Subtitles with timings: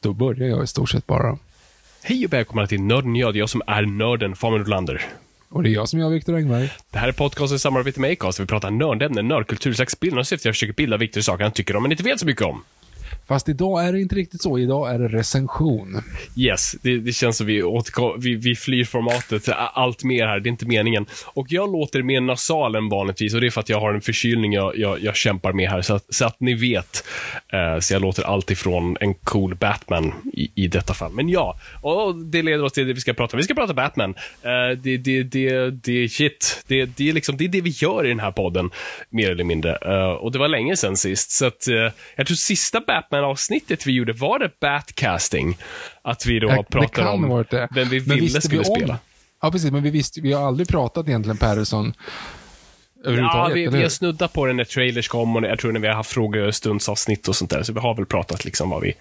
[0.00, 1.38] Då börjar jag i stort sett bara.
[2.02, 5.02] Hej och välkomna till Nörden jag, det är jag som är nörden, Fabian Nordlander.
[5.48, 6.72] Och det är jag som är Viktor Engberg.
[6.90, 10.48] Det här är podcasten i samarbete med Acast, vi pratar nördämnen, nördkultur, slags bildande syfte
[10.48, 12.64] jag försöker bilda viktiga saker han tycker om men inte vet så mycket om.
[13.28, 14.58] Fast idag är det inte riktigt så.
[14.58, 16.02] Idag är det recension.
[16.36, 20.48] Yes, det, det känns som vi, återkom, vi, vi flyr formatet allt mer här, det
[20.48, 21.06] är inte meningen.
[21.26, 24.00] Och jag låter mer nasal än vanligtvis och det är för att jag har en
[24.00, 27.04] förkylning jag, jag, jag kämpar med här, så att, så att ni vet.
[27.52, 31.12] Eh, så jag låter allt ifrån en cool Batman i, i detta fall.
[31.12, 33.38] Men ja, och det leder oss till det vi ska prata om.
[33.38, 34.14] Vi ska prata Batman.
[34.42, 36.64] Eh, det, det, det, det är shit.
[36.66, 38.70] Det, det, är liksom, det är det vi gör i den här podden,
[39.10, 39.76] mer eller mindre.
[39.76, 43.86] Eh, och det var länge sedan sist, så att eh, jag tror sista Batman Batman-avsnittet
[43.86, 45.58] vi gjorde var det Batcasting.
[46.02, 47.68] Att vi då pratade om det.
[47.74, 48.98] vem vi Men ville skulle vi om- spela.
[49.42, 49.70] Ja, precis.
[49.70, 51.94] Men vi visste, vi har aldrig pratat egentligen Patterson
[53.04, 55.88] Ja, vi, vi har snuddat på det när trailers kom och jag tror när vi
[55.88, 57.62] har haft frågestundsavsnitt och sånt där.
[57.62, 58.92] Så vi har väl pratat liksom vad vi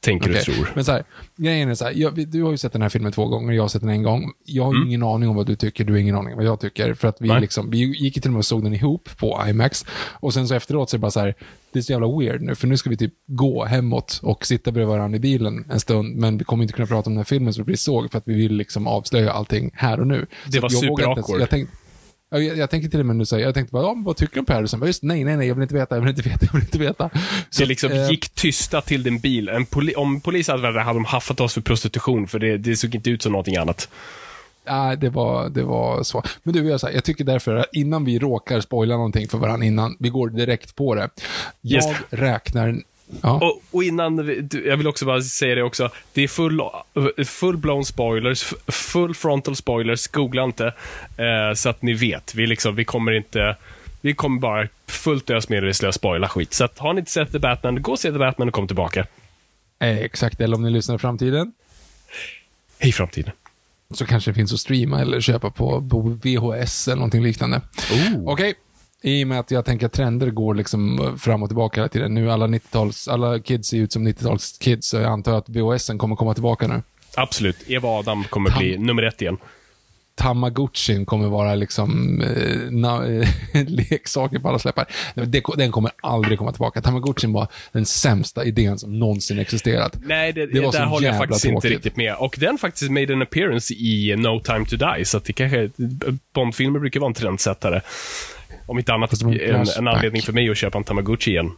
[0.00, 0.70] tänker Okej, och tror.
[0.74, 1.04] Men så här,
[1.36, 3.62] grejen är så här, jag, du har ju sett den här filmen två gånger, jag
[3.62, 4.32] har sett den en gång.
[4.44, 4.88] Jag har ju Mm.
[4.88, 6.94] ingen aning om vad du tycker, du har ingen aning om vad jag tycker.
[6.94, 7.40] För att vi, Nej.
[7.40, 9.84] liksom, vi gick till och med och såg den ihop på IMAX.
[10.12, 11.34] Och sen så efteråt så är det bara så här,
[11.72, 14.72] det är så jävla weird nu, för nu ska vi typ gå hemåt och sitta
[14.72, 17.24] bredvid varandra i bilen en stund, men vi kommer inte kunna prata om den här
[17.24, 20.26] filmen det blir såg, för att vi vill liksom avslöja allting här och nu.
[20.46, 21.40] Det Så var jag super-awkward.
[21.40, 21.76] Jag tänkte,
[22.30, 24.34] Ja, Jag, jag tänker till och med nu säga, jag tänkte bara, ja, vad tycker
[24.34, 24.86] du om Patterson?
[24.86, 26.78] Just, nej, nej, nej, jag vill inte veta, jag vill inte veta, jag vill inte
[26.78, 27.10] veta.
[27.50, 29.50] Så, det liksom eh, gick tysta till din bil.
[29.70, 32.76] Poli om polisen hade varit där hade de haffat oss för prostitution, för det, det
[32.76, 33.88] såg inte ut som någonting annat.
[34.64, 36.22] Nej, det var, det var så.
[36.42, 39.38] Men du, jag, så här, jag tycker därför att innan vi råkar spoila någonting för
[39.38, 41.08] varandra innan, vi går direkt på det.
[41.60, 41.96] Jag Yes.
[42.10, 42.76] räknar...
[43.22, 45.90] Ja, Och, och innan, vi- jag vill också bara säga det också.
[46.12, 46.60] Det är full,
[47.26, 50.66] full blown spoilers, full frontal spoilers, googla inte.
[51.16, 52.34] Eh, så att ni vet.
[52.34, 53.56] Vi, liksom, vi kommer inte,
[54.00, 56.52] vi kommer bara fullt ös medvetslöst spoila skit.
[56.54, 58.66] Så att har ni inte sett The Batman, gå och se The Batman och kom
[58.66, 59.06] tillbaka.
[59.78, 60.40] eh, exakt.
[60.40, 61.52] Eller om ni lyssnar i framtiden,
[62.78, 63.32] Hej framtiden.
[63.90, 67.60] Så kanske det finns att streama eller köpa på, på VHS eller någonting liknande.
[68.26, 68.54] Okej.
[69.02, 72.14] I och med att jag tänker att trender går liksom fram och tillbaka hela tiden.
[72.14, 76.16] Nu alla 90-tals, alla kids ser ut som 90-talskids, så jag antar att VHSen kommer
[76.16, 76.82] komma tillbaka nu.
[77.16, 77.56] Absolut.
[77.70, 79.36] Eva Adam kommer bli nummer ett igen.
[80.20, 83.22] Tamagotchin kommer vara liksom eh,
[83.52, 84.86] eh, leksaker på alla släppar.
[85.56, 86.80] Den kommer aldrig komma tillbaka.
[86.82, 89.96] Tamagotchin var den sämsta idén som någonsin existerat.
[90.04, 91.70] Nej, det, Det var där håller jag faktiskt inte tråkigt.
[91.70, 92.14] riktigt med.
[92.14, 95.70] Och den faktiskt made an appearance i No time to die, så att det kanske,
[96.34, 97.80] Bondfilmer brukar vara en trendsättare.
[98.66, 99.40] Om inte annat en
[99.78, 101.50] en, anledning för mig att köpa en Tamagotchi igen.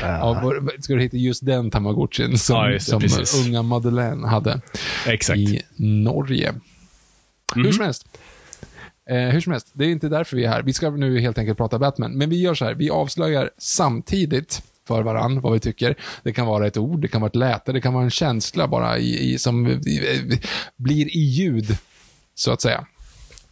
[0.00, 4.26] Ja, vår- ska du hitta just den Tamagotchin som, Ja, just det, som unga Madeleine
[4.28, 4.60] hade
[5.06, 5.38] Exakt.
[5.38, 6.54] i Norge.
[7.54, 7.72] Hur Mhm.
[7.72, 8.08] som helst.
[9.10, 10.62] Eh, hur som helst, det är inte därför vi är här.
[10.62, 12.12] Vi ska nu helt enkelt prata Batman.
[12.18, 15.94] Men vi gör så här, vi avslöjar samtidigt för varann vad vi tycker.
[16.22, 18.68] Det kan vara ett ord, det kan vara ett läte, det kan vara en känsla
[18.68, 20.40] bara i, i, som i,
[20.76, 21.76] blir i ljud,
[22.34, 22.86] så att säga.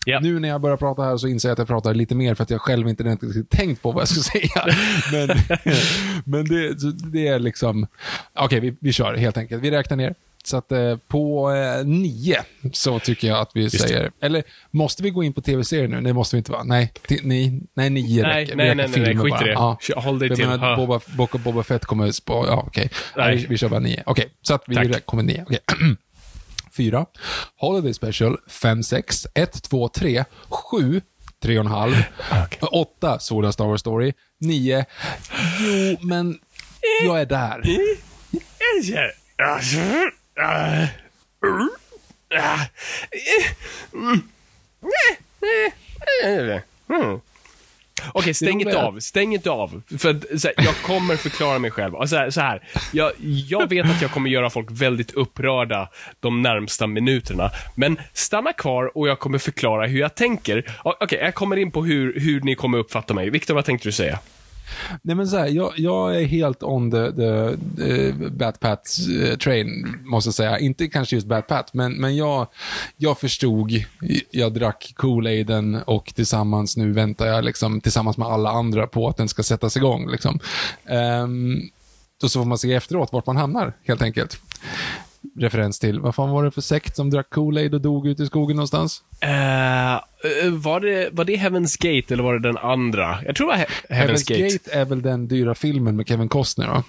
[0.09, 0.21] Ja.
[0.21, 2.43] Nu när jag börjar prata här så inser jag att jag pratar lite mer för
[2.43, 3.17] att jag själv inte
[3.51, 4.67] tänkt på vad jag ska säga.
[5.13, 5.29] Men,
[6.25, 6.75] men det,
[7.13, 7.87] det är liksom...
[8.35, 9.63] Okej, vi, vi kör helt enkelt.
[9.63, 10.15] Vi räknar ner.
[10.47, 13.71] Så att eh, på eh, nio så tycker jag att vi det.
[13.71, 14.11] säger...
[14.21, 16.01] Eller måste vi gå in på tv-serier nu?
[16.01, 16.65] Det måste vi inte vara.
[16.65, 18.57] Nej, ti- nej, nej nio Nej, räcker.
[18.57, 19.53] Nej, nej, nej, nej, skit i det.
[19.53, 19.79] Ja.
[19.97, 20.49] Håll dig Jag till.
[20.49, 20.77] menar.
[20.77, 22.45] Boba, Boba, Boba Fett kommer spå...
[22.49, 22.91] Ja, okej.
[23.17, 23.27] Nej.
[23.27, 23.37] Nej.
[23.37, 24.03] Vi, vi kör bara nio.
[24.07, 25.07] Okej, så att vi Tack.
[25.07, 25.43] kommer nio.
[25.43, 25.59] Okej.
[26.77, 27.07] Fyra.
[27.57, 28.37] Holiday Special.
[28.49, 29.27] Fem, sex.
[29.35, 30.25] Ett, två, tre.
[30.49, 31.01] Sju.
[31.43, 31.95] tre och en halv.
[32.73, 34.13] Åtta, såg du Star Wars Story.
[34.41, 34.85] Nio,
[35.61, 36.39] jo, men
[37.07, 37.63] jag är där.
[46.91, 47.21] Mm.
[48.13, 49.01] Okej, stäng Det inte av.
[49.01, 49.83] Stäng inte av.
[49.99, 52.07] För så här, jag kommer förklara mig själv.
[52.07, 52.63] Så här, så här,
[52.93, 53.13] jag,
[53.49, 55.89] jag vet att jag kommer göra folk väldigt upprörda
[56.21, 57.51] de närmsta minuterna.
[57.75, 60.65] Men stanna kvar och jag kommer förklara hur jag tänker.
[60.83, 63.31] Okej, jag kommer in på hur, hur ni kommer uppfatta mig.
[63.31, 64.19] Viktor, vad tänkte du säga?
[65.03, 69.37] Nej men så här, jag, jag är helt on the, the, the Bat Pat eh,
[69.37, 70.59] train, måste jag säga.
[70.59, 72.47] Inte kanske just BatPat, men, men jag,
[72.97, 73.73] jag förstod,
[74.31, 79.17] jag drack Kool-Aiden och tillsammans nu väntar jag liksom, tillsammans med alla andra på att
[79.17, 80.11] den ska sättas igång.
[80.11, 80.41] Liksom.
[80.85, 81.71] Um,
[82.21, 84.39] då så får man se efteråt vart man hamnar, helt enkelt.
[85.39, 88.27] Referens till, vad fan var det för sekt som drack Kool-Aid och dog ute i
[88.27, 89.03] skogen någonstans?
[89.21, 89.31] Eh,
[90.53, 93.19] var, det, var det Heaven's Gate eller var det den andra?
[93.27, 94.43] Jag tror det var He- Heaven's, Heaven's Gate.
[94.55, 96.85] Gate är väl den dyra filmen med Kevin Costner, va?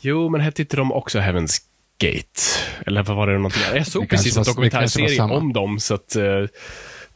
[0.00, 1.58] Jo, men hette inte de också Heaven's
[1.98, 2.40] Gate?
[2.86, 3.62] Eller vad var det någonting?
[3.74, 6.16] Jag såg precis en var- dokumentärserie om dem, så att...
[6.16, 6.46] Uh,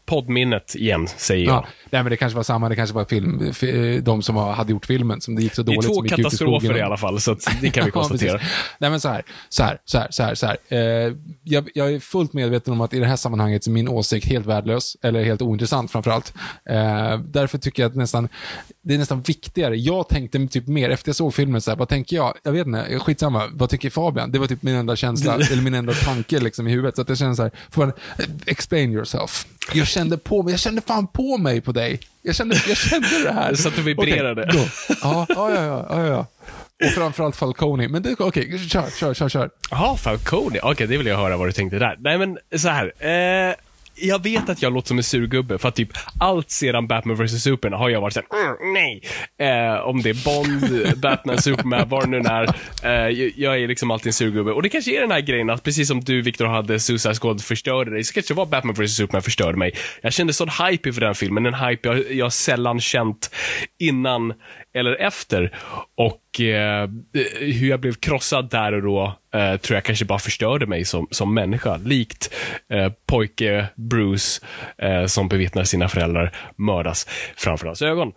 [0.08, 1.54] poddminnet igen, säger jag.
[1.54, 4.72] Ja, nej, men det kanske var samma, det kanske var film, eh, de som hade
[4.72, 6.76] gjort filmen som det gick så Det är dåligt två i katastrofer skogen.
[6.76, 8.38] i alla fall, så det kan vi Ja, konstatera.
[8.38, 8.54] precis.
[8.78, 10.34] Nej men så här, så här, så här, så här.
[10.34, 10.56] Så här.
[10.68, 13.88] Eh, jag, jag är fullt medveten om att i det här sammanhanget så är min
[13.88, 16.32] åsikt helt värdelös, eller helt ointressant framförallt.
[16.70, 18.28] Eh, därför tycker jag att nästan,
[18.82, 19.76] det är nästan viktigare.
[19.76, 22.34] Jag tänkte typ mer, efter jag såg filmen, så här, vad tänker jag?
[22.42, 24.32] Jag vet inte, skitsamma, vad tycker Fabian?
[24.32, 26.96] Det var typ min enda känsla, eller min enda tanke liksom i huvudet.
[26.96, 27.92] Så att jag kände så här,
[28.46, 29.46] explain yourself.
[29.72, 32.00] Jag kände på mig, jag kände fan på mig på dig.
[32.22, 33.54] Jag kände, jag kände det här.
[33.54, 34.46] Så att du vibrerade.
[34.52, 34.58] Då.
[35.02, 36.26] Ja, ja, ja, ja, ja.
[36.86, 37.88] Och framförallt Falcone.
[37.88, 39.50] Men okej, kör, kör, kör, kör.
[39.70, 40.60] Jaha, Falcone.
[40.62, 41.96] Okej, det vill jag höra vad du tänkte där.
[41.98, 42.92] Nej, men så här.
[42.98, 43.54] Eh,
[44.00, 45.88] jag vet att jag låter som en surgubbe, för att typ
[46.20, 47.42] allt sedan Batman vs.
[47.42, 49.02] Superman har jag varit såhär, mm, nej.
[49.40, 52.44] Eh, om det är Bond, Batman, Superman, vad det nu är.
[52.84, 54.52] Eh, jag- är liksom alltid en surgubbe.
[54.52, 57.42] Och det kanske är den här grejen att precis som du, Victor, hade Suicide Squad
[57.44, 58.96] förstörde dig, så kanske det var Batman vs.
[58.96, 59.74] Superman förstörde mig.
[60.02, 63.30] Jag kände sån hype för den filmen, en hype jag, jag sällan känt
[63.78, 64.32] innan
[64.74, 65.54] eller efter.
[65.96, 66.88] Och eh,
[67.40, 71.06] hur jag blev krossad där och då eh, tror jag kanske bara förstörde mig som,
[71.10, 71.76] som människa.
[71.76, 72.34] Likt
[72.72, 74.46] eh, pojke Bruce
[74.78, 78.12] eh, som bevittnar sina föräldrar mördas framför hans ögon.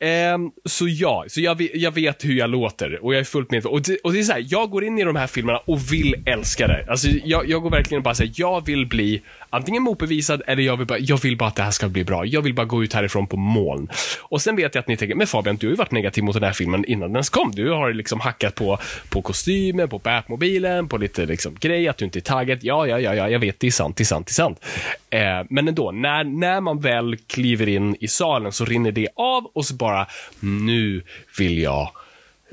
[0.00, 3.72] Ehm, så ja, så jag, jag vet hur jag låter och jag är fullt medveten.
[3.72, 5.92] Och det, och det är så här, jag går in i de här filmerna och
[5.92, 6.86] vill älska det.
[6.88, 10.86] Alltså, jag, jag går verkligen bara säga, jag vill bli antingen motbevisad eller jag vill,
[10.86, 12.26] bara, jag vill bara att det här ska bli bra.
[12.26, 13.88] Jag vill bara gå ut härifrån på moln.
[14.22, 16.34] Och sen vet jag att ni tänker, men Fabian, du har ju varit negativ mot
[16.34, 17.52] den här filmen innan den ens kom.
[17.56, 22.04] Du har liksom hackat på, på kostymen, på Batmobilen, på lite liksom grej, att du
[22.04, 22.58] inte är taggad.
[22.62, 24.64] Ja, ja, ja, ja, jag vet, det är sant, det är sant, det är sant.
[25.10, 29.46] Eh, men ändå, när, när man väl kliver in i salen så rinner det av
[29.54, 30.06] och så bara,
[30.40, 31.02] nu
[31.38, 31.90] vill jag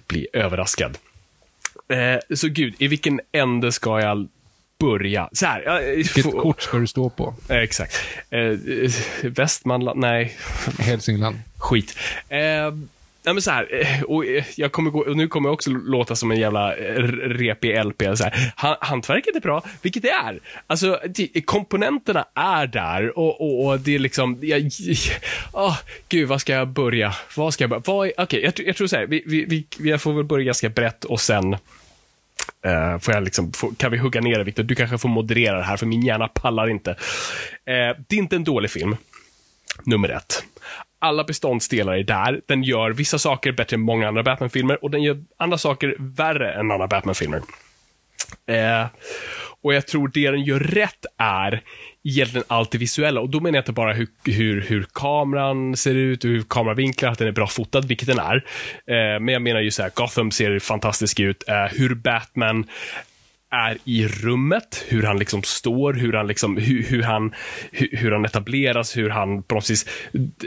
[0.08, 0.98] bli överraskad.
[1.90, 4.28] Eh, så gud, i vilken ände ska jag
[4.80, 5.30] börja?
[5.32, 7.36] Så här, jag, Vilket kort ska du stå på?
[7.50, 7.96] Eh, exakt.
[8.30, 8.58] Eh,
[9.24, 10.38] Västmanland, nej,
[10.80, 11.36] Hälsingland.
[11.58, 11.98] skit.
[12.30, 12.40] Eh,
[13.26, 15.70] Nej men så här, eh, och eh, jag kommer gå, och nu kommer jag också
[15.70, 18.02] låta som en jävla eh, repig LP.
[18.18, 18.54] Så här.
[18.80, 20.40] Hantverket är bra, vilket det är.
[20.68, 21.00] Alltså,
[21.46, 24.72] komponenterna är där och, och, och det är liksom, jag,
[25.54, 25.78] oh,
[26.10, 27.14] gud, vad ska jag börja?
[27.36, 27.84] Vad ska jag börja?
[27.86, 30.70] Vad är- jag, jag tror så här, vi, vi, vi, jag får väl börja ganska
[30.70, 31.58] brett och sen
[32.66, 34.64] Uh, får jag liksom, får, kan vi hugga ner det, Victor?
[34.64, 36.92] Du kanske får moderera det här, för min hjärna pallar inte.
[36.92, 36.96] Uh,
[38.08, 38.96] det är inte en dålig film.
[39.84, 40.44] Nummer ett.
[41.04, 42.42] Alla beståndsdelar är där.
[42.46, 46.54] Den gör vissa saker bättre än många andra Batman-filmer och den gör andra saker värre
[46.54, 47.42] än andra Batman-filmer.
[48.48, 48.86] Eh,
[49.62, 51.62] och jag tror det den gör rätt är
[52.04, 53.22] egentligen allt det visuella.
[53.22, 57.12] Och då menar jag inte bara hur, hur, hur kameran ser ut och hur kameravinklar,
[57.12, 58.36] att den är bra fotad, vilket den är.
[58.88, 61.44] Eh, men jag menar ju så här, Gotham ser fantastisk ut.
[61.48, 62.66] Eh, hur Batman
[63.54, 67.34] är i rummet, hur han liksom står, hur han, liksom, hur, hur han,
[67.72, 69.86] hur, hur han etableras, hur han på något vis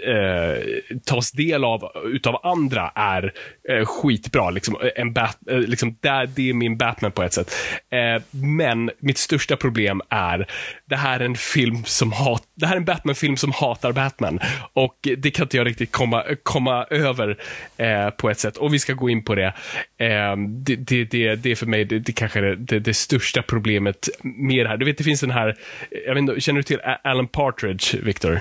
[0.03, 0.65] eh,
[1.05, 3.33] tas del av utav andra är
[3.69, 4.51] eh, skitbra.
[4.51, 7.55] Liksom, eh, en bat, eh, liksom, där, det är min Batman på ett sätt.
[7.91, 10.47] Eh, men mitt största problem är,
[10.85, 14.41] det här är en film som har det här är en Batman-film som hatar Batman.
[14.73, 17.39] Och det kan inte jag riktigt komma, komma över
[17.77, 18.57] eh, på ett sätt.
[18.57, 19.55] Och vi ska gå in på det.
[19.99, 23.43] Eh, det, det, det, det är för mig det, det kanske är det, det största
[23.43, 24.77] problemet med det här.
[24.77, 27.99] Du vet, det finns den här, eh, jag vet inte, känner du till Alan Partridge,
[28.03, 28.41] Victor?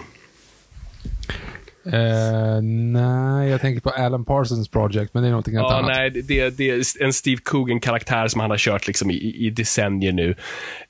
[1.93, 5.91] Eh, nej, jag tänker på Alan Parsons Project, men det är någonting Ja, annat.
[5.95, 10.11] nej, det, det är en Steve Coogan-karaktär som han har kört liksom i, i decennier
[10.11, 10.35] nu.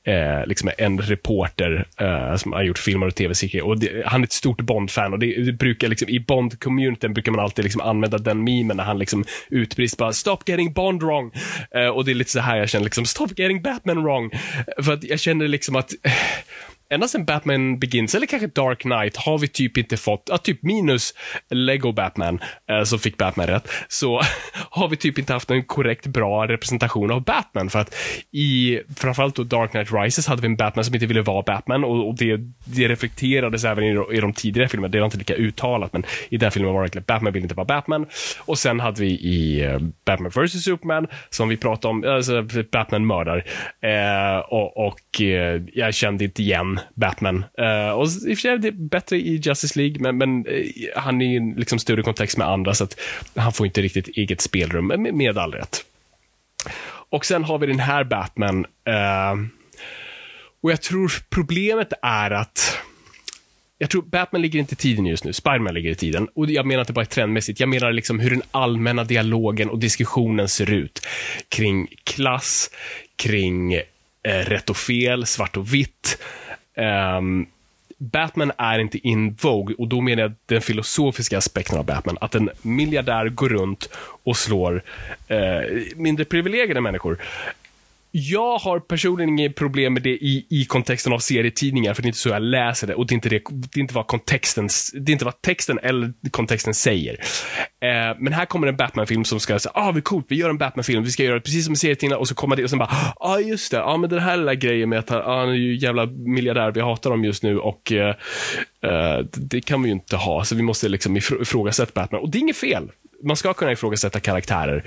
[0.03, 4.03] Eh, liksom en reporter eh, som har gjort filmer och tv-serier.
[4.05, 7.65] Han är ett stort Bond-fan och det, det brukar liksom, i Bond-communityn brukar man alltid
[7.65, 11.31] liksom använda den memen när han liksom utbrister bara “Stop getting Bond wrong”.
[11.71, 14.31] Eh, och det är lite så här jag känner, liksom “Stop getting Batman wrong”.
[14.81, 16.11] För att jag känner liksom att eh,
[16.89, 20.63] ända sedan Batman Begins, eller kanske Dark Knight, har vi typ inte fått, ja, typ
[20.63, 21.13] minus
[21.49, 22.39] Lego Batman,
[22.69, 24.21] eh, som fick Batman rätt, så
[24.69, 27.69] har vi typ inte haft en korrekt bra representation av Batman.
[27.69, 27.95] För att
[28.31, 31.83] i, framförallt då Dark Knight Rises hade vi en Batman som inte ville vara Batman
[31.83, 34.91] och, och det, det reflekterades även i, i de tidigare filmerna.
[34.91, 37.55] Det var inte lika uttalat, men i den filmen var det verkligen Batman vill inte
[37.55, 38.05] vara Batman.
[38.39, 43.07] Och sen hade vi i eh, Batman vs Superman, som vi pratade om, alltså Batman
[43.07, 43.45] mördar.
[43.81, 47.45] Eh, och och eh, jag kände inte igen Batman.
[47.61, 50.65] Uh, och i och för sig är det bättre i Justice League, men, men uh,
[50.95, 52.99] han är i en liksom större kontext med andra, så att
[53.35, 55.85] han får inte riktigt eget spelrum, med, med all rätt.
[57.09, 58.65] Och sen har vi den här Batman.
[58.65, 59.45] Uh,
[60.61, 62.77] och jag tror problemet är att
[63.77, 66.27] jag tror Batman ligger inte i tiden just nu, Spiderman ligger i tiden.
[66.35, 70.49] Och jag menar inte bara trendmässigt, jag menar liksom hur den allmänna dialogen och diskussionen
[70.49, 71.07] ser ut.
[71.49, 72.69] Kring klass,
[73.15, 76.17] kring eh, rätt och fel, svart och vitt.
[76.75, 77.47] Um,
[77.97, 82.17] Batman är inte in Vogue och då menar jag den filosofiska aspekten av Batman.
[82.21, 83.89] Att en miljardär går runt
[84.23, 84.81] och slår
[85.27, 85.61] eh,
[85.95, 87.17] mindre privilegierade människor.
[88.17, 92.07] Jag har personligen inget problem med det i, i kontexten av serietidningar, för det är
[92.07, 94.69] inte så jag läser det och det är inte, det, det är inte, vad, kontexten,
[94.93, 97.13] det är inte vad texten eller kontexten säger.
[97.81, 100.57] Eh, men här kommer en Batman-film som ska säga, ah, vad coolt, vi gör en
[100.57, 102.89] Batman-film, vi ska göra det precis som serietidningar och så kommer det och sen bara,
[102.91, 105.49] ja ah, just det, ja ah, men den här lilla grejen med att ah, han
[105.49, 108.15] är ju jävla miljardär, vi hatar dem just nu och eh,
[108.83, 112.21] eh det kan vi ju inte ha, så vi måste liksom ifrågasätta Batman.
[112.21, 112.89] Och det är inget fel
[113.23, 114.83] man ska kunna ifrågasätta karaktärer.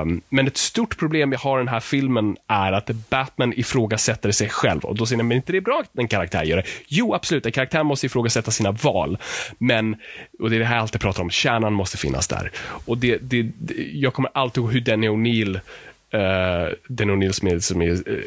[0.00, 4.30] Um, men ett stort problem jag har i den här filmen är att Batman ifrågasätter
[4.30, 4.84] sig själv.
[4.84, 6.64] Och då säger man, men inte det är bra att en karaktär gör det?
[6.86, 9.18] Jo, absolut, en karaktär måste ifrågasätta sina val.
[9.58, 9.96] Men,
[10.38, 12.50] och det är det här jag alltid pratar om, kärnan måste finnas där.
[12.86, 15.60] Och det, det, det jag kommer alltid ihåg hur Danny O'Neill eh,
[16.14, 18.22] Uh, Den O'Neill som är, som är uh,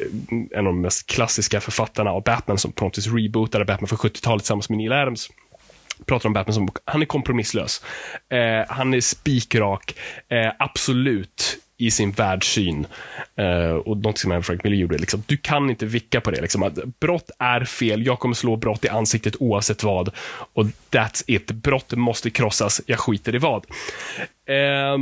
[0.50, 4.68] en av de mest klassiska författarna av Batman som på rebootade Batman för 70-talet tillsammans
[4.68, 5.30] med Neil Adams
[6.06, 7.84] pratar om Batman som, han är kompromisslös.
[8.28, 9.94] Eh, han är spikrak,
[10.28, 12.86] eh, absolut i sin världssyn.
[13.36, 16.40] Eh, och något som även Frank Miller gjorde, liksom, du kan inte vicka på det.
[16.40, 20.10] Liksom, att brott är fel, jag kommer slå brott i ansiktet oavsett vad.
[20.52, 23.66] Och that's it, brott måste krossas, jag skiter i vad.
[24.46, 24.98] Eh,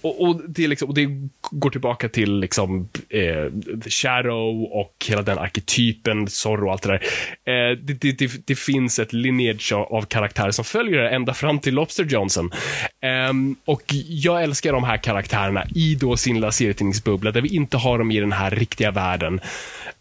[0.00, 1.08] och, och, det liksom, och, det
[1.50, 6.88] går tillbaka till liksom, eh, The Shadow och hela den arketypen, Zorro och allt det
[6.88, 7.02] där.
[7.44, 11.58] Eh, det, det, det, det, finns ett lineage av, karaktärer som följer det ända fram
[11.58, 12.50] till Lobster Johnson.
[13.02, 13.32] Eh,
[13.64, 17.98] och jag älskar de här karaktärerna i då sin lilla serietidningsbubbla, där vi inte har
[17.98, 19.40] dem i den här riktiga världen.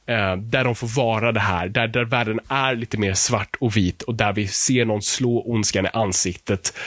[0.05, 3.77] Eh, där de får vara det här, där, där världen är lite mer svart och
[3.77, 6.77] vit och där vi ser någon slå ondskan i ansiktet.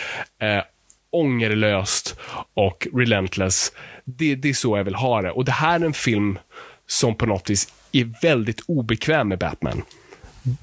[0.43, 0.63] Eh,
[1.11, 2.19] Ångerlöst
[2.55, 3.73] och relentless.
[4.05, 5.31] Det, det är så jag vill ha det.
[5.31, 6.39] Och det här är en film
[6.87, 9.83] som på något vis är väldigt obekväm med Batman.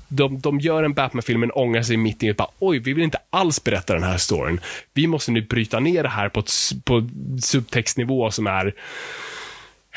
[0.08, 3.04] De, de gör en Batman-film men ångrar sig mitt i och bara, oj, vi vill
[3.04, 4.60] inte alls berätta den här storyn.
[4.94, 6.52] Vi måste nu bryta ner det här på, ett,
[6.86, 7.10] på
[7.42, 8.74] subtextnivå som är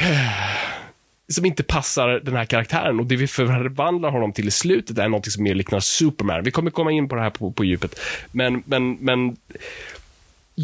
[1.29, 5.09] som inte passar den här karaktären och det vi förvandlar honom till i slutet är
[5.09, 6.45] något som mer liknar Superman.
[6.45, 8.01] Vi kommer komma in på det här på, på djupet.
[8.33, 9.37] Men, men, men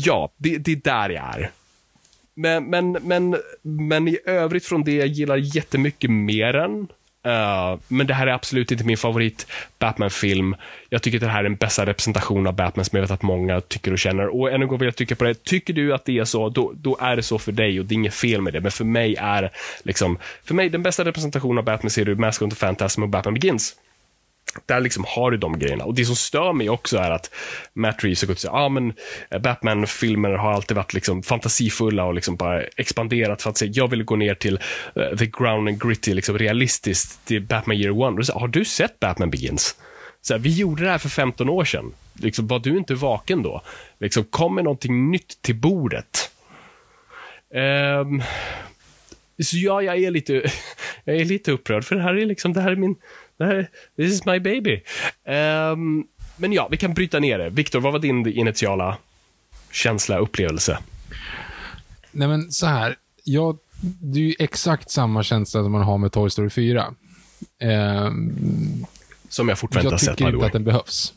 [0.04, 1.50] ja, det, det är där jag är.
[2.34, 6.88] Men, men, men, men i övrigt från det, jag gillar jättemycket mer än.
[7.26, 9.46] Uh, men det här är absolut inte min favorit
[9.78, 10.56] Batman-film.
[10.88, 13.22] Jag tycker att det här är den bästa representationen av Batman som jag vet att
[13.22, 14.40] många tycker och känner.
[14.40, 15.44] Och än en gång vill jag trycka på det.
[15.44, 17.92] Tycker du att det är så, då, då är det så för dig och det
[17.92, 18.60] är inget fel med det.
[18.60, 19.50] Men för mig är
[19.82, 23.08] liksom, för mig den bästa representationen av Batman ser du Mask of the Phantasm och
[23.08, 23.76] Batman Begins
[24.66, 25.84] där liksom har du de grejerna.
[25.84, 27.30] Och det som stör mig också är att
[27.74, 28.92] Matt Reeves har gått och sagt, ah, men
[29.30, 33.88] eh, Batman-filmer har alltid varit liksom fantasifulla och liksom bara expanderat för att säga, jag
[33.88, 34.58] vill gå ner till
[34.96, 38.18] uh, the ground and gritty, liksom realistiskt, till Batman year one.
[38.18, 39.76] Och så, har du sett Batman Begins?
[40.20, 41.92] Så här, vi gjorde det här för 15 år sedan.
[42.12, 43.62] Liksom, var du inte vaken då?
[44.00, 46.30] Liksom, kom med någonting nytt till bordet.
[47.54, 48.22] Um,
[49.42, 50.32] så ja, jag är lite,
[51.04, 52.96] jag är lite upprörd, för det här är liksom, det här är min,
[53.96, 54.82] This is my baby.
[55.24, 57.50] Um, men ja, vi kan bryta ner det.
[57.50, 58.98] Viktor, vad var din initiala
[59.70, 60.78] känsla, upplevelse?
[62.12, 62.96] Nej, men så här.
[63.24, 66.94] Jag, det är ju exakt samma känsla som man har med Toy Story 4.
[67.62, 68.86] Um,
[69.28, 71.14] som jag fortfarande inte har sett, Jag tycker inte att den behövs.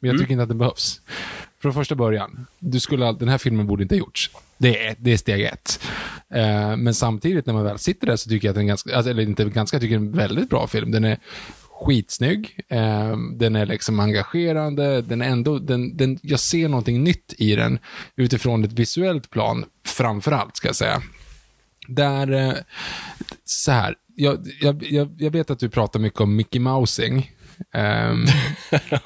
[0.00, 0.22] Men jag mm.
[0.22, 1.00] tycker inte att den behövs
[1.64, 4.30] från första början, du skulle, den här filmen borde inte ha gjorts.
[4.58, 5.80] Det är, det är steg ett.
[6.34, 8.96] Eh, men samtidigt när man väl sitter där så tycker jag att den är ganska,
[8.96, 10.90] alltså, eller inte ganska, jag tycker det är en väldigt bra film.
[10.90, 11.18] Den är
[11.70, 17.34] skitsnygg, eh, den är liksom engagerande, den är ändå, den, den, jag ser någonting nytt
[17.38, 17.78] i den
[18.16, 21.02] utifrån ett visuellt plan, framför allt ska jag säga.
[21.88, 22.54] Där, eh,
[23.44, 27.30] så här, jag, jag, jag vet att du pratar mycket om Mickey Mousing.
[27.74, 28.26] Um,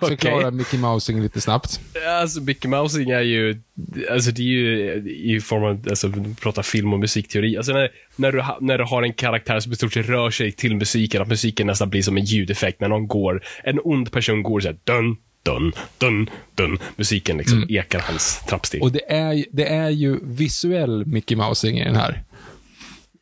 [0.09, 1.81] förklara Mickey Mousing lite snabbt.
[2.21, 3.63] Alltså, Mickey Mousing är ju,
[4.11, 4.93] alltså det är ju
[5.35, 6.13] i form av, alltså
[6.43, 7.57] prata film och musikteori.
[7.57, 10.53] Alltså när, när, du, när du har en karaktär som i stort sett rör sig
[10.53, 14.43] till musiken, att musiken nästan blir som en ljudeffekt när någon går, en ond person
[14.43, 16.79] går så här, dun, dun, dun, dun.
[16.97, 17.77] Musiken liksom mm.
[17.77, 18.83] ekar hans trappsteg.
[18.83, 22.25] Och det är, det är ju visuell Mickey Mousing i den här.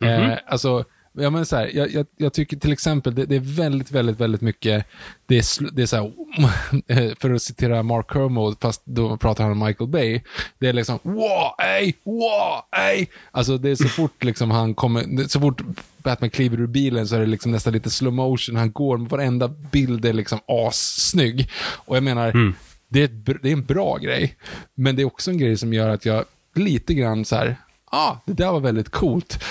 [0.03, 0.33] Mm -hmm.
[0.33, 0.85] eh, alltså,
[1.19, 4.21] Ja, men så här, jag, jag, jag, tycker till exempel, det, det, är väldigt, väldigt,
[4.21, 4.87] väldigt mycket,
[5.27, 9.53] det är, det är så här, för att citera Mark Kermode, fast då pratar han
[9.53, 10.21] om Michael Bay,
[10.59, 13.07] det är liksom, wow, ey, wow, ey.
[13.31, 15.63] Alltså det är så fort liksom han kommer, så fort
[15.97, 19.49] Batman kliver ur bilen så är det liksom nästan lite slow motion, han går, varenda
[19.49, 21.51] bild är liksom assnygg.
[21.59, 22.55] Och jag menar, mm.
[22.89, 24.37] det, är ett, det är en bra grej,
[24.75, 28.17] men det är också en grej som gör att jag lite grann så här, ah,
[28.25, 29.43] det där var väldigt coolt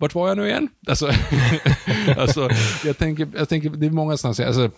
[0.00, 0.68] vart var jag nu igen?
[0.88, 1.10] Alltså,
[2.16, 2.48] alltså
[2.84, 4.70] jag, tänker, jag tänker, det är många sådana alltså,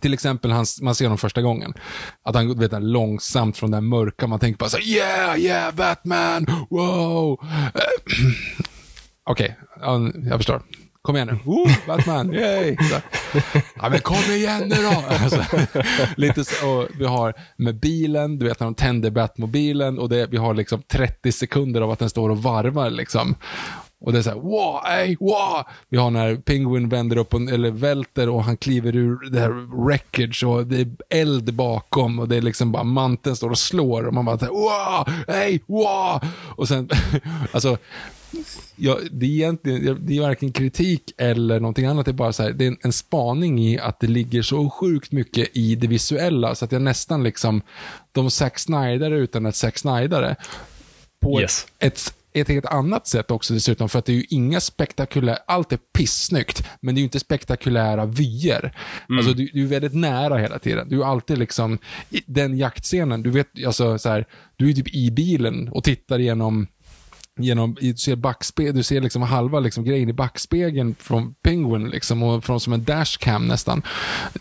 [0.00, 1.74] till exempel, hans, man ser honom första gången.
[2.22, 7.40] Att han vet, långsamt från den mörka, man tänker bara så yeah, yeah, Batman, wow.
[9.24, 10.62] Okej, okay, jag förstår.
[11.06, 11.38] Kom igen nu.
[11.44, 12.76] Woo, Batman, yay!
[12.76, 13.00] Så.
[13.82, 15.04] Ja, men kom igen nu då!
[15.22, 15.44] Alltså,
[16.16, 20.26] lite så, och vi har med bilen, du vet när de tänder Batmobilen och det,
[20.26, 23.34] vi har liksom 30 sekunder av att den står och varvar liksom.
[24.06, 25.64] Och det är så här, wow, ey, wow.
[25.88, 30.44] Vi har när Penguin vänder upp, eller välter och han kliver ur det här wreckage
[30.44, 34.14] och det är eld bakom och det är liksom bara manteln står och slår och
[34.14, 36.20] man bara, wow, ey, wow.
[36.56, 36.88] Och sen,
[37.52, 37.78] alltså,
[38.76, 42.42] ja, det är egentligen, det är varken kritik eller någonting annat, det är bara så
[42.42, 45.86] här, det är en, en spaning i att det ligger så sjukt mycket i det
[45.86, 47.62] visuella så att jag nästan liksom,
[48.12, 50.36] de Zack Snyder utan ett Zack Snyder
[51.20, 51.66] på yes.
[51.78, 55.38] ett, ett ett helt annat sätt också dessutom, för att det är ju inga spektakulära,
[55.46, 58.76] allt är pissnyggt, men det är ju inte spektakulära vyer.
[59.08, 59.18] Mm.
[59.18, 60.88] Alltså du, du, är väldigt nära hela tiden.
[60.88, 61.78] Du är alltid liksom,
[62.26, 66.66] den jaktscenen, du vet, alltså så här, du är typ i bilen och tittar igenom
[67.38, 72.22] genom, du ser backspegel, du ser liksom halva liksom grejen i backspegeln från Penguin liksom
[72.22, 73.82] och från som en dashcam nästan.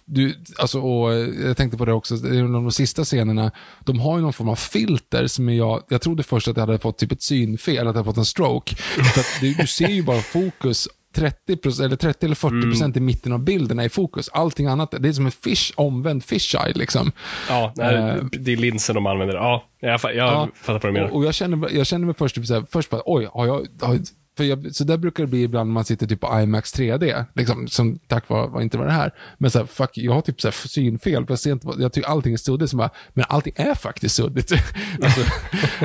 [0.06, 3.52] Du, alltså, och eh, jag tänkte på det också, de, de sista scenerna,
[3.86, 6.80] de har ju någon form av filter som jag, jag trodde först att jag hade
[6.80, 8.76] fått typ ett synfel, att jag hade fått en stroke.
[9.00, 13.04] Att du, du ser ju bara fokus 30, eller 30 eller 40 procent mm.
[13.04, 14.30] i mitten av bilden är i fokus.
[14.30, 17.12] Allting annat, det är som en fish, omvänd fisheye liksom.
[17.50, 19.36] Ja, nej, uh, det är linsen de använder.
[19.36, 21.10] Ja, jag, jag ja, fattar vad du menar.
[21.10, 24.00] Och, jag, känner, jag känner mig först, typ så först bara, oj, har jag, har,
[24.38, 27.26] för jag, så där brukar det bli ibland när man sitter typ på IMAX 3D,
[27.36, 29.14] liksom, som tack vare var inte var det här.
[29.38, 31.94] Men så här, fuck, jag har typ så här synfel, för jag, ser inte, jag
[31.94, 34.52] tycker allting är suddigt, bara, men allting är faktiskt suddigt.
[35.04, 35.22] alltså,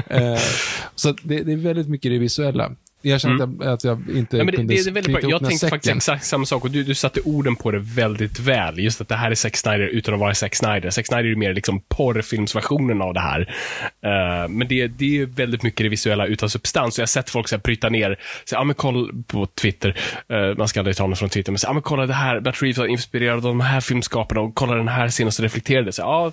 [0.14, 0.38] eh,
[0.94, 2.70] så det, det, är väldigt mycket det visuella.
[3.02, 3.68] Jag kände mm.
[3.68, 5.30] att jag inte ja, men det, kunde det är väldigt bra.
[5.30, 8.78] Jag tänkte faktiskt exakt samma sak och du, du satte orden på det väldigt väl.
[8.78, 10.90] Just att det här är Zack Snyder utan att vara Zack Snyder.
[10.90, 13.40] Zack Snyder är mer liksom porrfilmsversionen av det här.
[13.40, 16.98] Uh, men det, det är väldigt mycket det visuella utan substans.
[16.98, 19.96] Och jag har sett folk så här, bryta ner, så, ja men kolla på Twitter,
[20.32, 22.40] uh, man ska aldrig ta något från Twitter, men så, ja men kolla det här,
[22.40, 26.02] Matt Reeves var inspirerad av de här filmskaparna och kolla den här så reflekterade så,
[26.02, 26.32] ja,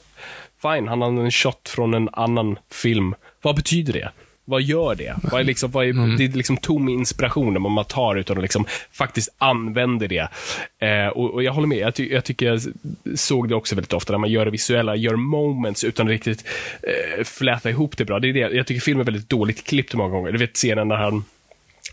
[0.61, 3.15] fine, han har en shot från en annan film.
[3.41, 4.11] Vad betyder det?
[4.49, 5.15] Vad gör det?
[5.31, 6.17] Vad är liksom, vad är, mm.
[6.17, 10.27] Det är liksom tom inspiration om man tar utan att liksom faktiskt använder det.
[10.79, 12.61] Eh, och, och, jag håller med, jag, ty jag, tycker jag
[13.15, 16.45] såg det också väldigt ofta, när man gör det visuella, gör moments utan att riktigt
[16.83, 18.19] eh, fläta ihop det bra.
[18.19, 18.55] Det är det.
[18.55, 20.31] Jag tycker filmen är väldigt dåligt klippt många gånger.
[20.31, 21.23] Du vet scenen när han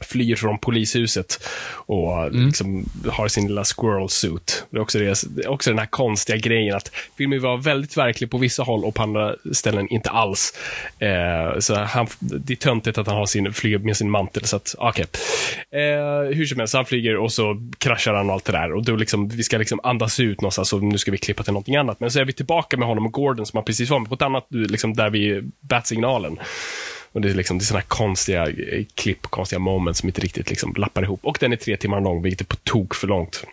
[0.00, 1.48] flyr från polishuset
[1.86, 2.46] och mm.
[2.46, 4.66] liksom har sin lilla squirrel suit.
[4.70, 8.38] Det är också, det, också den här konstiga grejen att filmen var väldigt verklig på
[8.38, 10.52] vissa håll och på andra ställen inte alls.
[10.98, 14.44] Eh, så han, det är töntigt att han har sin, flyger med sin mantel.
[14.44, 15.04] Så att, okay.
[15.70, 18.72] eh, hur som helst, han flyger och så kraschar han och allt det där.
[18.72, 21.52] Och då liksom, vi ska liksom andas ut någonstans och nu ska vi klippa till
[21.52, 22.00] någonting annat.
[22.00, 24.14] Men så är vi tillbaka med honom och Gordon som han precis var med på
[24.14, 26.38] ett annat, liksom där vi, bat-signalen.
[27.14, 30.20] Och det är, liksom, det är såna här konstiga eh, klipp, konstiga moments som inte
[30.20, 31.20] riktigt liksom lappar ihop.
[31.22, 33.44] Och den är tre timmar lång, vilket är på tok för långt.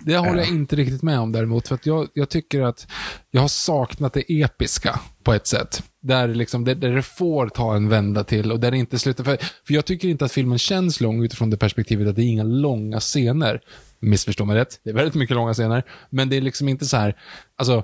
[0.00, 2.86] Det håller jag inte riktigt med om däremot, för att jag, jag tycker att
[3.30, 5.82] jag har saknat det episka på ett sätt.
[6.02, 9.24] Där, liksom, där, där det får ta en vända till och där det inte slutar.
[9.24, 12.28] För, för jag tycker inte att filmen känns lång utifrån det perspektivet att det är
[12.28, 13.60] inga långa scener.
[13.98, 15.84] Missförstå mig rätt, det är väldigt mycket långa scener.
[16.10, 17.16] Men det är liksom inte så här,
[17.56, 17.82] alltså,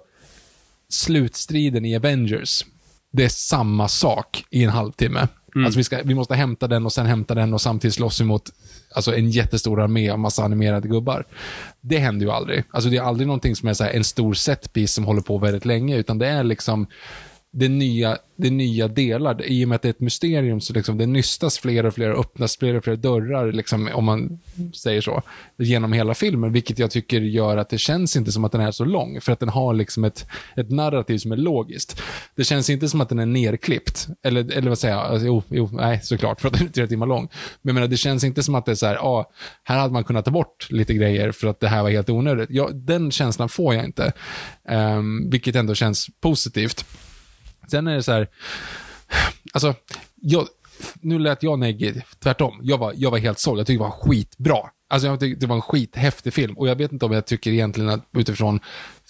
[0.88, 2.64] slutstriden i Avengers
[3.16, 5.28] det är samma sak i en halvtimme.
[5.64, 8.24] Alltså vi, ska, vi måste hämta den och sen hämta den och samtidigt slåss vi
[8.24, 8.50] mot
[8.94, 11.24] alltså en jättestor armé av massa animerade gubbar.
[11.80, 12.64] Det händer ju aldrig.
[12.70, 15.64] Alltså det är aldrig någonting som är så en stor setpiece som håller på väldigt
[15.64, 16.86] länge, utan det är liksom
[17.58, 19.42] det nya, det nya delar.
[19.44, 22.12] I och med att det är ett mysterium så liksom det nystas fler och fler,
[22.12, 24.38] och öppnas fler och fler dörrar, liksom, om man
[24.74, 25.22] säger så,
[25.56, 26.52] genom hela filmen.
[26.52, 29.32] Vilket jag tycker gör att det känns inte som att den är så lång, för
[29.32, 32.02] att den har liksom ett, ett narrativ som är logiskt.
[32.34, 34.08] Det känns inte som att den är nerklippt.
[34.22, 35.04] Eller, eller vad säger jag?
[35.04, 37.28] Alltså, jo, jo, nej, såklart, för att den är tre timmar lång.
[37.62, 39.30] Men jag menar, det känns inte som att det är så här, ah,
[39.64, 42.50] här hade man kunnat ta bort lite grejer för att det här var helt onödigt.
[42.50, 44.12] Ja, den känslan får jag inte.
[44.68, 46.84] Um, vilket ändå känns positivt.
[47.70, 48.28] Sen är det så här,
[49.52, 49.74] alltså,
[50.14, 50.46] jag,
[51.00, 52.60] nu lät jag negativ, tvärtom.
[52.62, 54.58] Jag var, jag var helt såld, jag tyckte det var skitbra.
[54.88, 57.50] Alltså jag tyckte det var en skithäftig film och jag vet inte om jag tycker
[57.52, 58.60] egentligen att utifrån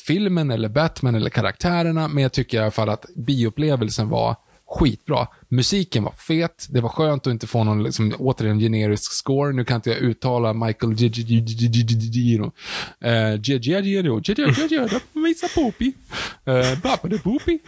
[0.06, 5.26] filmen eller Batman eller karaktärerna, men jag tycker i alla fall att bioupplevelsen var skitbra.
[5.48, 9.52] Musiken var fet, det var skönt att inte få någon, liksom, återigen, generisk score.
[9.52, 12.52] Nu kan inte jag uttala Michael Giacchino.
[13.42, 15.92] Giacchino, Giacchino, Misa Popi,
[16.82, 17.58] Papa de Popi,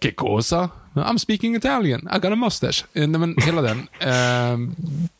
[0.00, 0.68] Che cosa?
[0.94, 2.84] I'm speaking Italian, I got a mustache.
[2.92, 3.86] Eh, men hela den.
[4.00, 4.58] Eh,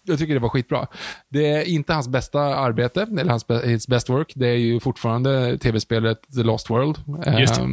[0.04, 0.86] jag tycker det var skitbra.
[1.28, 4.32] Det är inte hans bästa arbete, eller hans his best work.
[4.34, 6.98] Det är ju fortfarande tv-spelet The Lost World.
[7.40, 7.64] Just det.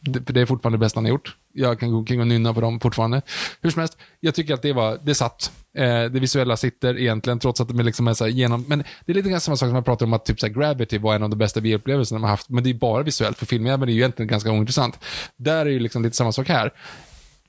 [0.00, 1.36] Det, för det är fortfarande det bästa han har gjort.
[1.52, 3.22] Jag kan gå omkring och nynna på dem fortfarande.
[3.62, 5.52] Hur som helst, jag tycker att det var, det satt.
[5.74, 8.64] Eh, det visuella sitter egentligen, trots att det liksom är så genom...
[8.68, 10.98] Men det är lite grann samma sak som jag pratade om att typ så Gravity
[10.98, 12.48] var en av de bästa bioupplevelserna man haft.
[12.48, 14.98] Men det är bara visuellt, för filmjäveln är ju egentligen ganska ointressant.
[15.36, 16.72] Där är ju liksom lite samma sak här.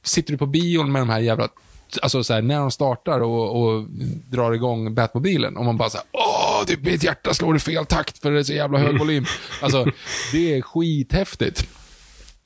[0.04, 1.48] Sitter du på bion med de här jävla
[2.02, 3.86] Alltså så här, när de startar och, och
[4.30, 8.22] drar igång Batmobilen och man bara såhär, åh, det, mitt hjärta slår i fel takt
[8.22, 9.26] för det är så jävla hög volym.
[9.62, 9.86] Alltså,
[10.32, 11.68] det är skithäftigt.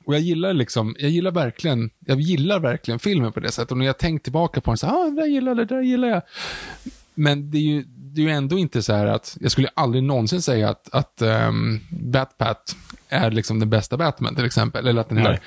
[0.04, 3.70] Och jag gillar liksom, jag gillar verkligen, jag gillar verkligen filmen på det sättet.
[3.70, 5.74] Och när jag tänkt tillbaka på den så här, ah, det där gillar jag, det
[5.74, 6.22] där gillar jag.
[7.14, 10.02] Men det är ju, det är ju ändå inte så här att, jag skulle aldrig
[10.02, 12.76] någonsin säga att, att um, Batpat
[13.08, 14.86] är liksom den bästa Batman till exempel.
[14.86, 15.40] Eller att den här, Nej.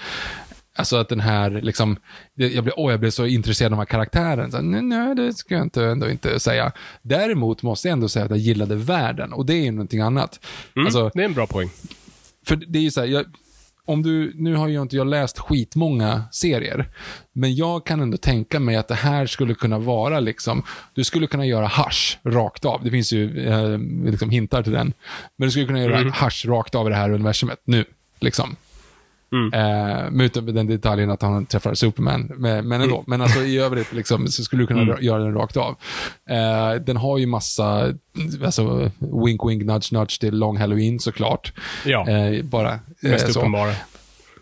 [0.77, 1.97] Alltså att den här, liksom,
[2.35, 4.51] jag blev, åh, jag blev så intresserad av den här karaktären.
[4.51, 6.71] Så, nej, nej, det ska jag inte, ändå inte säga.
[7.01, 10.39] Däremot måste jag ändå säga att jag gillade världen, och det är ju någonting annat.
[10.75, 11.69] Mm, Alltså, det är en bra poäng.
[12.45, 13.25] för det är ju så här, jag,
[13.85, 16.87] om du, nu har ju inte jag läst skitmånga serier,
[17.33, 20.63] men jag kan ändå tänka mig att det här skulle kunna vara liksom,
[20.93, 22.83] du skulle kunna göra Hush rakt av.
[22.83, 23.77] Det finns ju eh,
[24.11, 24.93] liksom hintar till den.
[25.35, 27.85] Men du skulle kunna göra Hush rakt av i det här universumet nu,
[28.19, 28.55] liksom.
[29.31, 29.53] Mm.
[29.53, 32.31] Eh, med utom den detaljen att han träffar Superman.
[32.37, 33.03] Men, men ändå.
[33.07, 34.97] Men alltså i övrigt liksom, så skulle du kunna Mm.
[35.01, 35.75] göra den rakt av.
[36.29, 37.93] Eh, den har ju massa,
[38.45, 38.91] alltså,
[39.25, 41.53] wink wink nudge nudge till Long Halloween såklart.
[41.85, 43.39] Ja, Eh, bara eh, mest så.
[43.39, 43.71] uppenbara.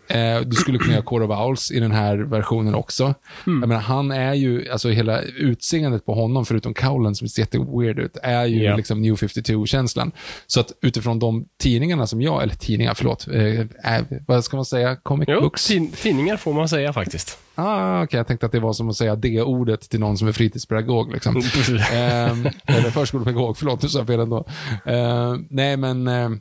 [0.08, 3.14] Eh, du skulle kunna göra Court of Owls i den här versionen också.
[3.46, 3.60] Mm.
[3.60, 7.98] Jag menar, han är ju, alltså hela utseendet på honom, förutom cowlen som ser jätteweird
[7.98, 8.76] ut, är ju Ja.
[8.76, 10.12] liksom New 52-känslan.
[10.46, 14.96] Så att utifrån de tidningarna som jag, eller tidningar, förlåt, eh, vad ska man säga,
[14.96, 15.66] comic Jo, books?
[15.66, 17.38] tid- tidningar får man säga faktiskt.
[17.54, 20.28] Ah, okej, jag tänkte att det var som att säga det ordet till någon som
[20.28, 21.12] är fritidspedagog.
[21.12, 21.36] Liksom.
[21.92, 24.44] Ehm, eller förskolepedagog, förlåt, nu sa jag fel ändå.
[24.86, 26.40] Ehm, nej, men...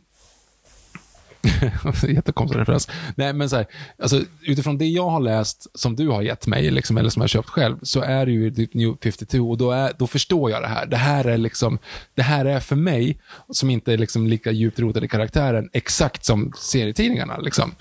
[2.10, 2.90] Jättekonstig referens.
[3.16, 3.66] Nej, men så här,
[4.02, 7.24] alltså, utifrån det jag har läst, som du har gett mig, liksom, eller som jag
[7.24, 10.52] har köpt själv, så är det ju typ New 52 och då, är, då förstår
[10.52, 10.86] jag det här.
[10.86, 11.80] Det här är liksom,
[12.16, 16.26] det här är för mig, som inte är liksom lika djupt rotad i karaktären, exakt
[16.26, 17.38] som serietidningarna.
[17.38, 17.76] Liksom.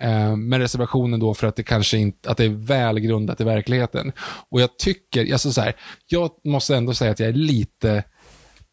[0.00, 4.12] Eh, med reservationen då för att det kanske inte, att det är välgrundat i verkligheten.
[4.50, 8.04] Och jag tycker, alltså så här, jag måste ändå säga att jag är lite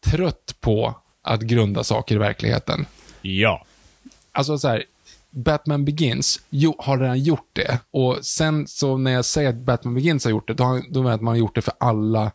[0.06, 2.86] trött på att grunda saker i verkligheten.
[3.22, 3.66] Ja.
[4.34, 4.84] Alltså så här,
[5.30, 7.78] Batman Begins jo, har redan gjort det.
[7.90, 11.10] Och sen så när jag säger att Batman Begins har gjort det, då, då menar
[11.10, 12.32] jag att man har gjort det för alla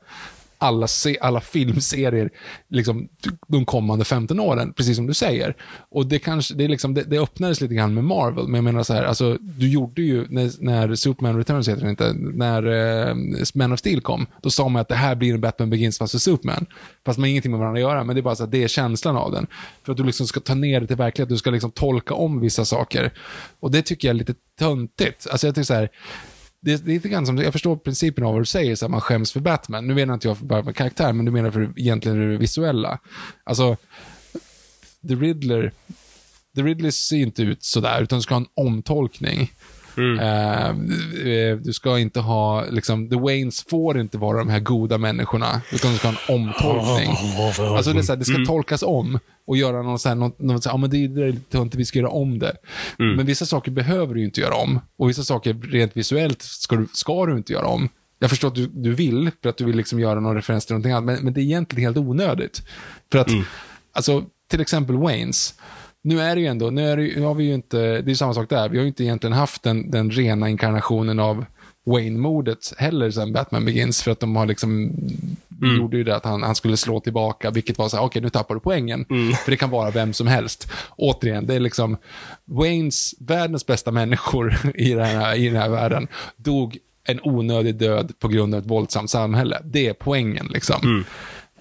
[0.61, 2.29] alla, se, alla filmserier
[2.69, 3.09] liksom,
[3.47, 5.55] de kommande 15 åren, precis som du säger.
[5.89, 8.63] Och det, kanske, det, är liksom, det, det öppnades lite grann med Marvel, men jag
[8.63, 12.63] menar så här, alltså, du gjorde ju, när, när Superman Returns heter det inte, när
[13.09, 13.15] eh,
[13.53, 16.11] Man of Steel kom, då sa man att det här blir en Batman Begins fast
[16.11, 16.65] för Superman.
[17.05, 18.63] Fast man har ingenting med varandra att göra, men det är bara så att det
[18.63, 19.47] är känslan av den.
[19.83, 22.39] För att du liksom ska ta ner det till verklighet, du ska liksom tolka om
[22.39, 23.13] vissa saker.
[23.59, 25.27] Och det tycker jag är lite töntigt.
[25.31, 25.89] Alltså jag tycker så här,
[26.61, 28.91] det, det är lite grann som, jag förstår principen av vad du säger, så att
[28.91, 29.87] man skäms för Batman.
[29.87, 32.99] Nu menar inte jag för bara med karaktär, men du menar för egentligen det visuella.
[33.43, 33.77] Alltså,
[35.07, 35.73] The Riddler,
[36.55, 39.51] The Riddler ser inte ut sådär, utan ska ha en omtolkning.
[39.99, 40.19] Mm.
[40.19, 45.61] Eh, du ska inte ha, liksom, The Waynes får inte vara de här goda människorna,
[45.71, 47.11] utan du ska ha en omtolkning.
[47.77, 48.45] Alltså det, är så här, det ska Mm.
[48.47, 51.31] tolkas om och göra någon så här, något, något så här, ja men det, är
[51.31, 52.55] lite töntigt, vi ska göra om det.
[52.99, 53.15] Mm.
[53.15, 54.79] Men vissa saker behöver du inte göra om.
[54.97, 57.89] Och vissa saker rent visuellt ska du, ska du inte göra om.
[58.19, 60.73] Jag förstår att du, du vill, för att du vill liksom göra någon referens till
[60.73, 62.61] någonting annat, men, men det är egentligen helt onödigt.
[63.11, 63.43] För att, Mm.
[63.93, 65.53] alltså, till exempel Waynes,
[66.01, 68.33] nu är det ju ändå, nu, det, nu har vi ju inte, det är samma
[68.33, 71.45] sak där, vi har ju inte egentligen haft den, den rena inkarnationen av
[71.85, 74.93] Wayne-mordet heller sen Batman Begins, för att de har liksom,
[75.77, 78.29] gjorde ju det att han, han skulle slå tillbaka, vilket var så här, okej nu
[78.29, 79.05] tappar du poängen,
[79.45, 80.71] för det kan vara vem som helst.
[80.95, 81.97] Återigen, det är liksom,
[82.45, 88.11] Waynes, världens bästa människor i den här, i den här världen, dog en onödig död
[88.19, 89.61] på grund av ett våldsamt samhälle.
[89.65, 91.05] Det är poängen liksom.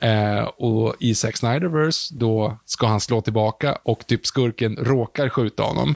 [0.00, 5.62] Eh, och i Zack Snyderverse, då ska han slå tillbaka och typ skurken råkar skjuta
[5.62, 5.94] honom.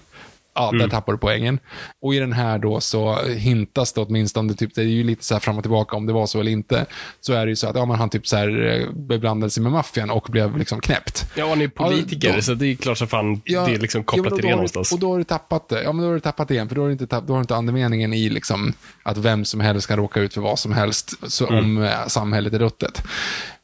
[0.55, 1.59] Ja, där tappar du poängen.
[2.03, 5.35] Och i den här då så hintas det åtminstone, typ, det är ju lite så
[5.35, 6.87] här fram och tillbaka om det var så eller inte,
[7.21, 9.63] så är det ju så att ja, men han typ så här eh, beblandade sig
[9.63, 11.27] med maffian och blev liksom knäppt.
[11.37, 13.79] Ja, han är politiker, Ja, då- så det är klart som fan Ja, det är
[13.79, 14.93] liksom ja, kopplat men till det någonstans.
[14.93, 15.83] Och då har du tappat det.
[15.83, 17.33] Ja, men då har du tappat det igen, för då har du inte, tapp, då
[17.33, 20.59] har du inte andemeningen i liksom att vem som helst kan råka ut för vad
[20.59, 21.59] som helst så Mm.
[21.65, 23.03] om eh, samhället är ruttet.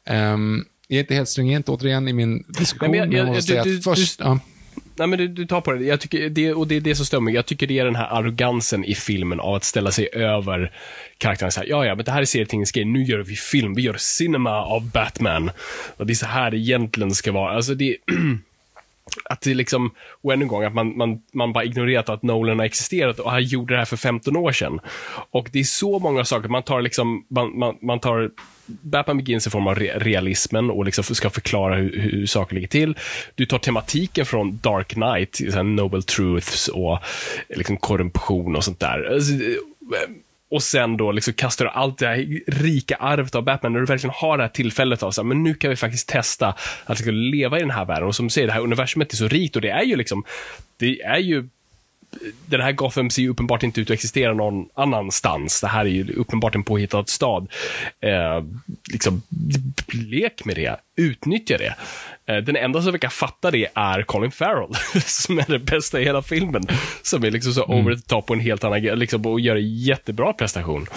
[0.09, 3.53] Um, jag är inte helt stringent återigen i min diskussion, Nej, men jag, jag- måste
[3.53, 4.17] jag- säga du- att först...
[4.17, 4.39] du- ja.
[4.95, 5.83] Nej, men du, du tar på det.
[5.85, 6.53] Jag tycker det.
[6.53, 7.33] Och det är det som stör mig.
[7.33, 10.71] Jag tycker det är den här arrogansen i filmen av att ställa sig över
[11.17, 11.51] karaktären.
[11.51, 12.85] Så här, ja, ja, men det här är serietidningens grej.
[12.85, 13.73] Nu gör vi film.
[13.75, 15.51] Vi gör cinema av Batman.
[15.97, 17.51] Och det är så här det egentligen ska vara.
[17.55, 17.97] Alltså, det
[19.29, 19.91] att det liksom,
[20.21, 23.31] och ännu en gång, att man, man, man bara ignorerat att Nolan har existerat och
[23.31, 24.79] han gjorde det här för 15 år sedan.
[25.31, 28.31] Och det är så många saker, man tar liksom, man, man, man tar
[28.81, 32.67] Batman Begins i form av re realismen och liksom ska förklara hur, hur saker ligger
[32.67, 32.95] till.
[33.35, 36.99] Du tar tematiken från Dark Knight, så här Noble Truths och
[37.49, 39.13] liksom korruption och sånt där.
[39.13, 40.09] Alltså, eh,
[40.51, 43.85] och sen då liksom kastar du allt det här rika arvet av Batman, när du
[43.85, 46.47] verkligen har det här tillfället av så här, men nu kan vi faktiskt testa
[46.85, 48.07] att liksom leva i den här världen.
[48.07, 50.23] Och som du säger, det här universumet är så rikt och det är ju liksom,
[50.77, 51.47] det är ju
[52.45, 55.61] den här Gotham ser ju uppenbart inte ut att existera någon annanstans.
[55.61, 57.47] Det här är ju uppenbart en påhittad stad.
[58.01, 58.43] Eh,
[58.91, 59.21] liksom,
[59.93, 60.79] lek med det.
[60.95, 61.75] Utnyttja det.
[62.27, 66.03] Eh, den enda som verkar fatta det är Colin Farrell, som är det bästa i
[66.03, 66.63] hela filmen.
[67.01, 69.77] Som är liksom så over the top på en helt annan liksom, och gör en
[69.77, 70.87] jättebra prestation.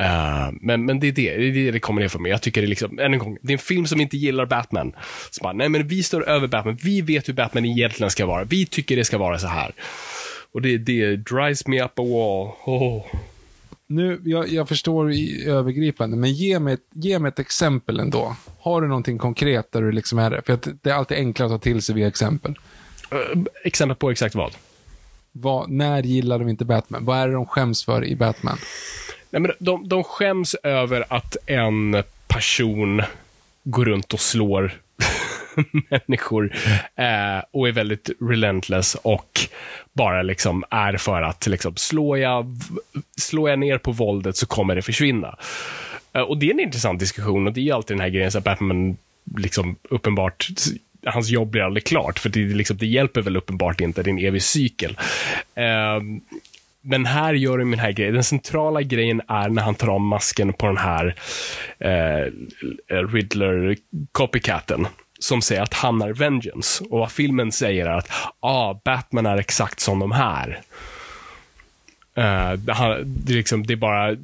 [0.00, 2.30] Eh, men, men det är det, det är det det kommer ner för mig.
[2.30, 4.46] Jag tycker det är liksom, än en gång, det är en film som inte gillar
[4.46, 4.92] Batman.
[5.30, 8.44] Så bara, nej men vi står över Batman, vi vet hur Batman egentligen ska vara,
[8.44, 9.72] vi tycker det ska vara så här.
[10.54, 12.52] Och det, det drives me up a wall.
[12.76, 13.04] Oh.
[13.86, 18.36] Nu, jag, jag förstår i övergripande, men ge mig, ett- ge mig ett exempel ändå.
[18.60, 20.42] Har du någonting konkret där du liksom är det?
[20.46, 22.58] För att det är alltid enklare att ta till sig via exempel.
[23.10, 24.52] Eh, exempel på exakt vad?
[25.32, 27.04] Vad, när gillar de inte Batman?
[27.04, 28.58] Vad är det de skäms för i Batman?
[29.30, 33.02] Nej, men de, de skäms över att en person
[33.64, 34.80] går runt och slår
[35.90, 36.52] människor
[36.96, 39.40] eh, och är väldigt relentless och
[39.92, 42.46] bara liksom är för att liksom, slår, jag,
[43.16, 45.36] slår jag ner på våldet så kommer det försvinna.
[46.12, 48.38] Eh, och det är en intressant diskussion och det är alltid den här grejen så
[48.38, 48.96] att Batman
[49.36, 50.48] liksom uppenbart
[51.06, 54.12] hans jobb blir aldrig klart, för det, liksom, det hjälper väl uppenbart inte, det är
[54.12, 54.98] en evig cykel.
[55.54, 56.00] Eh,
[56.86, 58.14] men här gör de den här grejen.
[58.14, 61.14] Den centrala grejen är när han tar av masken på den här
[61.78, 62.32] eh,
[62.88, 63.76] Riddler
[64.12, 64.86] copycaten
[65.24, 66.84] som säger att han är Vengeance.
[66.84, 68.10] Och vad filmen säger är att
[68.40, 70.60] ah, Batman är exakt som de här.
[72.18, 74.16] Uh, han, det, är liksom, det är bara uh,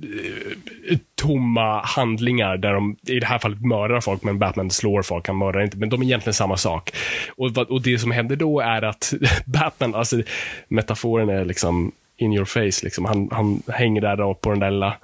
[1.14, 5.38] tomma handlingar där de, i det här fallet mördar folk, men Batman slår folk, han
[5.38, 6.92] mördar inte, men de är egentligen samma sak.
[7.36, 9.14] Och, och det som händer då är att
[9.46, 10.22] Batman, alltså
[10.68, 13.04] metaforen är liksom in your face, liksom.
[13.04, 14.96] han, han hänger där då på den där lilla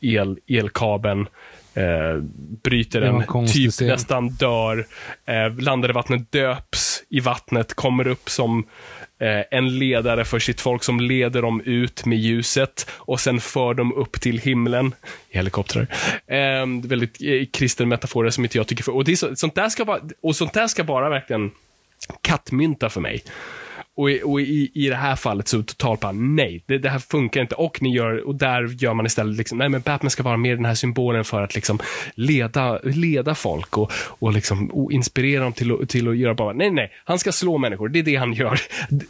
[0.00, 1.26] el, elkabeln,
[1.74, 2.22] eh,
[2.62, 3.88] bryter en typ scen.
[3.88, 4.86] nästan dör,
[5.26, 8.66] eh, landar i vattnet, döps i vattnet, kommer upp som
[9.20, 13.74] eh, en ledare för sitt folk som leder dem ut med ljuset och sen för
[13.74, 14.94] dem upp till himlen
[15.30, 15.86] i helikoptrar.
[16.26, 18.94] Eh, väldigt eh, kristen metafor som inte jag tycker för.
[18.94, 21.50] Och det är så, sånt där ska vara, och sånt där ska vara verkligen
[22.20, 23.22] kattmynta för mig.
[23.96, 26.98] Och, i, och i, i det här fallet så totalt bara nej, det, det här
[26.98, 27.54] funkar inte.
[27.54, 30.56] Och, ni gör, och där gör man istället, liksom, nej men Batman ska vara mer
[30.56, 31.78] den här symbolen för att liksom
[32.14, 36.52] leda, leda folk och, och, liksom, och inspirera dem till, att- till att göra bara,
[36.52, 38.60] nej nej, han ska slå människor, det är det han gör.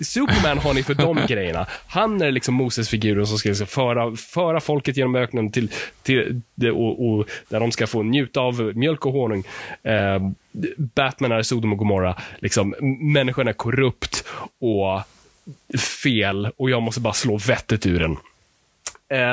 [0.04, 1.66] Superman har ni för de grejerna.
[1.88, 5.70] Han är liksom Moses-figuren som ska liksom föra, föra folket genom öknen till,
[6.02, 6.42] till
[6.72, 9.44] och, och där de ska få njuta av mjölk och honung.
[9.82, 10.20] Eh,
[10.76, 12.16] Batman är Sodom och Gomorra.
[12.38, 14.24] Liksom, människan är korrupt
[14.60, 15.00] och
[15.78, 18.16] fel och jag måste bara slå vettet ur den.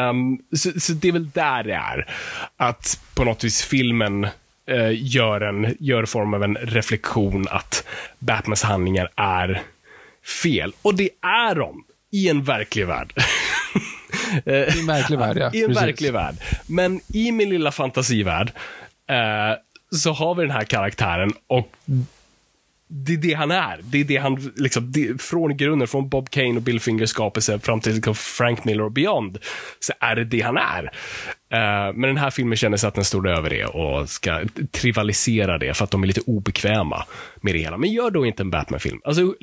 [0.09, 2.07] Um, så, så, det är väl där det är.
[2.57, 4.27] Att på något vis filmen
[4.71, 7.87] uh, gör, en, gör form av en reflektion att
[8.19, 9.61] Batmans handlingar är
[10.43, 10.73] fel.
[10.81, 13.13] Och det är de i en verklig värld.
[14.45, 15.51] I en verklig värld, ja.
[15.53, 15.83] I en Precis.
[15.83, 16.35] verklig värld.
[16.67, 18.51] Men i min lilla fantasivärld
[19.09, 19.57] eh,
[19.95, 21.71] så har vi den här karaktären och
[22.93, 23.79] det är det han är.
[23.83, 27.59] Det är det han, liksom, det, från grunden, från Bob Kane och Bill Fingers skapelse
[27.59, 29.37] fram till liksom, Frank Miller och Beyond,
[29.79, 30.91] så är det det han är.
[31.51, 35.57] Eh, men den här filmen känner sig att den står över det och ska trivialisera
[35.57, 37.05] det för att de är lite obekväma
[37.41, 37.77] med det hela.
[37.77, 39.01] Men gör då inte en Batman-film.
[39.03, 39.35] Alltså,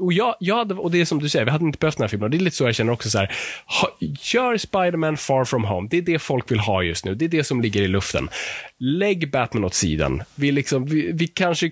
[0.00, 2.02] och, jag, jag hade, och det är som du säger, vi hade inte behövt den
[2.02, 2.24] här filmen.
[2.24, 3.32] Och det är lite så jag känner också så här,
[3.66, 3.96] ha,
[4.34, 5.88] gör Spider-Man Far From Home.
[5.90, 7.14] Det är det folk vill ha just nu.
[7.14, 8.28] Det är det som ligger i luften.
[8.78, 10.22] Lägg Batman åt sidan.
[10.34, 11.70] Vi, liksom, vi, vi kanske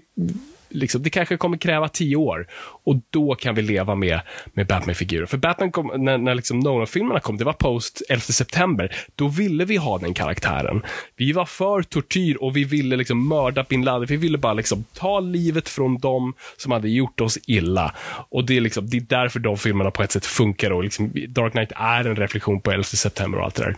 [0.75, 2.47] Liksom, det kanske kommer kräva tio år
[2.85, 4.21] och då kan vi leva med,
[4.53, 5.27] med Batman-figurer.
[5.27, 9.65] För Batman kom, när, när liksom Nolan-filmerna kom, det var post 11 september, då ville
[9.65, 10.83] vi ha den karaktären.
[11.17, 14.07] Vi var för tortyr och vi ville liksom mörda bin Laden.
[14.07, 17.95] Vi ville bara liksom ta livet från dem som hade gjort oss illa.
[18.29, 21.13] Och det är, liksom, det är därför de filmerna på ett sätt funkar och liksom,
[21.29, 23.77] Dark Knight är en reflektion på 11 september och allt det där.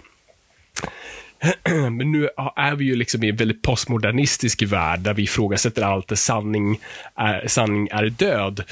[1.91, 6.09] Men nu är vi ju liksom i en väldigt postmodernistisk värld där vi ifrågasätter allt
[6.09, 6.81] där sanning
[7.15, 8.63] är, sanning är död.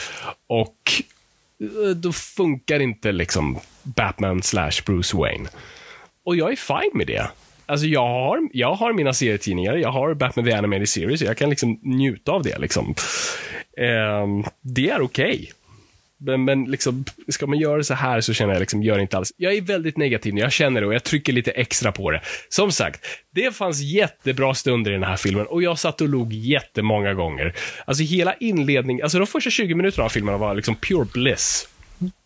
[0.47, 0.93] Och
[1.61, 5.49] eh, då funkar inte liksom Batman slash Bruce Wayne.
[6.25, 7.29] Och jag är fine med det.
[7.67, 11.51] Alltså jag har, jag har mina serietidningar, jag har Batman The Animated Series, jag kan
[11.51, 12.59] liksom njuta av det.
[12.59, 12.95] Liksom.
[13.77, 15.35] Um, det är okej.
[15.35, 15.47] Okay.
[16.25, 19.33] Men, men liksom, ska man göra så här så känner jag liksom, gör inte alls.
[19.37, 22.21] Jag är väldigt negativ när jag känner det och jag trycker lite extra på det.
[22.49, 26.33] Som sagt, det fanns jättebra stunder i den här filmen och jag satt och log
[26.33, 27.55] jättemånga gånger.
[27.85, 31.69] Alltså hela inledningen, alltså de första 20 minuterna av filmen var liksom pure bliss.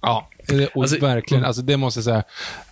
[0.02, 0.28] Ja,
[0.74, 1.44] och alltså, verkligen.
[1.44, 2.24] Alltså det måste jag säga.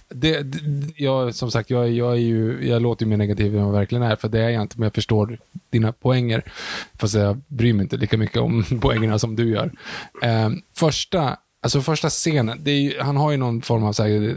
[0.08, 0.60] Det, det,
[0.96, 3.78] jag, som sagt, jag, jag, är ju, jag låter ju mer negativ än vad jag
[3.78, 5.38] verkligen är, för det är jag inte, men jag förstår
[5.70, 6.42] dina poänger.
[6.98, 9.72] Fast jag bryr mig inte lika mycket om poängerna som du gör.
[10.22, 11.36] Eh, första
[11.66, 14.36] Alltså första scenen, ju, han har ju någon form av, så här,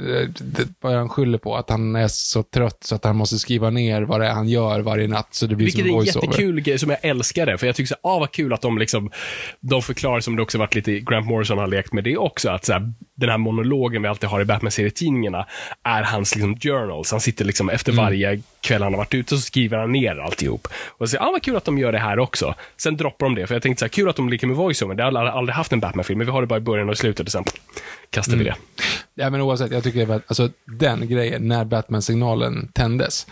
[0.82, 4.02] vad han skyller på, att han är så trött så att han måste skriva ner
[4.02, 5.28] vad det är han gör varje natt.
[5.32, 7.88] Så det blir Vilket är en jättekul grej som jag älskar det, för jag tycker
[7.88, 9.12] så ah vad kul att de liksom,
[9.60, 12.66] de förklarar som det också varit lite, Grant Morrison har lekt med det också, att
[12.66, 15.46] så här, den här monologen vi alltid har i Batman-serietidningarna
[15.84, 17.12] är hans liksom journals.
[17.12, 18.06] Han sitter liksom efter mm.
[18.06, 20.68] varje kväll han har varit ute så skriver han ner alltihop.
[20.88, 22.56] Och så ah vad kul att de gör det här också.
[22.78, 24.96] Sen droppar de det, för jag tänkte så här, kul att de leker med voiceover.
[24.96, 26.98] Det har aldrig, aldrig haft en Batman-film, men vi har det bara i början och
[26.98, 27.44] slutet och sen
[28.10, 28.50] kastar vi det.
[28.50, 28.62] Mm.
[29.16, 33.28] Ja, men oavsett, jag tycker att alltså, den grejen, när Batman-signalen tändes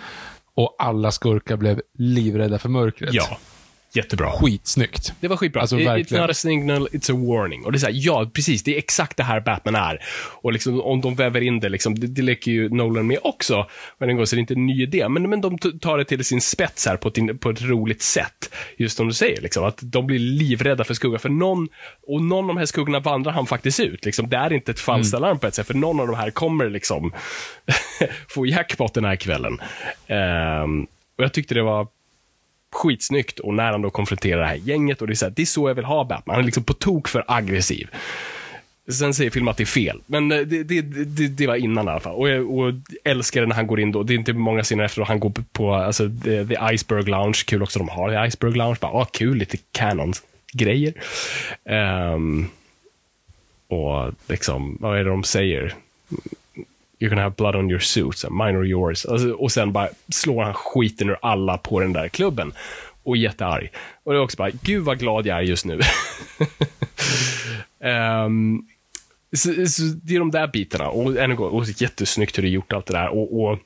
[0.56, 3.13] och alla skurkar blev livrädda för mörkret.
[3.13, 3.38] Ja.
[3.98, 4.32] Jättebra.
[4.32, 5.14] Skitsnyggt.
[5.20, 5.62] Det var skitbra.
[5.62, 7.66] Alltså, it's not a signal, it's a warning.
[7.66, 8.64] Och det är så här, ja, precis.
[8.64, 10.00] Det är exakt det här Batman är.
[10.42, 13.68] Och liksom, om de väver in det, liksom, det, det leker ju Nolan med också.
[13.98, 15.10] Men en gång så är det inte en ny idé.
[15.10, 18.54] Men, men de tar det till sin spets här på ett, på ett roligt sätt.
[18.78, 21.20] Just som du säger, liksom, att de blir livrädda för skugga.
[21.20, 21.68] För någon,
[22.08, 24.06] och någon av de här skuggorna vandrar han faktiskt ut.
[24.06, 24.30] Liksom.
[24.30, 25.24] Det är inte ett falskt mm.
[25.24, 27.14] alarm på ett sätt, för någon av de här kommer liksom
[28.30, 29.60] få jackpot den här kvällen.
[30.64, 31.88] Um, och jag tyckte det var
[32.78, 35.42] skitsnyggt och när han då konfronterar det här gänget och det är så, här, det
[35.42, 36.34] är så jag vill ha Batman.
[36.34, 37.88] Han är liksom på tok för aggressiv.
[38.92, 41.88] Sen säger filmen att det är fel, men eh, det, det, det, det var innan
[41.88, 42.16] i alla fall.
[42.16, 45.02] Och jag, och älskar när han går in då, det är inte många scener efter
[45.02, 48.58] att han går på alltså, the, the Iceberg Lounge, kul också de har the Iceberg
[48.58, 50.94] Lounge, bara, ah, kul, lite canon-grejer.
[52.13, 52.50] Um,
[53.68, 55.76] och liksom, vad är det de säger?
[57.00, 59.06] You're gonna have blood on your suits, mine or yours.
[59.06, 62.54] Alltså, och sen bara slår han skiten ur alla på den där klubben.
[63.04, 63.72] Och är jättearg.
[64.04, 65.80] Och det är också bara, gud vad glad jag är just nu.
[68.26, 68.68] um,
[69.36, 70.90] så, så, det är de där bitarna.
[70.90, 73.10] Och och jättesnyggt hur det är gjort allt det där.
[73.10, 73.60] Och, och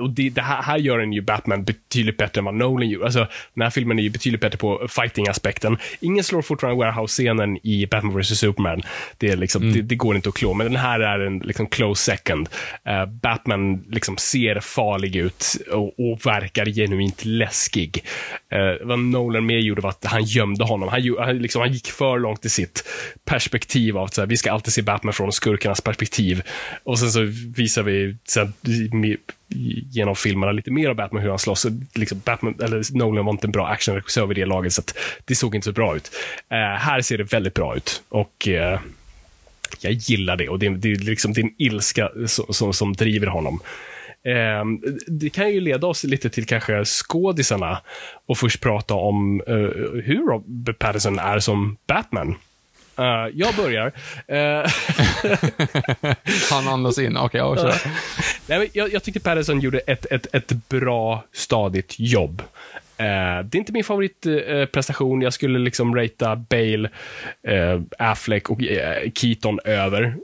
[0.00, 3.04] och det, det här, här, gör den ju Batman betydligt bättre än vad Nolan gör.
[3.04, 5.78] Alltså, den här filmen är ju betydligt bättre på fighting-aspekten.
[6.00, 8.38] Ingen slår fortfarande warehouse-scenen i Batman vs.
[8.38, 8.82] Superman.
[9.18, 9.74] Det, är liksom, mm.
[9.74, 12.48] det, det, går inte att klå, men den här är en liksom, close second.
[12.88, 18.04] Uh, Batman liksom ser farlig ut och, och verkar genuint läskig.
[18.54, 20.88] Uh, vad Nolan mer gjorde var att han gömde honom.
[20.88, 22.84] Han, han, liksom, han gick för långt i sitt
[23.24, 26.42] perspektiv av att så här, vi ska alltid se Batman från skurkarnas perspektiv.
[26.84, 27.20] Och sen så
[27.56, 28.52] visar vi så här,
[29.90, 31.66] genom filmerna lite mer av Batman, hur han slåss.
[31.94, 34.82] Liksom Batman, eller Nolan var inte en bra actionregissör vid det laget, så
[35.24, 36.10] det såg inte så bra ut.
[36.50, 38.02] Eh, här ser det väldigt bra ut.
[38.08, 38.80] Och eh,
[39.80, 40.48] jag gillar det.
[40.48, 43.60] Och det, det är liksom din ilska som, som, som driver honom.
[44.24, 44.64] Eh,
[45.06, 47.78] det kan ju leda oss lite till kanske skådisarna
[48.26, 49.54] och först prata om eh,
[50.04, 52.36] hur Robert Pattinson är som Batman.
[52.98, 53.86] Uh, jag börjar.
[54.32, 54.70] Uh,
[56.50, 57.16] Han andas in.
[57.16, 57.74] Okej, okay, ja,
[58.46, 62.42] Nej, jag, jag tyckte Patterson gjorde ett, ett, ett bra, stadigt jobb.
[63.00, 65.22] Uh, det är inte min favoritprestation.
[65.22, 66.88] Jag skulle liksom ratea Bale,
[67.98, 68.60] Affleck och
[69.14, 70.16] Keaton över.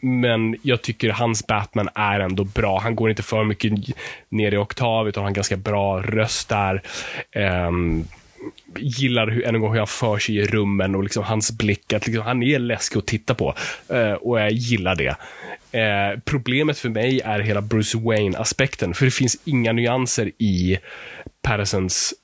[0.00, 2.80] men jag tycker hans Batman är ändå bra.
[2.80, 3.72] Han går inte för mycket
[4.28, 6.82] ner i oktav, utan har en ganska bra röst där.
[7.68, 8.04] Um,
[8.76, 11.92] gillar hur, än en gång hur han för sig i rummen och liksom hans blick,
[11.92, 13.54] att liksom, han är läskig att titta på.
[13.88, 15.16] eh, och jag gillar det.
[15.72, 20.78] Eh, problemet för mig är hela Bruce Wayne-aspekten, för det finns inga nyanser i
[21.42, 22.14] Pattersons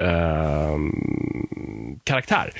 [0.00, 2.52] ehm, eh, karaktär.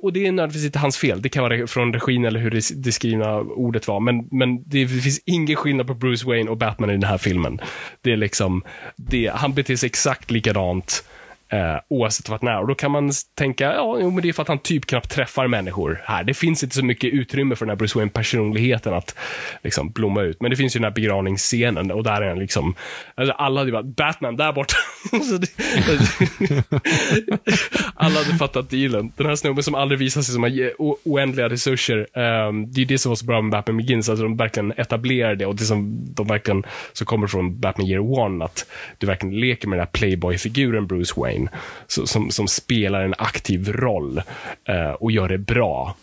[0.00, 1.22] Och det är nödvändigtvis inte hans fel.
[1.22, 4.00] Det kan vara från regin eller hur det, det skrivna ordet var.
[4.00, 7.60] Men, men det finns ingen skillnad på Bruce Wayne och Batman i den här filmen.
[8.00, 8.62] Det är liksom,
[8.96, 11.04] det, han beter sig exakt likadant
[11.52, 12.60] Eh, oavsett vart när.
[12.60, 15.10] Och då kan man tänka, ja, jo, men det är för att han typ knappt
[15.10, 16.24] träffar människor här.
[16.24, 19.14] Det finns inte så mycket utrymme för den här Bruce Wayne-personligheten att
[19.62, 20.40] liksom blomma ut.
[20.40, 22.74] Men det finns ju den här begravningsscenen och där är han liksom,
[23.14, 24.76] alltså, alla hade ju bara, Batman där borta.
[27.94, 29.12] alla hade fattat dealen.
[29.16, 30.72] Den här snubben som aldrig visar sig som har
[31.04, 31.98] oändliga resurser.
[31.98, 35.34] Eh, det är det som var så bra med Batman Begins, alltså de verkligen etablerar
[35.34, 38.66] det och det som de verkligen, så kommer från Batman Year One, att
[38.98, 41.48] du verkligen leker med den här playboy-figuren Bruce Wayne design
[41.86, 44.22] så, som, som spelar en aktiv roll
[44.68, 45.96] eh, och gör det bra.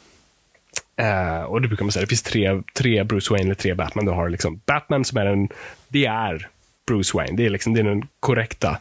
[0.98, 4.06] Eh, och det brukar man säga, det finns tre, tre Bruce Wayne eller tre Batman.
[4.06, 5.50] Du har liksom Batman som är en,
[5.88, 6.48] det är
[6.88, 7.38] Bruce Wayne.
[7.38, 8.80] Det är, liksom, det är den korrekta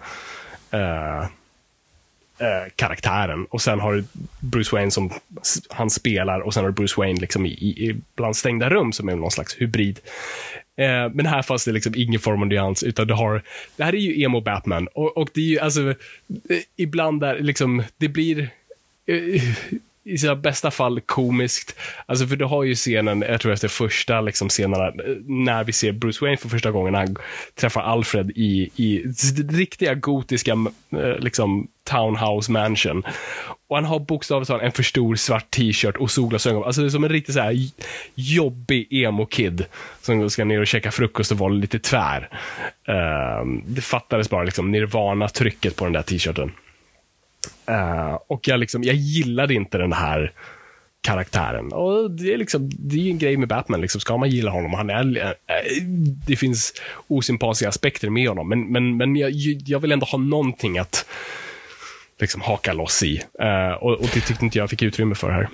[0.71, 1.27] eh,
[2.39, 3.47] Eh, karaktären.
[3.51, 4.05] Och sen har du
[4.41, 5.11] Bruce Wayne som
[5.71, 9.09] han spelar och sen har du Bruce Wayne liksom i, i, bland stängda rum som
[9.09, 10.01] är någon slags hybrid.
[10.77, 13.43] Eh, men här fanns det liksom ingen form av nyans, utan du har,
[13.77, 15.95] det här är ju emo Batman och, och det är ju alltså, eh,
[16.77, 18.51] ibland där liksom, det blir
[19.07, 19.43] eh,
[20.05, 21.77] i sina bästa fall komiskt.
[22.07, 24.93] Alltså för du har ju scenen, jag tror efter första liksom scenerna,
[25.27, 27.17] när vi ser Bruce Wayne för första gången, han
[27.55, 29.05] träffar Alfred i, i
[29.49, 30.57] riktiga gotiska
[31.19, 33.03] liksom, townhouse mansion.
[33.69, 36.65] Och han har bokstavligt talat en för stor svart t-shirt och solglasögon.
[36.65, 37.57] Alltså det är som en riktigt så här
[38.15, 39.65] jobbig emo-kid
[40.03, 42.29] som ska ner och käka frukost och vara lite tvär.
[42.89, 46.53] Uh, det fattades bara liksom Nirvana-trycket på den där t-shirten.
[47.71, 50.33] Uh, och jag, liksom, jag gillade inte den här
[51.07, 51.73] karaktären.
[51.73, 54.75] Och det är liksom, det är en grej med Batman, liksom, ska man gilla honom?
[54.75, 55.83] Han är, eh,
[56.27, 56.73] det finns
[57.07, 59.33] osympatiska aspekter med honom, men, men, men jag,
[59.67, 61.07] jag vill ändå ha någonting att
[62.19, 63.23] liksom haka loss i.
[63.43, 65.49] Uh, och, och det tyckte inte jag fick utrymme för här.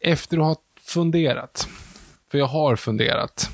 [0.00, 1.68] Efter att ha funderat,
[2.30, 3.50] för jag har funderat.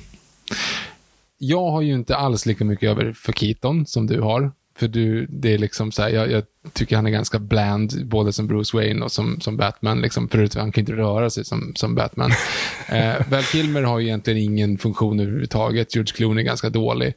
[1.37, 4.51] Jag har ju inte alls lika mycket över för Keaton som du har.
[4.77, 8.33] För du, det är liksom så här, jag, jag, tycker han är ganska bland, både
[8.33, 11.73] som Bruce Wayne och som, som Batman, liksom, förutom han kan inte röra sig som,
[11.75, 12.31] som Batman.
[12.89, 17.13] eh, Val Kilmer har ju egentligen ingen funktion överhuvudtaget, George Clooney är ganska dålig.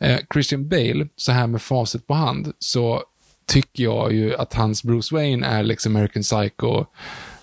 [0.00, 3.02] Eh, Christian Bale, så här med facit på hand, så
[3.46, 6.84] tycker jag ju att hans Bruce Wayne är liksom American Psycho,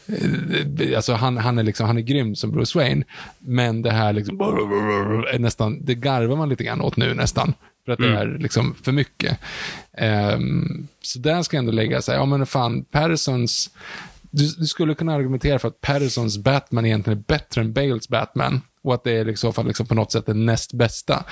[0.08, 3.06] eh, Alltså han, han, är liksom, han är grym som Bruce Wayne,
[3.40, 7.54] men det här liksom, är nästan, det garvar man lite grann åt nu nästan.
[7.88, 8.12] För att mm.
[8.12, 9.40] det är liksom för mycket.
[10.34, 13.70] Um, så där ska jag ändå lägga sig, ja men fan, Pattersons,
[14.22, 18.62] du, du, skulle kunna argumentera för att Pattersons Batman egentligen är bättre än Bales Batman.
[18.84, 21.26] Och att det är liksom, för liksom på något sätt den näst bästa.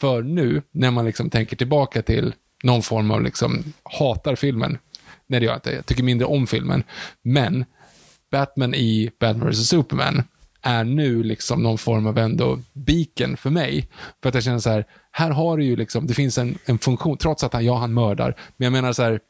[0.00, 4.78] För nu, när man liksom tänker tillbaka till någon form av liksom, hatar filmen.
[5.26, 5.72] Nej, det gör jag inte.
[5.72, 6.84] Jag tycker mindre om filmen.
[7.22, 7.64] Men
[8.30, 9.68] Batman i Batman vs.
[9.68, 10.22] Superman
[10.62, 13.88] är nu liksom någon form av ändå biken för mig.
[14.22, 16.78] För att jag känner så här, här har du ju liksom, det finns en, en
[16.78, 19.20] funktion, trots att han, ja, han mördar, men jag menar så här,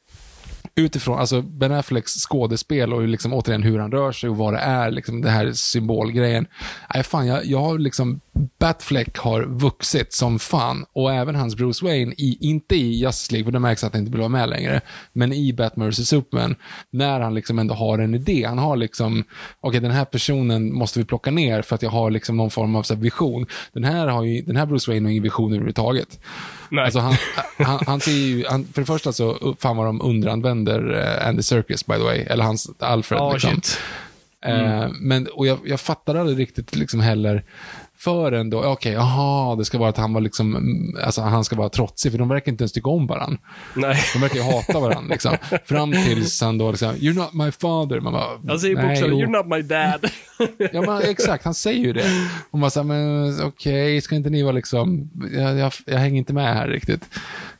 [0.74, 4.58] utifrån, alltså Ben Afflecks skådespel och liksom återigen hur han rör sig och vad det
[4.58, 6.46] är, liksom den här symbolgrejen.
[6.94, 8.20] Nej, fan, jag, jag har liksom,
[8.58, 13.44] Batfleck har vuxit som fan och även hans Bruce Wayne, i, inte i Justice League,
[13.44, 14.80] för det märks att han inte vill vara med längre,
[15.12, 16.08] men i Batman vs.
[16.08, 16.54] Superman,
[16.90, 18.44] när han liksom ändå har en idé.
[18.44, 21.90] Han har liksom, okej okay, den här personen måste vi plocka ner för att jag
[21.90, 23.46] har liksom någon form av så vision.
[23.72, 26.18] Den här, har ju, den här Bruce Wayne har ingen vision överhuvudtaget.
[26.72, 26.84] Nej.
[26.84, 27.16] Alltså han,
[27.58, 31.42] han, han ser ju, han, för det första så, fan vad de underanvänder uh, Andy
[31.42, 33.20] Serkis by the way, eller hans Alfred.
[33.20, 33.60] Oh, liksom.
[34.44, 34.82] Mm.
[34.82, 37.44] Uh, men, och jag, jag fattar aldrig riktigt liksom heller,
[38.04, 40.56] förrän då, okej, okay, jaha, det ska vara att han var liksom,
[41.04, 43.38] alltså han ska vara trotsig, för de verkar inte ens tycka om varandra.
[43.74, 43.96] Nej.
[44.12, 45.36] De verkar ju hata varandra liksom.
[45.64, 48.00] Fram tills han då liksom, you're not my father.
[48.00, 50.10] Man bara, han säger bokstavligen, you're not my dad.
[50.72, 52.06] ja, men exakt, han säger ju det.
[52.50, 56.18] Och man säger, men okej, okay, ska inte ni vara liksom, jag, jag, jag hänger
[56.18, 57.08] inte med här riktigt.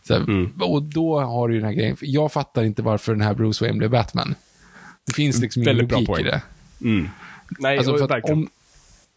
[0.03, 0.53] Så, mm.
[0.61, 3.64] Och då har du ju den här grejen, jag fattar inte varför den här Bruce
[3.64, 4.34] Wayne blev Batman.
[5.07, 6.43] Det finns liksom ingen logik i det.
[6.80, 7.09] Mm.
[7.59, 8.49] Nej, Alltså, om,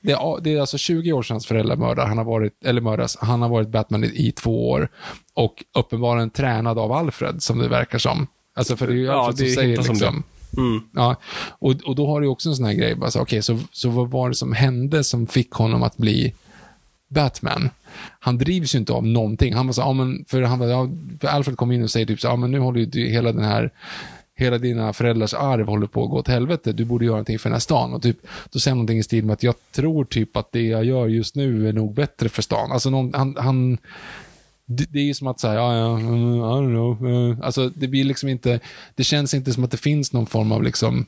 [0.06, 2.82] det, är, det är alltså 20 år sedan hans föräldrar mördade, han har varit, eller
[2.82, 4.90] mördas, han har varit Batman i, i två år
[5.34, 8.28] och uppenbarligen tränad av Alfred, som det verkar som.
[8.56, 10.24] Alltså för det är ju Ja, Alfred det som säger liksom,
[10.58, 10.82] Mm.
[10.94, 11.16] Ja,
[11.60, 13.90] och, och då har du också en sån här grej, bara så, okej, så, så
[13.90, 16.34] vad var det som hände som fick honom att bli
[17.08, 17.70] Batman?
[18.20, 19.54] Han drivs ju inte av någonting.
[19.54, 20.90] Han var så, ja, men, för, han, ja,
[21.22, 23.44] för Alfred kom in och säger typ så, ja, men nu håller ju hela den
[23.44, 23.72] här
[24.38, 26.72] Hela dina föräldrars arv håller på att gå åt helvete.
[26.72, 27.94] Du borde göra någonting för den här stan.
[27.94, 28.18] Och typ,
[28.52, 31.08] då säger han någonting i stil med att jag tror typ att det jag gör
[31.08, 32.72] just nu är nog bättre för stan.
[32.72, 33.78] Alltså någon, han, han
[34.66, 37.10] det, det är ju som att säga, ja, ja, mm, I don't know.
[37.40, 38.60] eh, Alltså, det blir liksom inte,
[38.96, 41.06] det känns inte som att det finns någon form av liksom,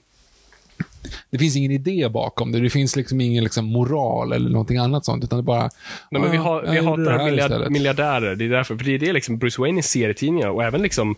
[1.29, 2.59] det finns ingen idé bakom det.
[2.59, 5.69] Det finns liksom ingen liksom moral eller någonting annat sånt, utan det bara,
[6.11, 8.35] Nej, men vi, "Ja, har, vi det hatar här miljard, istället." miljardärer.
[8.35, 8.77] Det är därför.
[8.77, 11.15] För det är det liksom Bruce Wayne i serietidningar och även liksom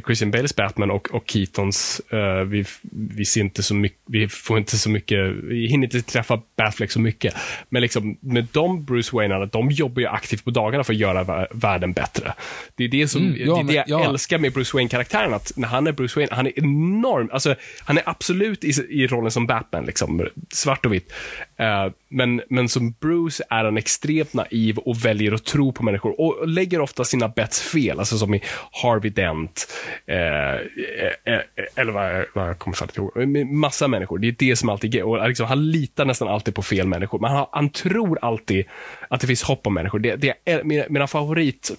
[0.00, 2.00] Christian Bales Batman och, och Keatons.
[2.10, 6.02] eh, vi, vi ser inte så mycket, vi får inte så mycket, vi hinner inte
[6.02, 7.34] träffa Batfleck så mycket.
[7.68, 11.24] Men liksom med de Bruce Wayne de jobbar ju aktivt på dagarna för att göra
[11.24, 12.34] vä- världen bättre.
[12.74, 14.08] Det är det som, Mm, ja, det, är det jag ja.
[14.10, 15.34] älskar med Bruce Wayne-karaktären.
[15.34, 17.28] Att när han är Bruce Wayne, han är enorm.
[17.32, 21.12] Alltså, han är absolut i, i rollen som Batman, liksom, svart och vitt.
[21.56, 26.20] Eh, men, men som Bruce är han extremt naiv och väljer att tro på människor
[26.20, 28.42] och lägger ofta sina bets fel, alltså som i
[28.82, 29.72] Harvey Dent,
[30.06, 31.40] eh, eh, eh
[31.76, 34.18] eller vad, vad jag kommer att ihåg, massa människor.
[34.18, 37.18] Det är det som alltid är och liksom, Han litar nästan alltid på fel människor,
[37.18, 38.64] men han, han tror alltid
[39.08, 39.98] att det finns hopp om människor.
[39.98, 41.70] Det, det är mina, mina favorit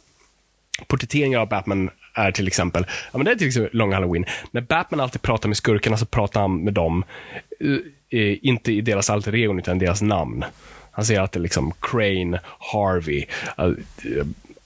[0.87, 4.25] porträtteringar av Batman är till exempel, ja men det är till exempel Long Halloween.
[4.51, 7.03] När Batman alltid pratar med skurkarna så pratar han med dem,
[7.59, 7.77] eh,
[8.13, 10.45] eh, inte i deras alter egon utan deras namn.
[10.91, 12.39] Han säger alltid liksom Crane,
[12.73, 13.25] Harvey,
[13.57, 13.71] eh,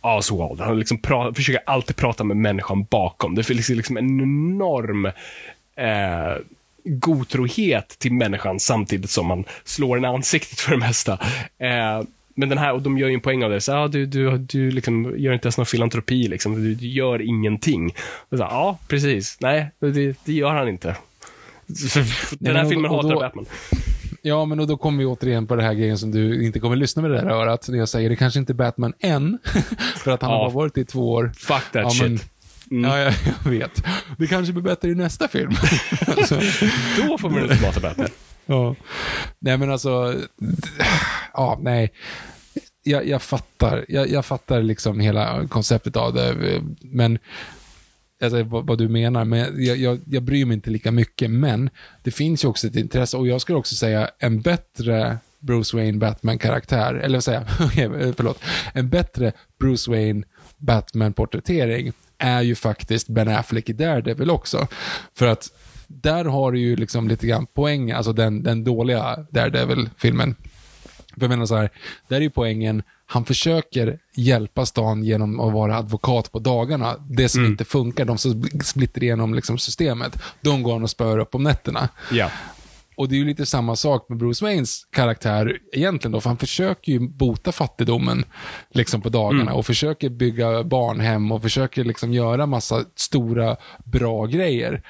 [0.01, 0.61] Oswald.
[0.61, 3.35] Han liksom pra- försöker alltid prata med människan bakom.
[3.35, 5.05] Det finns liksom en enorm
[5.75, 6.37] eh,
[6.83, 11.13] godtrohet till människan samtidigt som man slår en i ansiktet för det mesta.
[11.57, 12.03] Eh,
[12.35, 13.61] men den här, och de gör ju en poäng av det.
[13.61, 16.55] Så, ah, du du, du liksom gör inte ens någon filantropi, liksom.
[16.63, 17.95] du, du gör ingenting.
[18.29, 19.37] Så, ja, precis.
[19.39, 20.95] Nej, det, det gör han inte.
[22.39, 23.45] den här filmen hatar Batman.
[24.21, 26.75] Ja, men och då kommer vi återigen på det här grejen som du inte kommer
[26.75, 27.69] lyssna med det där örat.
[27.69, 29.37] När jag säger det kanske inte är Batman än,
[29.97, 30.37] för att han Ja.
[30.43, 31.31] har varit i två år.
[31.37, 32.01] Fuck that Ja, shit.
[32.01, 32.19] men-
[32.69, 33.13] Ja, jag,
[33.43, 33.83] jag vet.
[34.17, 35.51] Det kanske blir bättre i nästa film.
[36.07, 36.35] alltså,
[37.07, 38.07] Då får man inte hata Batman.
[38.45, 38.75] ja.
[39.39, 40.15] Nej, men alltså,
[41.33, 41.93] ja, nej.
[42.83, 46.35] Jag, jag fattar, jag, jag fattar liksom hela konceptet av det,
[46.81, 47.19] men
[48.23, 51.69] alltså, vad, vad du menar, men jag, jag, jag bryr mig inte lika mycket, men
[52.03, 55.97] det finns ju också ett intresse, och jag skulle också säga en bättre Bruce Wayne
[55.97, 57.39] Batman-karaktär, eller vad säger
[57.75, 58.39] jag, förlåt,
[58.73, 60.23] en bättre Bruce Wayne
[60.57, 64.67] Batman-porträttering är ju faktiskt Ben Affleck i Daredevil också.
[65.15, 65.51] För att
[65.87, 70.35] där har du ju liksom lite grann poäng, alltså den, den dåliga Daredevil-filmen.
[71.13, 71.69] För jag menar så här,
[72.07, 76.95] där är ju poängen, han försöker hjälpa stan genom att vara advokat på dagarna.
[77.09, 81.17] Det som inte funkar, de som splitter igenom liksom systemet, de går han och spör
[81.17, 81.89] upp om nätterna.
[82.11, 82.31] Ja.
[82.97, 86.37] Och det är ju lite samma sak med Bruce Waynes karaktär egentligen då, för han
[86.37, 88.25] försöker ju bota fattigdomen
[88.71, 93.55] liksom på dagarna och försöker bygga barnhem och försöker liksom göra massa stora,
[93.85, 94.83] bra grejer.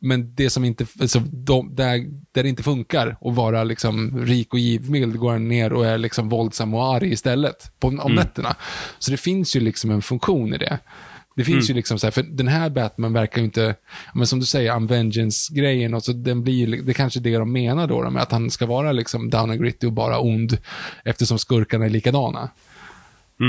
[0.00, 4.52] Men det som inte, alltså, de, där, där det inte funkar att vara liksom rik
[4.52, 8.56] och givmild går han ner och är liksom våldsam och arg istället på, om nätterna.
[8.98, 10.78] Så det finns ju liksom en funktion i det.
[11.36, 13.74] Det finns ju liksom så här, för den här Batman verkar ju inte,
[14.14, 17.52] men som du säger, Unvengeance-grejen, och så den blir ju, det är kanske det de
[17.52, 20.58] menar då, med att han ska vara liksom down and gritty och bara ond,
[21.04, 22.50] eftersom skurkarna är likadana.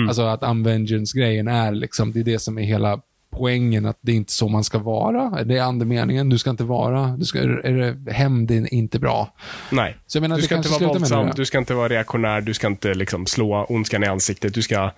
[0.08, 4.15] Alltså att Unvengeance-grejen är liksom, det är det som är hela poängen, att det är
[4.15, 5.43] inte så man ska vara.
[5.43, 9.34] Det är andemeningen, du ska inte vara, du ska, är det, hämnd är inte bra.
[9.69, 9.97] Nej.
[10.07, 12.67] Så jag menar, du ska inte vara våldsam, du ska inte vara reaktionär, du ska
[12.67, 14.53] inte liksom slå ondskan i ansiktet.
[14.53, 14.91] Du ska,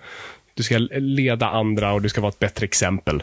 [0.54, 3.22] du ska leda andra och du ska vara ett bättre exempel.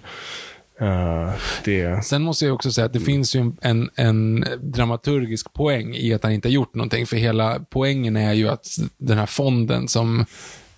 [0.81, 1.29] Eh,
[1.63, 2.05] det...
[2.05, 6.23] Sen måste jag också säga att det finns ju en, en dramaturgisk poäng i att
[6.23, 10.25] han inte har gjort någonting, för hela poängen är ju att den här fonden som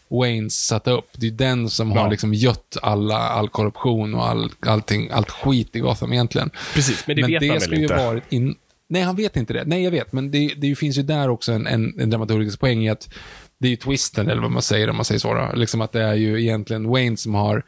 [0.09, 2.09] Waynes satte upp, det är den som har Ja.
[2.09, 6.49] liksom gött alla, all korruption och all, allting, allt skit i Gotham egentligen.
[6.73, 7.95] Precis, men det vet han väl inte?
[7.95, 8.55] Varit in...
[8.87, 9.63] Nej, han vet inte det.
[9.65, 12.85] Nej, jag vet, men det, det finns ju där också en, en, en dramaturgisk poäng
[12.85, 13.09] i att
[13.57, 15.33] det är ju twisten, eller vad man säger om man säger så.
[15.33, 15.51] Då.
[15.53, 17.63] Liksom att det är ju egentligen Wayne som har,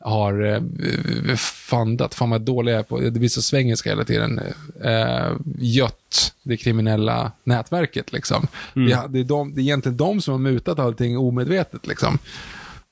[0.00, 4.40] har eh, fundat, fan vad dålig jag är på, det blir så svengelska hela tiden,
[4.84, 8.12] eh, gött det kriminella nätverket.
[8.12, 8.46] Liksom.
[8.76, 8.88] Mm.
[8.88, 11.86] Det, det, är de, det är egentligen de som har mutat allting omedvetet.
[11.86, 12.18] Liksom.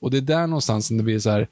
[0.01, 1.49] Och det är där någonstans som det blir så här,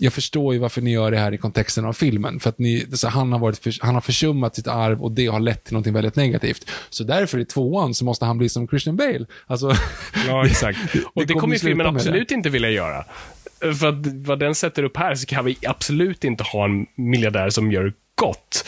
[0.00, 2.40] jag förstår ju varför ni gör det här i kontexten av filmen.
[2.40, 5.26] För att ni, så han, har varit för, han har försummat sitt arv och det
[5.26, 6.70] har lett till något väldigt negativt.
[6.90, 9.26] Så därför i tvåan så måste han bli som Christian Bale.
[9.46, 9.72] Alltså,
[10.26, 10.78] Ja, exakt.
[11.14, 13.04] Och det, kommer filmen absolut inte vilja göra.
[13.60, 17.50] För att vad den sätter upp här så kan vi absolut inte ha en miljardär
[17.50, 18.64] som gör gott.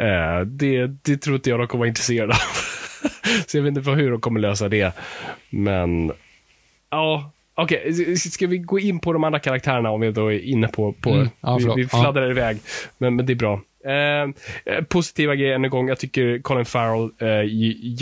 [0.00, 2.38] Eh, det, det tror inte jag de kommer vara intresserade av.
[3.46, 4.92] så jag vet inte hur de kommer lösa det.
[5.50, 6.12] Men,
[6.90, 7.30] ja.
[7.56, 10.92] Okej, ska vi gå in på de andra karaktärerna om vi då är inne på...
[10.92, 12.58] på Mm, ja, vi, vi fladdrar iväg,
[12.98, 13.60] men, men det är bra.
[13.84, 14.22] Eh,
[14.74, 15.88] eh, positiva grejer än en gång.
[15.88, 17.44] Jag tycker Colin Farrell eh,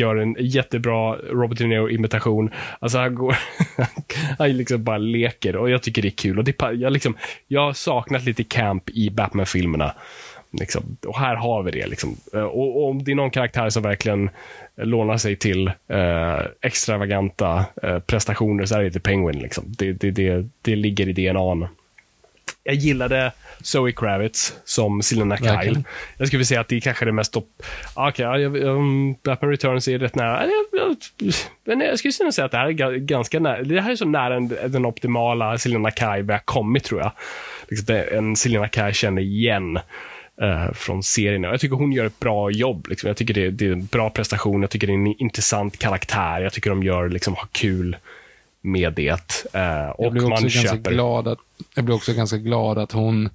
[0.00, 2.50] gör en jättebra Robert De Niro-imitation.
[2.78, 3.36] Alltså han går,
[4.38, 6.38] han liksom bara leker och jag tycker det är kul.
[6.38, 7.16] Och det, jag, liksom,
[7.48, 9.94] jag har saknat lite camp i Batman-filmerna.
[10.61, 10.96] Liksom.
[11.07, 11.86] Och här har vi det.
[11.86, 12.16] Liksom.
[12.34, 14.30] Eh, Och, och om det är någon karaktär som verkligen
[14.77, 19.39] lånar sig till eh, extravaganta eh, prestationer så är det Penguin.
[19.43, 19.64] Liksom.
[19.68, 21.68] Det, det, det, det ligger i DNA.
[22.64, 25.47] Jag gillade Zoe Kravitz som Selena Kyle.
[25.49, 25.85] Verkligen.
[26.18, 27.37] Jag skulle vilja säga att det är kanske det mest.
[27.37, 30.43] Ah, Okej, jag- um, Batman Returns är rätt nära.
[31.64, 33.62] Men jag skulle säga att det här är ga- ganska nära.
[33.62, 37.12] Det här är så nära den, optimala Selena Kyle vi har kommit, tror jag.
[37.68, 39.79] Liksom en Selena Kyle känner igen
[40.41, 41.43] eh, från serien.
[41.43, 42.87] Jag tycker hon gör ett bra jobb.
[42.89, 43.09] Liksom.
[43.09, 44.61] Jag tycker det, det är en bra prestation.
[44.62, 46.41] Jag tycker det är en intressant karaktär.
[46.41, 47.97] Jag tycker de gör, liksom, har kul
[48.61, 49.45] med det.
[49.53, 50.91] Eh, jag och blev också man ganska köper...
[50.91, 51.39] glad att,
[51.74, 53.28] jag blev också ganska glad att hon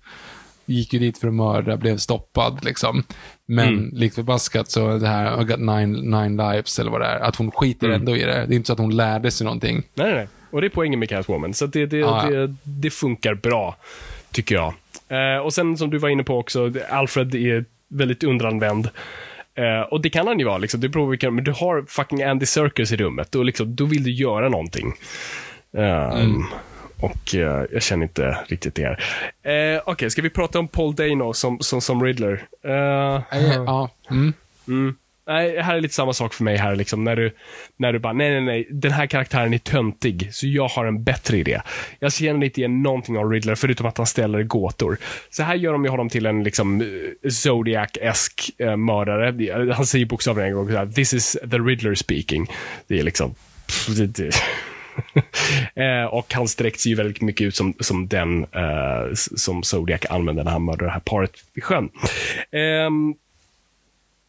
[0.66, 3.04] gick ju dit för att mörda, blev stoppad liksom.
[3.46, 3.90] Men Mm.
[3.94, 7.36] likt förbaskat så det här, I got nine, nine lives eller vad det är, att
[7.36, 8.00] hon skiter Mm.
[8.00, 8.46] ändå i det.
[8.48, 9.84] Det är inte så att hon lärde sig någonting.
[9.94, 10.28] Nej, nej.
[10.52, 11.54] Och det är poängen med Catwoman.
[11.54, 13.76] Så det, det, Ah, det, det funkar bra,
[14.32, 14.74] tycker jag.
[15.10, 18.90] Eh, och sen som du var inne på också, Alfred är väldigt underanvänd.
[19.56, 20.82] Eh, och det kan han ju vara, liksom.
[20.82, 23.32] det beror på men du har fucking Andy Serkis i rummet.
[23.32, 24.94] Då, liksom, då vill du göra någonting.
[25.78, 26.44] Ehm,
[27.00, 29.04] Och eh, jag känner inte riktigt det här.
[29.76, 32.48] Eh, Okej, ska vi prata om Paul Dano som, som, som Riddler?
[33.66, 34.34] Ja, mm.
[34.68, 34.96] Mm.
[35.28, 36.76] Nej, här är lite samma sak för mig här.
[36.76, 37.36] Liksom, när, du,
[37.78, 41.04] när du bara, nej, nej, nej, den här karaktären är töntig, så jag har en
[41.04, 41.62] bättre idé.
[42.00, 44.98] Jag känner inte igen någonting av Riddler, förutom att han ställer gåtor.
[45.30, 46.84] Så här gör de ju honom till en liksom,
[47.30, 49.74] Zodiac-esk eh, mördare.
[49.74, 52.48] Han säger bokstavligen en gång så här, this is the Riddler speaking.
[52.88, 53.36] Det är liksom...
[55.76, 60.02] Eh, och han sträcks sig ju väldigt mycket ut som, som den eh, som Zodiac
[60.10, 61.90] använder när han mördar det här paret i sjön.
[62.52, 62.90] Eh,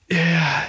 [0.09, 0.63] Eh,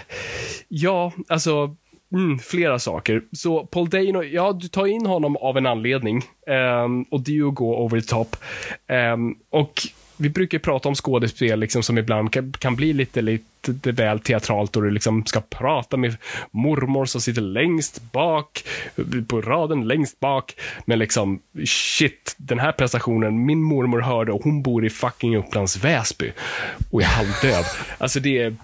[0.67, 1.75] ja, alltså
[2.13, 3.23] mm, flera saker.
[3.31, 6.23] Så Paul Dano, ja, du tar in honom av en anledning.
[6.85, 8.35] Um, och det är ju att gå over the top.
[8.87, 9.81] Um, och
[10.21, 14.75] vi brukar prata om skådespel liksom, som ibland kan, kan bli lite, lite väl teatralt
[14.75, 16.17] och du liksom ska prata med
[16.51, 18.63] mormor som sitter längst bak,
[19.27, 20.55] på raden längst bak.
[20.85, 25.83] Men liksom, shit, den här prestationen, min mormor hörde och hon bor i fucking Upplands
[25.83, 26.31] Väsby
[26.91, 27.63] och är halvdöv.
[27.97, 28.55] Alltså det är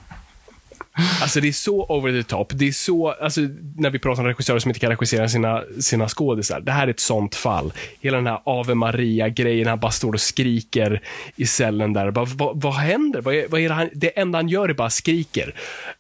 [1.22, 2.52] Alltså det är så over the top.
[2.54, 3.42] Det är så, alltså
[3.76, 6.60] när vi pratar om regissörer som inte kan regissera sina, sina skådisar.
[6.60, 7.74] Det här är ett sånt fall.
[8.02, 11.02] Hela den här Ave Maria-grejen, han bara står och skriker
[11.36, 12.12] i cellen där.
[12.12, 13.22] Bara, vad, vad händer?
[13.22, 15.56] Vad är, vad är det, han, det enda han gör är bara skriker.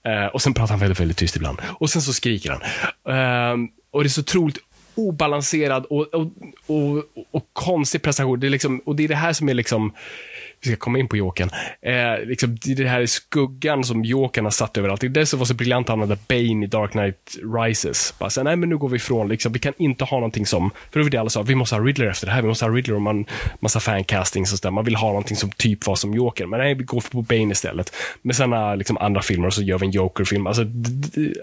[0.07, 1.61] Uh, och sen pratar han väldigt, väldigt tyst ibland.
[1.79, 2.61] Och sen så skriker han.
[3.61, 4.57] Uh, och det är så otroligt
[4.95, 6.31] obalanserad och, och,
[6.67, 8.39] och, och konstig prestation.
[8.39, 9.93] Det är liksom, och det är det här som är liksom
[10.61, 11.49] vi ska komma in på Jokern.
[11.81, 14.97] Eh, liksom, det är här i skuggan som Jokern har satt över.
[15.09, 18.13] Det är som var så briljant att använda Bane i Dark Knight Rises.
[18.19, 20.71] Bara så, nej men nu går vi ifrån, liksom, vi kan inte ha någonting som,
[20.91, 22.65] för det var det alla sa, vi måste ha Riddler efter det här, vi måste
[22.65, 23.25] ha Riddler och man,
[23.59, 24.71] massa fancastings och sådär.
[24.71, 27.51] Man vill ha någonting som typ var som Joker, men nej, vi går på Bane
[27.51, 27.95] istället.
[28.21, 30.47] Med sådana liksom, andra filmer och så gör vi en Joker-film.
[30.47, 30.65] Alltså,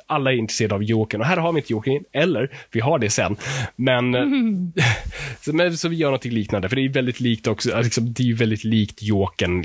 [0.06, 3.10] alla är intresserade av Jokern och här har vi inte Jokern, eller vi har det
[3.10, 3.36] sen.
[3.76, 4.12] Men,
[5.40, 8.30] så, men så vi gör något liknande, för det är väldigt likt också, liksom, det
[8.30, 9.11] är väldigt likt Jokern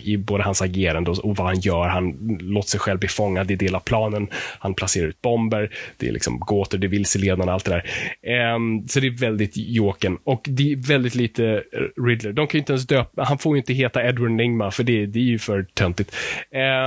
[0.01, 1.87] i både hans agerande och, vad han gör.
[1.87, 4.27] Han låter sig själv bli fångad, i del av planen.
[4.59, 7.83] Han placerar ut bomber, det är liksom gåtor, det är vilseledande, allt det
[8.21, 8.55] där.
[8.55, 11.63] Um, så det är väldigt Jokern och det är väldigt lite
[12.07, 12.33] Riddler.
[12.33, 15.05] De kan ju inte ens döpa, han får ju inte heta Edward Nigma, för det,
[15.05, 16.15] det är ju för töntigt.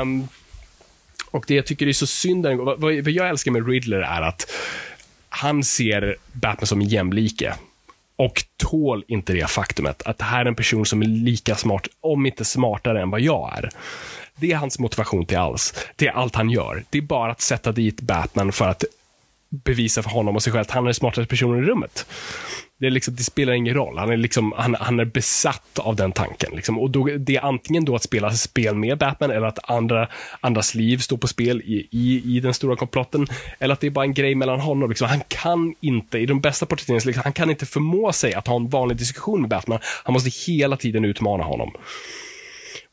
[0.03, 0.29] Um,
[1.31, 4.23] och det jag tycker är så synd, vad, vad vad jag älskar med Riddler är
[4.23, 4.53] att
[5.29, 7.55] han ser Batman som en jämlike
[8.21, 11.89] och tål inte det faktumet att det här är en person som är lika smart,
[12.01, 13.71] om inte smartare än vad jag är.
[14.37, 15.75] Det är hans motivation till alls.
[15.97, 16.85] till allt han gör.
[16.91, 18.85] Det är bara att sätta dit Batman för att
[19.51, 22.07] bevisa för honom och sig själv att han är den smartaste personen i rummet.
[22.81, 23.99] Det, är liksom, det spelar ingen roll.
[23.99, 26.53] Han är, liksom, han, han är besatt av den tanken.
[26.55, 26.79] Liksom.
[26.79, 30.09] Och då, det är antingen då att spela spel med Batman eller att andra,
[30.41, 33.27] andras liv står på spel i, i, i den stora komplotten.
[33.59, 34.89] Eller att det är bara en grej mellan honom.
[34.89, 35.09] Liksom.
[35.09, 38.57] Han kan inte, i de bästa porträtteringarna, liksom, han kan inte förmå sig att ha
[38.57, 39.79] en vanlig diskussion med Batman.
[40.05, 41.73] Han måste hela tiden utmana honom.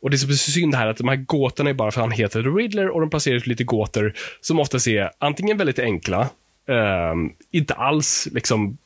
[0.01, 2.12] Och det är så synd här att de här gåtorna är bara för att han
[2.12, 6.30] heter The Riddler och de placerar ut lite gåtor som ofta är antingen väldigt enkla,
[6.68, 8.78] um, inte alls liksom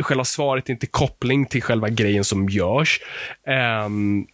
[0.00, 3.00] själva svaret är inte koppling till själva grejen som görs.
[3.86, 4.26] Um,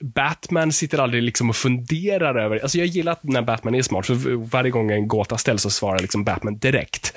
[0.00, 4.06] Batman sitter aldrig liksom och funderar över, alltså jag gillar att när Batman är smart,
[4.06, 7.16] för varje gång en gåta ställs så svarar liksom Batman direkt.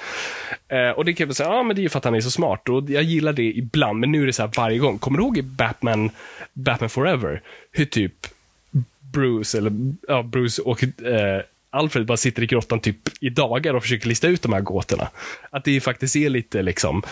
[0.67, 2.22] Eh, och det kan jag säga, ja men det är ju för att han är
[2.22, 4.99] så smart och jag gillar det ibland, men nu är det så här varje gång.
[4.99, 6.09] Kommer du ihåg i Batman,
[6.53, 7.41] Batman Forever,
[7.72, 8.13] hur typ
[8.99, 9.72] Bruce, eller
[10.07, 14.28] ja, Bruce och eh, Alfred bara sitter i grottan typ i dagar och försöker lista
[14.28, 15.09] ut de här gåtorna.
[15.49, 17.03] Att det faktiskt är lite liksom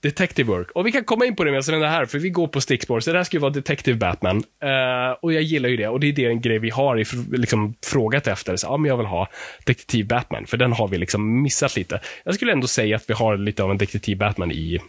[0.00, 0.70] detective work.
[0.70, 3.00] Och vi kan komma in på det medan jag här, för vi går på stickspår.
[3.00, 4.36] Så det här ska ju vara Detective Batman.
[4.36, 5.88] Uh, och jag gillar ju det.
[5.88, 8.56] Och det är det en grej vi har i, liksom, frågat efter.
[8.56, 9.28] Så, ja, men jag vill ha
[9.64, 12.00] Detektiv Batman, för den har vi liksom missat lite.
[12.24, 14.80] Jag skulle ändå säga att vi har lite av en Detektiv Batman i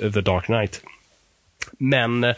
[0.00, 0.82] The Dark Knight.
[1.78, 2.34] Men,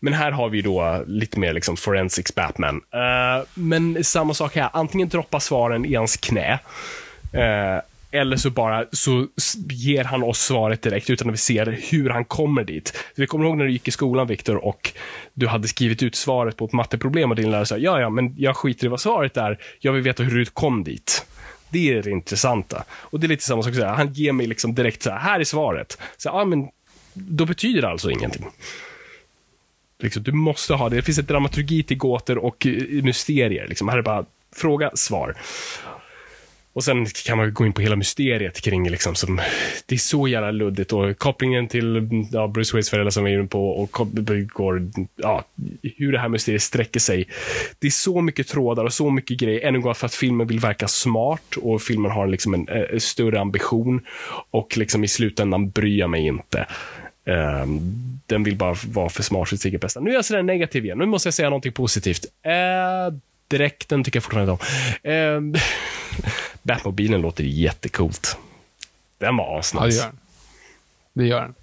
[0.00, 2.76] men här har vi då lite mer liksom forensics Batman.
[2.76, 6.58] Uh, men samma sak här, antingen droppa svaren i hans knä.
[7.34, 7.80] Uh,
[8.12, 9.26] eller så bara så
[9.70, 12.96] ger han oss svaret direkt utan att vi ser hur han kommer dit.
[13.14, 14.92] vi kommer ihåg när du gick i skolan, Viktor, och
[15.34, 18.34] du hade skrivit ut svaret på ett matteproblem och din lärare sa, ja, ja, men
[18.38, 19.58] jag skiter i vad svaret är.
[19.80, 21.26] Jag vill veta hur du kom dit.
[21.68, 22.84] Det är det intressanta.
[22.90, 25.44] Och det är lite samma sak, han ger mig liksom direkt så här, här är
[25.44, 25.98] svaret.
[26.16, 26.68] Så, ja, men
[27.12, 28.46] då betyder det alltså ingenting.
[29.98, 30.96] Liksom, du måste ha det.
[30.96, 33.66] Det finns ett dramaturgi till gåtor och eh, mysterier.
[33.68, 33.88] Liksom.
[33.88, 35.36] Här är bara fråga, svar.
[36.72, 39.40] Och sen kan man gå in på hela mysteriet kring liksom, som,
[39.86, 43.38] det är så jävla luddigt och kopplingen till ja, Bruce Waynes föräldrar som vi är
[43.38, 43.90] inne på och
[44.48, 45.44] går, ja,
[45.96, 47.28] hur det här mysteriet sträcker sig.
[47.78, 49.60] Det är så mycket trådar och så mycket grejer.
[49.60, 52.84] Ännu en gång för att filmen vill verka smart och filmen har liksom en, en,
[52.92, 54.00] en större ambition
[54.50, 56.66] och liksom i slutändan bryr jag mig inte.
[57.24, 60.00] Um, den vill bara vara för smart för sitt eget bästa.
[60.00, 60.98] Nu är jag sådär negativ igen.
[60.98, 62.24] Nu måste jag säga någonting positivt.
[62.46, 63.18] Uh,
[63.48, 64.58] dräkten tycker jag fortfarande om.
[65.12, 65.60] Uh,
[66.62, 68.36] Batmobilen låter jättecoolt.
[69.18, 69.98] Den var asnice.
[69.98, 70.12] Ja,
[71.12, 71.54] det gör den.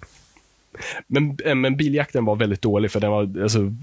[1.08, 3.60] Men, eh, men biljakten var väldigt dålig för den var alltså,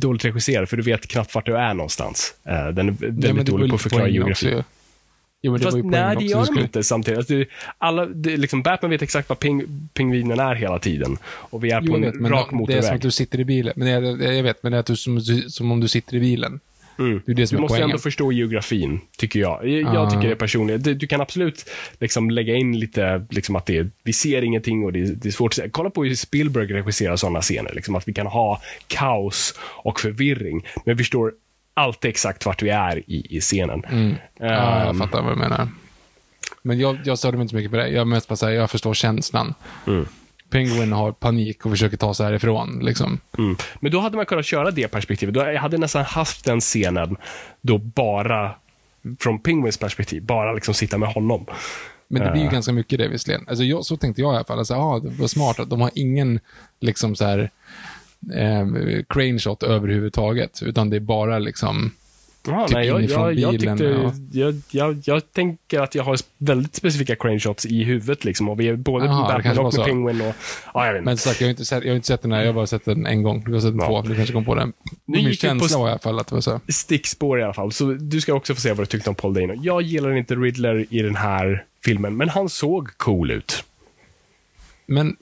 [0.00, 2.34] dåligt regisserad för du vet knappt vart du är någonstans.
[2.44, 4.62] Den är väldigt ja, dålig på att förklara geografi.
[5.42, 7.18] Jo, men det Fast var ju nej, det gör de inte samtidigt.
[7.18, 7.44] Alltså,
[7.78, 11.16] alla, det, liksom, Batman vet exakt vad ping, pingvinen är hela tiden.
[11.24, 12.82] Och vi är jo, på en vet, rak motorväg.
[12.82, 13.72] Det är som att du sitter i bilen.
[13.76, 16.60] Men jag, jag vet, men det är som, som om du sitter i bilen.
[16.98, 17.22] Mm.
[17.26, 17.90] Det är det som du måste poängen.
[17.90, 19.68] ändå förstå geografin, tycker jag.
[19.68, 20.10] Jag, ah.
[20.10, 20.82] tycker det personligen.
[20.82, 21.70] Du, du, kan absolut
[22.00, 25.50] liksom lägga in lite, liksom att det, vi ser ingenting och det, det är svårt
[25.50, 25.68] att säga.
[25.70, 27.74] Kolla på hur Spielberg regisserar sådana scener.
[27.74, 31.32] Liksom att vi kan ha kaos och förvirring, men vi förstår
[31.78, 33.84] alltid exakt vart vi är i, i scenen.
[33.84, 34.14] Mm.
[34.38, 34.46] Ja,
[34.80, 34.98] jag ehm.
[34.98, 35.68] fattar vad du menar.
[36.62, 37.88] Men jag, jag störde mig inte så mycket på det.
[37.88, 39.54] Jag mest bara säga, jag förstår känslan.
[39.86, 40.06] Mm.
[40.50, 42.78] Penguin har panik och försöker ta sig härifrån.
[42.82, 43.20] Liksom.
[43.38, 43.56] Mm.
[43.80, 45.34] Men då hade man kunnat köra det perspektivet.
[45.34, 47.16] Då, jag hade nästan haft den scenen
[47.60, 48.54] då bara
[49.20, 51.46] från Penguins perspektiv, bara liksom sitta med honom.
[52.08, 52.52] Men det blir ju uh.
[52.52, 53.44] ganska mycket det visserligen.
[53.48, 54.58] Alltså, jag, så tänkte jag i alla fall.
[54.58, 56.40] Alltså, ah, det var smart att de har ingen
[56.80, 57.50] liksom så här
[58.34, 58.66] eh,
[59.08, 61.92] crane shot överhuvudtaget, utan det är bara liksom
[62.46, 64.12] Ja, typ nej, jag, jag, jag, tyckte, ja.
[64.32, 68.24] jag, jag, jag, tänker att jag har väldigt specifika crane shots i huvudet.
[68.24, 70.20] Liksom, och vi är både Aha, Batman och med Penguin.
[70.20, 70.34] Och,
[70.74, 72.40] ja, jag vet Men sagt, jag har, inte sett, jag har inte sett den här,
[72.40, 73.44] jag har bara sett den en gång.
[73.46, 73.86] Du har sett den ja.
[73.86, 74.72] två, du kanske kom på den.
[75.04, 76.60] Nu Min känsla var i alla fall att det var så.
[76.68, 77.72] Stickspår i alla fall.
[77.72, 79.54] Så du ska också få se vad du tyckte om Paul Dano.
[79.54, 83.64] Jag gillar inte Riddler i den här filmen, men han såg cool ut.
[84.86, 85.16] Men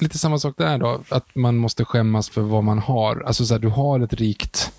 [0.00, 3.22] lite samma sak där då, att man måste skämmas för vad man har.
[3.26, 4.72] Alltså så här, du har ett rikt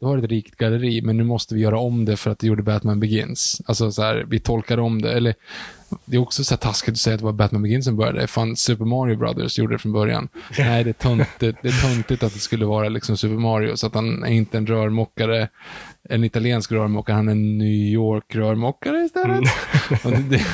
[0.00, 2.46] du har ett rikt galleri, men nu måste vi göra om det för att det
[2.46, 3.62] gjorde Batman Begins.
[3.66, 5.34] Alltså så här, vi tolkar om det, eller
[6.04, 8.26] det är också så här taskigt att säga att det var Batman Begins som började.
[8.26, 10.28] Fan, Super Mario Brothers gjorde det från början.
[10.58, 13.86] Nej, det är töntigt, det är töntigt att det skulle vara liksom Super Mario, så
[13.86, 15.48] att han är inte en rörmokare,
[16.08, 19.40] en italiensk rörmokare, han är en New York-rörmokare istället.
[20.04, 20.28] Mm.
[20.28, 20.46] det,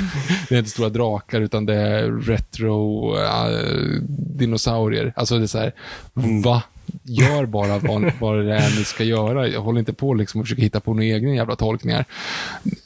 [0.49, 4.01] det, är inte stora drakar, utan det är retro uh,
[4.39, 5.13] dinosaurier.
[5.17, 5.73] Alltså det är så här,
[6.17, 6.43] mm.
[6.43, 6.63] va?
[7.03, 9.49] Gör bara vad, vad det är ni ska göra.
[9.49, 12.05] Jag håller inte på liksom och försöker hitta på några egna jävla tolkningar.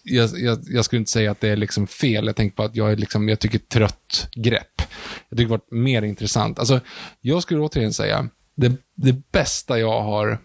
[0.02, 2.26] Jag, jag, jag, skulle inte säga att det är liksom fel.
[2.26, 4.82] Jag tänker på att jag, är liksom, jag tycker trött grepp.
[5.28, 6.58] Jag tycker det varit mer intressant.
[6.58, 6.80] Alltså,
[7.20, 10.38] jag skulle återigen säga, det, det bästa jag har...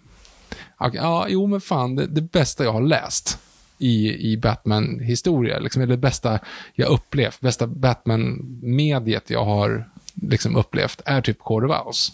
[0.93, 3.39] Ja, jo men fan, det, det bästa jag har läst
[3.77, 5.59] i, i Batman-historia.
[5.59, 6.39] Liksom, eller det bästa
[6.73, 12.11] jag upplevt, bästa Batman-mediet jag har liksom, upplevt är typ Owls.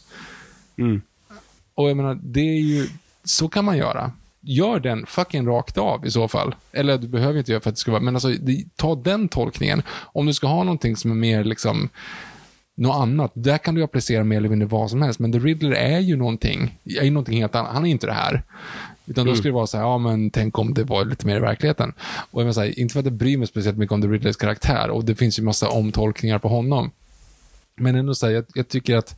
[0.78, 1.02] Mm.
[1.82, 2.88] Och jag menar, det är ju,
[3.24, 4.12] så kan man göra.
[4.42, 6.56] Gör den fucking rakt av i så fall.
[6.72, 9.28] Eller du behöver inte göra för att det ska vara, men alltså det, ta den
[9.28, 9.82] tolkningen.
[9.90, 11.90] Om du ska ha någonting som är mer liksom,
[12.76, 15.20] något annat, där kan du applicera mer eller mindre vad som helst.
[15.20, 17.74] Men The Riddler är ju någonting, är ju någonting helt annat.
[17.74, 18.44] Han är inte det här.
[19.06, 21.36] Utan då skulle det vara så här, ja men tänk om det var lite mer
[21.36, 21.94] i verkligheten.
[22.32, 24.08] Och jag menar så här, inte för att jag bryr mig speciellt mycket om The
[24.08, 26.92] Riddlers karaktär, och det finns ju massa omtolkningar på honom.
[27.76, 29.16] Men ändå så här, jag, jag tycker att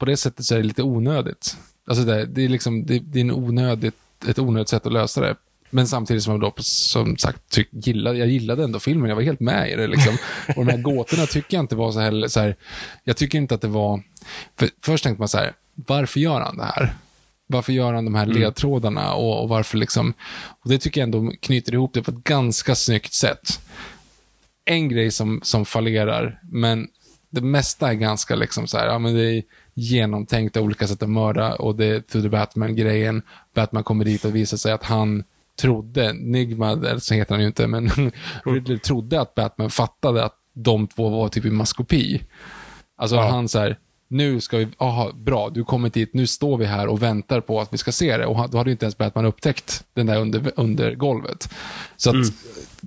[0.00, 1.56] på det sättet så är det lite onödigt.
[1.86, 3.94] Alltså det, det är liksom, det, det är en onödigt,
[4.28, 5.36] ett onödigt sätt att lösa det.
[5.70, 9.08] Men samtidigt som jag då, som sagt, tyck, gillade, jag gillade ändå filmen.
[9.08, 9.86] Jag var helt med i det.
[9.86, 10.16] Liksom.
[10.56, 12.56] Och de här gåtorna tycker jag inte var så här, så här
[13.04, 14.02] jag tycker inte att det var,
[14.58, 16.94] för först tänkte man så här, varför gör han det här?
[17.46, 20.14] Varför gör han de här ledtrådarna och, och varför liksom,
[20.60, 23.60] och det tycker jag ändå knyter ihop det på ett ganska snyggt sätt.
[24.64, 26.88] En grej som, som fallerar, men
[27.30, 29.42] det mesta är ganska liksom så här, ja men det är
[29.74, 33.22] genomtänkta olika sätt att mörda och det To the Batman-grejen.
[33.54, 35.24] Batman kommer dit och visar sig att han
[35.60, 37.90] trodde, Nigma, eller så heter han ju inte, men
[38.44, 42.22] Ridley trodde att Batman fattade att de två var typ i maskopi.
[42.96, 43.28] Alltså Ja.
[43.30, 46.86] han så här, nu ska vi, aha, bra, du kommer hit, nu står vi här
[46.86, 48.26] och väntar på att vi ska se det.
[48.26, 51.50] Och då hade ju inte ens Batman upptäckt den där under, under golvet.
[51.96, 52.26] Så att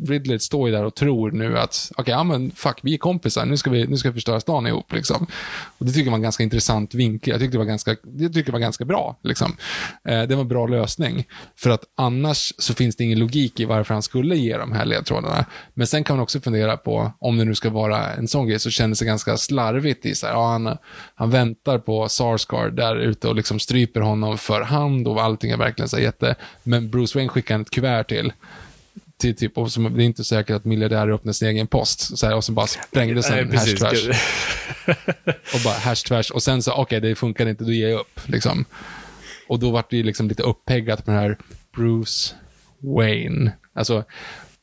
[0.07, 3.45] Ridley står ju där och tror nu att, okej, ja men fuck, vi är kompisar,
[3.45, 5.27] nu ska vi, nu ska vi förstöra stan ihop liksom.
[5.77, 7.31] Och det tycker jag var en ganska intressant vinkel.
[7.31, 9.57] Jag tyckte det var ganska, det tyckte det var ganska bra liksom.
[10.03, 11.27] Eh, det var en bra lösning.
[11.55, 14.85] För att annars så finns det ingen logik i varför han skulle ge de här
[14.85, 15.45] ledtrådarna.
[15.73, 18.59] Men sen kan man också fundera på, om det nu ska vara en sån grej,
[18.59, 20.77] så kändes det ganska slarvigt i så här, ja, han,
[21.15, 25.57] han väntar på Sarsgaard där ute och liksom stryper honom för hand och allting är
[25.57, 28.33] verkligen så här jätte, men Bruce Wayne skickar ett kuvert till
[29.23, 32.17] till typ, och som, det är inte säkert att miljardärer öppnar sin egen post.
[32.17, 33.81] Så här, och så bara sprängdes Nej, en precis.
[33.81, 34.17] hashtvärs.
[35.53, 36.31] Och bara hashtvärs.
[36.31, 38.19] Och sen så, okej, det funkar inte, då ger jag upp.
[38.25, 38.65] Liksom.
[39.47, 41.37] Och då vart det ju liksom lite uppeggat med den här
[41.75, 42.33] Bruce
[42.79, 43.51] Wayne.
[43.73, 44.03] Alltså,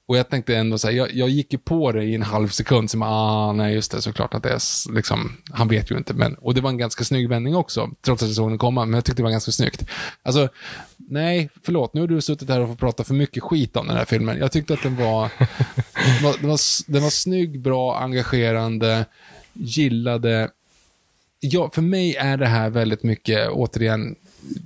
[0.08, 2.48] och jag tänkte ändå så här, jag, jag gick ju på det i en halv
[2.48, 6.14] sekund, som ah, nej just det, såklart att det är, liksom, han vet ju inte,
[6.14, 8.84] men, och det var en ganska snygg vändning också, trots att jag såg den komma,
[8.84, 9.84] men jag tyckte det var ganska snyggt.
[10.22, 10.48] Alltså,
[11.10, 13.96] nej, förlåt, nu har du suttit här och fått prata för mycket skit om den
[13.96, 14.38] här filmen.
[14.38, 15.30] Jag tyckte att den var,
[15.94, 19.04] den var, den var, den var snygg, bra, engagerande,
[19.52, 20.50] gillade,
[21.40, 24.16] ja, för mig är det här väldigt mycket, återigen,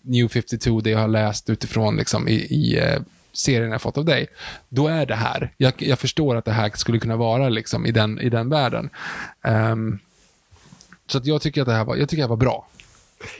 [0.02, 3.00] New 52, det jag har läst utifrån liksom, i, i eh,
[3.32, 4.26] serien jag fått av dig.
[4.68, 5.52] Då är det här.
[5.56, 8.90] Jag, jag förstår att det här skulle kunna vara liksom, i, den, i den världen.
[9.42, 9.98] Um,
[11.06, 12.68] så att jag tycker att det här var, jag tycker det här var bra.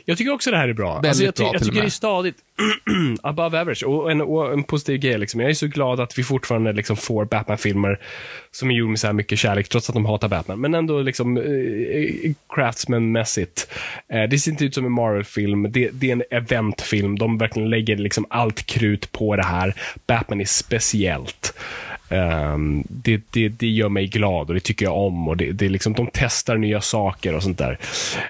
[0.04, 0.94] Jag tycker också det här är bra.
[0.94, 2.36] Väldigt Alltså jag, ty- bra jag tycker det är stadigt.
[3.22, 3.84] Above average.
[3.84, 5.18] Och en, och en positiv grej.
[5.18, 5.40] Liksom.
[5.40, 7.98] Jag är så glad att vi fortfarande liksom får Batman-filmer
[8.50, 10.60] som är gjorda med så här mycket kärlek, trots att de hatar Batman.
[10.60, 13.68] Men ändå liksom eh, craftsman-mässigt.
[14.08, 15.72] Eh, det ser inte ut som en Marvel-film.
[15.72, 17.18] Det, det är en eventfilm.
[17.18, 19.74] De verkligen lägger liksom allt krut på det här.
[20.06, 21.54] Batman är speciellt.
[22.08, 25.28] Ehm, det, det, det gör mig glad och det tycker jag om.
[25.28, 27.78] Och det, det liksom, de testar nya saker och sånt där.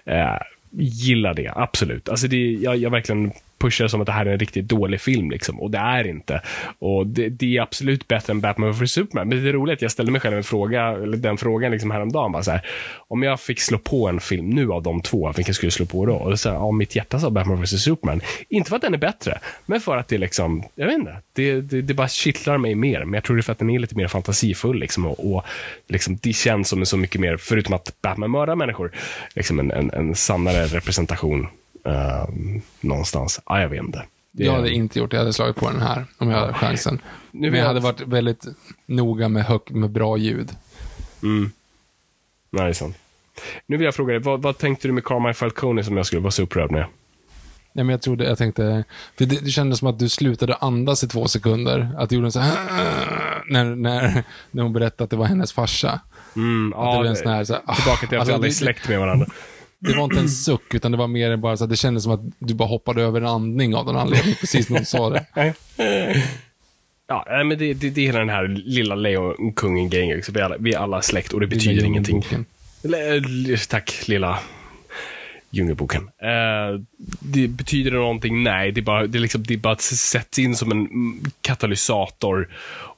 [0.05, 0.37] Eh,
[0.79, 2.09] gillar det, absolut.
[2.09, 3.33] Alltså det, jag, jag verkligen
[3.65, 5.61] pushar som att det här är en riktigt dålig film, liksom.
[5.61, 6.41] och det är inte.
[6.79, 9.29] Och det, det är absolut bättre än Batman vs Superman.
[9.29, 12.33] Men det är roligt, jag ställde mig själv en fråga, eller den frågan liksom häromdagen.
[12.33, 12.67] Bara så här,
[13.09, 15.87] om jag fick slå på en film nu av de två, vilken skulle jag slå
[15.87, 16.15] på då?
[16.15, 18.21] Och så här, ja, mitt hjärta sa Batman vs Superman.
[18.49, 21.61] Inte för att den är bättre, men för att det liksom, jag vet inte, det,
[21.61, 23.05] det, det bara kittlar mig mer.
[23.05, 25.45] Men jag tror det är för att den är lite mer fantasifull liksom, och, och
[25.89, 28.93] liksom, det känns som en så mycket mer, förutom att Batman mördar människor,
[29.35, 31.49] liksom en, en, en sannare representation
[31.85, 33.41] ehm, någonstans.
[33.47, 34.05] Ja, jag vet inte.
[34.33, 36.53] Det- Jag hade inte gjort det, jag hade slagit på den här om jag hade
[36.55, 37.01] chansen.
[37.31, 38.45] Nu Men jag hade varit väldigt
[38.87, 40.51] noga med, hög, med bra ljud.
[41.23, 41.51] Mm.
[42.51, 42.97] Nej, det är sant.
[43.67, 46.21] Nu vill jag fråga dig, vad, vad tänkte du med Carmine Falcone som jag skulle
[46.23, 46.87] vara så upprörd med?
[47.73, 48.85] Nej, men jag trodde, jag tänkte,
[49.19, 51.91] för det, det kändes som att du slutade andas i två sekunder.
[51.99, 52.57] Att du gjorde en så här,
[53.51, 56.01] när, när, när hon berättade att det var hennes farsa.
[56.37, 58.35] Mm, Att det var en sån här, så här, ah, tillbaka till att alltså, vi
[58.35, 59.27] aldrig är släkt med varandra.
[59.85, 62.13] Det var inte en suck, utan det var mer bara så att det kändes som
[62.13, 65.25] att du bara hoppade över en andning av någon anledning, precis när hon sa det.
[67.07, 70.23] Ja, men det, det, det är hela den här lilla lejonkungen-grejen.
[70.33, 72.25] Vi, vi är alla släkt och det betyder ingenting.
[72.85, 74.39] L- Tack, lilla
[75.55, 76.03] Djungelboken.
[76.03, 76.81] Eh,
[77.21, 78.43] det betyder det någonting?
[78.43, 80.89] Nej, det är bara, det är liksom, det är bara sätts in som en
[81.41, 82.49] katalysator.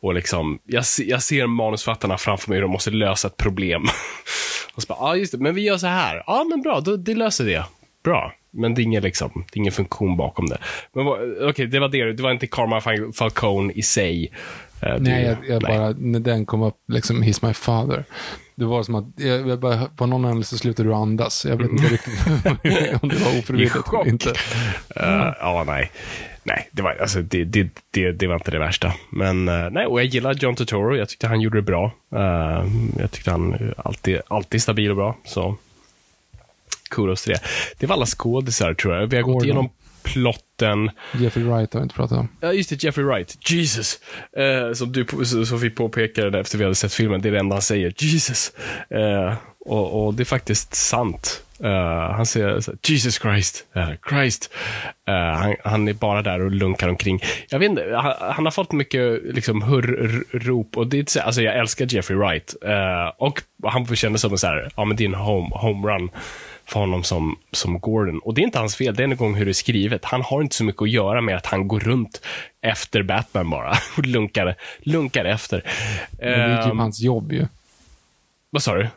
[0.00, 3.82] Och liksom, jag, jag ser manusfattarna framför mig och de måste lösa ett problem.
[4.74, 6.22] och så bara, ja ah, just det, men vi gör så här.
[6.26, 7.64] Ja, men bra, då, det löser det.
[8.04, 8.32] Bra.
[8.50, 10.59] men det är ingen, liksom, det är ingen funktion bakom det.
[10.92, 12.12] Men okej, okay, det var det.
[12.12, 12.80] Det var inte Karma
[13.12, 14.32] Falcone i sig.
[14.81, 18.05] Det- Nej, jag, jag bara, när den kom upp, liksom, he's my father.
[18.55, 21.45] Det var som att, jag, jag bara, på någon anledning så slutade du andas.
[21.49, 22.14] Jag vet inte riktigt
[23.03, 24.31] om det var ofrivilligt eller inte.
[24.97, 25.91] Eh, ja, nej.
[26.43, 28.93] Nej, det var, alltså, det, det, det, det var inte det värsta.
[29.11, 30.97] Men eh, nej, och jag gillar John Turturro.
[30.97, 31.93] Jag tyckte han gjorde det bra.
[32.14, 32.64] Eh,
[32.99, 35.16] jag tyckte han alltid, alltid stabil och bra.
[35.24, 35.57] Så
[36.91, 37.41] kudos till det.
[37.79, 39.07] Det var alla skådisar tror jag.
[39.07, 39.45] Vi har gått Gordon.
[39.47, 39.68] igenom
[40.12, 40.90] plotten.
[41.18, 42.28] Jeffrey Wright har vi inte pratat om.
[42.40, 43.50] Ja, just det, Jeffrey Wright.
[43.50, 44.00] Jesus.
[44.36, 45.07] Eh, som, du,
[45.46, 47.92] som vi påpekade efter vi hade sett filmen, det är det enda han säger.
[47.98, 48.52] Jesus.
[48.90, 49.34] Eh,
[49.66, 51.42] och, och det är faktiskt sant.
[51.64, 53.64] Eh, han säger så Jesus Christ.
[53.74, 54.50] eh, Christ.
[55.09, 57.22] Eh, han, han är bara där och lunkar omkring.
[57.48, 59.62] Jag vet inte, han, han har fått mycket liksom,
[60.74, 62.54] och det så, alltså jag älskar Jeffrey Wright.
[62.64, 65.50] Eh, och han får känna som en så här, ja men det är en home,
[65.54, 66.11] home run
[66.67, 68.19] för honom som, som Gordon.
[68.19, 70.05] Och det är inte hans fel, det är en gång hur det är skrivet.
[70.05, 72.21] Han har inte så mycket att göra med att han går runt
[72.61, 75.62] efter Batman bara och lunkar, lunkar efter.
[76.19, 77.47] Men det är typ Ehm, hans jobb ju.
[78.51, 78.89] vad sa du?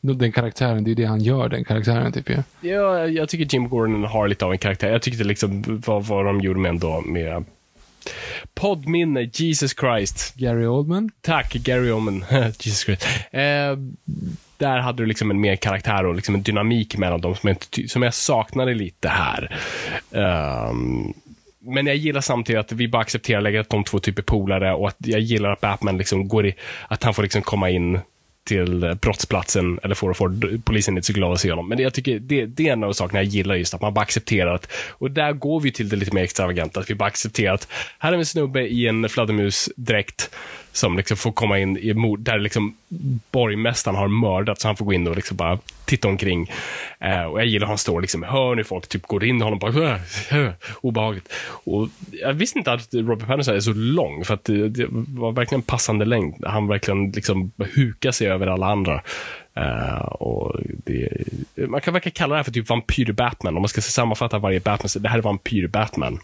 [0.00, 2.42] Den karaktären, det är det han gör, den karaktären typ ju.
[2.60, 4.90] Ja, jag tycker Jim Gordon har lite av en karaktär.
[4.92, 7.44] Jag tyckte liksom vad, vad de gjorde med ändå med
[8.54, 10.34] poddminne, Jesus Christ.
[10.34, 11.10] Gary Oldman?
[11.20, 12.24] Tack, Gary Oldman.
[12.60, 13.06] Jesus Christ.
[13.30, 13.40] Eh,
[14.58, 17.56] där hade du liksom en mer karaktär och liksom en dynamik mellan dem som jag,
[17.56, 19.56] inte som jag saknade lite här.
[20.10, 21.14] Um,
[21.60, 24.88] men jag gillar samtidigt att vi bara accepterar läget att de två typer polare och
[24.88, 26.54] att jag gillar att Batman liksom går i,
[26.88, 27.98] att han får liksom komma in
[28.46, 31.68] till brottsplatsen eller får, får polisen är inte så glad att se honom.
[31.68, 33.94] Men det, jag tycker det, det är en av sakerna jag gillar just att man
[33.94, 37.08] bara accepterar att, och där går vi till det lite mer extravaganta, att vi bara
[37.08, 40.30] accepterar att här är en snubbe i en fladdermusdräkt
[40.76, 42.76] som liksom får komma in i mord, där liksom
[43.30, 46.50] borgmästaren har mördat, så han får gå in och liksom bara titta omkring.
[47.00, 49.40] Eh, och jag gillar hur han står liksom i hörn, hur folk typ går in
[49.40, 50.50] i honom bara, "Äh, äh",
[50.80, 51.32] obehagligt.
[51.64, 55.32] Och jag visste inte att Robert Pattinson är så lång, för att det, det var
[55.32, 56.44] verkligen en passande längd.
[56.46, 59.02] Han verkligen liksom hukar sig över alla andra.
[59.56, 61.08] Eh, och det,
[61.68, 64.88] man kan verkligen kalla det här för typ vampyr-Batman, om man ska sammanfatta varje Batman,
[64.88, 66.18] så det här är vampyr-Batman.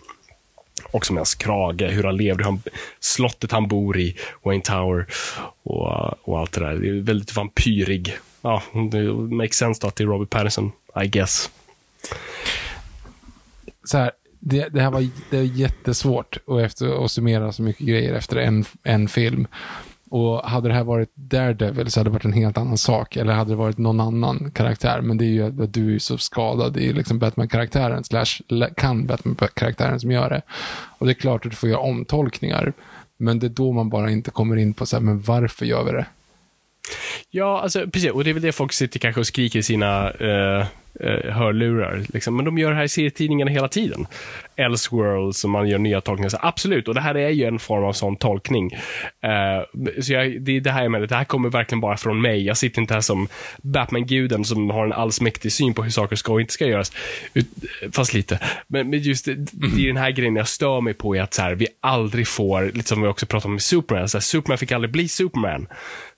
[0.92, 2.62] Också med hans krage, hur han levde, hur han,
[3.00, 5.06] slottet han bor i, Wayne Tower
[5.62, 6.74] och, och allt det där.
[6.74, 8.16] Det är väldigt vampyrig.
[8.42, 10.72] Ja, det makes sense då att det är Robert Pattinson,
[11.04, 11.50] I guess.
[13.84, 14.12] så här,
[14.44, 18.36] det, det här var, det var jättesvårt och efter, att summera så mycket grejer efter
[18.36, 19.46] en, en film.
[20.12, 23.16] Och hade det här varit Daredevil så hade det varit en helt annan sak.
[23.16, 25.00] Eller hade det varit någon annan karaktär.
[25.00, 28.42] Men det är ju att du är så skadad i liksom Batman-karaktären, slash
[28.76, 30.42] kan Batman-karaktären som gör det.
[30.98, 32.72] Och det är klart att du får göra omtolkningar.
[33.16, 35.84] Men det är då man bara inte kommer in på så här, men varför gör
[35.84, 36.06] vi det?
[37.30, 38.10] Ja, alltså precis.
[38.10, 40.66] Och det är väl det folk sitter kanske och skriker i sina eh,
[41.00, 42.02] eh, hörlurar.
[42.08, 42.36] Liksom.
[42.36, 44.06] Men de gör det här i serietidningarna hela tiden.
[44.56, 46.28] Elseworld, som man gör nya tolkningar.
[46.28, 48.72] Så absolut, och det här är ju en form av sån tolkning.
[49.20, 52.44] Eh, så jag, det det här jag det här kommer verkligen bara från mig.
[52.44, 53.28] Jag sitter inte här som
[53.62, 56.92] Batman-guden som har en allsmäktig syn på hur saker ska och inte ska göras.
[57.34, 57.46] Ut,
[57.92, 58.38] fast lite.
[58.66, 61.34] Men, men just det, det är den här grejen jag stör mig på, är att
[61.34, 64.22] så här, vi aldrig får, lite som vi också pratade om med Superman, så här,
[64.22, 65.66] Superman fick aldrig bli Superman.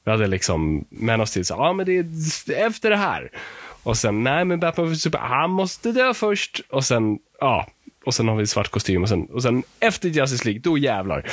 [0.04, 3.30] Vi hade liksom Man of Steel, så, ja men det är efter det här.
[3.84, 6.60] Och sen, nej men Batman vs Superman, han måste dö först.
[6.70, 7.66] Och sen, ja.
[8.06, 11.26] Och sen har vi svart kostym och sen, och sen efter Justice League, då jävlar.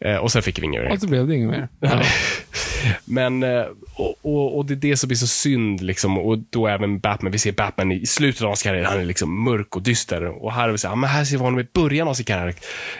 [0.00, 0.92] Eh, och sen fick vi inget mer.
[0.92, 1.68] Och så blev det inget mer.
[1.80, 2.02] Ja.
[3.04, 3.64] Men, eh,
[3.94, 6.18] och, och, och det är det som blir så synd, liksom.
[6.18, 9.44] Och då även Batman, vi ser Batman i slutet av hans karriär, han är liksom
[9.44, 10.24] mörk och dyster.
[10.44, 12.54] Och här, så här, men här ser vi honom i början av sin karriär,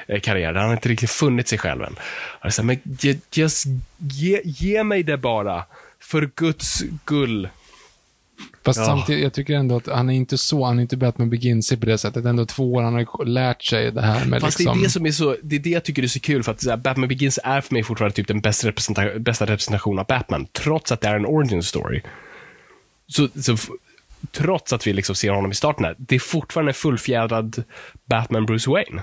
[0.08, 1.96] eh, karriär där han inte riktigt funnit sig själv än.
[2.40, 2.80] Här, men
[3.32, 3.64] just,
[3.98, 5.64] ge, ge mig det bara,
[6.00, 7.48] för guds skull.
[8.68, 8.84] Fast Ja.
[8.84, 11.86] samtidigt, jag tycker ändå att han är inte så, han är inte Batman Begins på
[11.86, 12.24] det sättet.
[12.24, 14.78] Ändå två år, han har lärt sig det här med Fast liksom...
[14.78, 16.52] det är det som är så, det är det jag tycker är så kul, för
[16.52, 20.06] att här, Batman Begins är för mig fortfarande typ den bästa, representa- bästa representationen av
[20.06, 22.02] Batman, trots att det är en origin story.
[23.06, 23.56] Så, så
[24.32, 27.62] trots att vi liksom ser honom i starten här, det är fortfarande en fullfjädrad
[28.04, 29.02] Batman Bruce Wayne.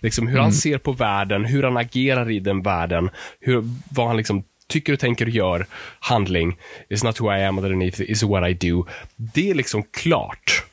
[0.00, 4.16] Liksom hur han ser på världen, hur han agerar i den världen, hur, vad han
[4.16, 5.66] liksom tycker och tänker och gör,
[6.00, 6.56] handling,
[6.88, 8.86] is not who I am underneath, is what I do.
[9.16, 10.64] Det är liksom klart.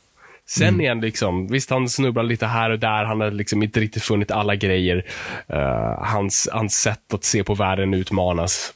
[0.46, 3.80] Sen är han liksom, visst han snubblar lite här och där, han har liksom inte
[3.80, 5.06] riktigt funnit alla grejer.
[5.48, 8.74] Eh, hans, hans sätt att se på världen utmanas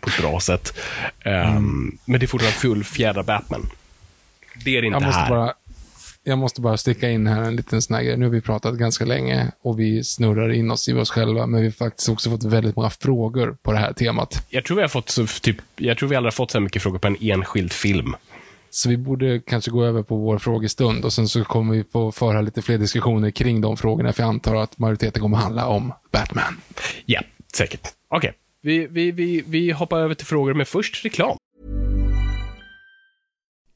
[0.00, 0.78] på ett bra sätt.
[1.24, 3.68] Um, Men det är fortfarande fullfjädrad Batman.
[4.64, 5.28] Det är det inte här.
[5.28, 5.54] bara
[6.28, 8.16] jag måste bara sticka in här en liten sån här grej.
[8.16, 11.60] Nu har vi pratat ganska länge och vi snurrar in oss i oss själva, men
[11.60, 14.46] vi har faktiskt också fått väldigt många frågor på det här temat.
[14.48, 16.62] Jag tror vi har fått så, typ, jag tror vi aldrig har fått så här
[16.62, 18.14] mycket frågor på en enskild film.
[18.70, 22.12] Så vi borde kanske gå över på vår frågestund och sen så kommer vi få
[22.12, 25.92] föra lite fler diskussioner kring de frågorna, för jag antar att majoriteten kommer handla om
[26.12, 26.60] Batman.
[27.04, 27.20] Ja,
[27.54, 27.88] säkert.
[28.08, 31.36] Okej, vi, vi, vi, vi hoppar över till frågor, men först reklam.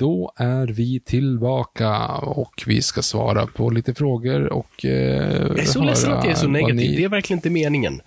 [0.00, 5.64] Då är vi tillbaka och vi ska svara på lite frågor och eh, Jag är
[5.64, 6.76] så ledsen att jag är så negativ.
[6.76, 6.96] Ni...
[6.96, 8.00] Det är verkligen inte meningen.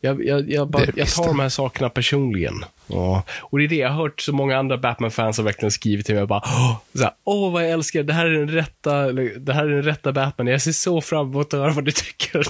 [0.00, 2.54] Jag, jag, jag, bara, jag tar de här sakerna personligen.
[2.86, 3.22] Ja.
[3.40, 6.14] Och det är det, jag har hört så många andra Batman-fans har verkligen skrivit till
[6.14, 9.52] mig bara Åh, så här, Åh vad jag älskar det här är den rätta, det
[9.52, 10.46] här är den rätta Batman.
[10.46, 12.46] Jag ser så fram emot att höra vad du tycker.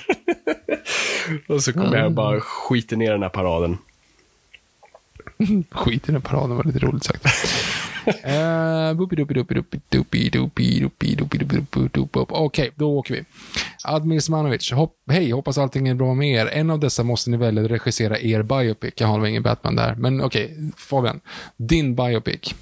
[1.48, 1.98] och så kommer mm.
[1.98, 3.78] jag och bara skiter ner den här paraden.
[5.70, 7.26] Skit i den paraden var lite roligt sagt.
[12.30, 13.24] Okej, då åker vi.
[13.84, 16.46] Admir Smanovic, hopp, hej, hoppas allting är bra med er.
[16.46, 18.94] En av dessa måste ni välja att regissera er biopic.
[18.96, 21.20] Jag har ingen Batman där, men okej, okay, Fabian.
[21.56, 22.54] Din biopic.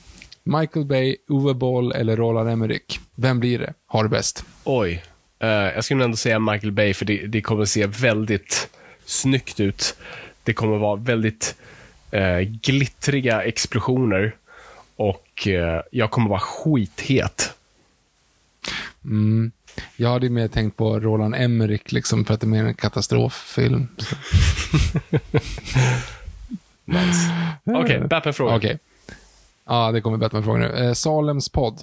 [0.42, 3.00] Michael Bay, Uwe Boll eller Roland Emmerich.
[3.14, 3.74] Vem blir det?
[3.86, 4.44] Har det bäst?
[4.64, 5.04] Oj.
[5.44, 8.68] Uh, jag skulle ändå säga Michael Bay, för det, det kommer se väldigt
[9.04, 9.96] snyggt ut.
[10.44, 11.56] Det kommer vara väldigt
[12.14, 14.36] uh, glittriga explosioner.
[14.98, 17.54] Och eh, jag kommer vara skithet.
[19.04, 19.52] Mm.
[19.96, 23.88] Jag hade mer tänkt på Roland Emmerich, liksom, för att det är mer en katastroffilm.
[26.84, 27.32] nice.
[27.64, 28.56] Okej, okay, Batman-fråga.
[28.56, 28.66] Okej.
[28.66, 28.78] Okay.
[29.64, 30.66] Ja, det kommer Batman-frågor nu.
[30.66, 31.80] Eh, Salems podd.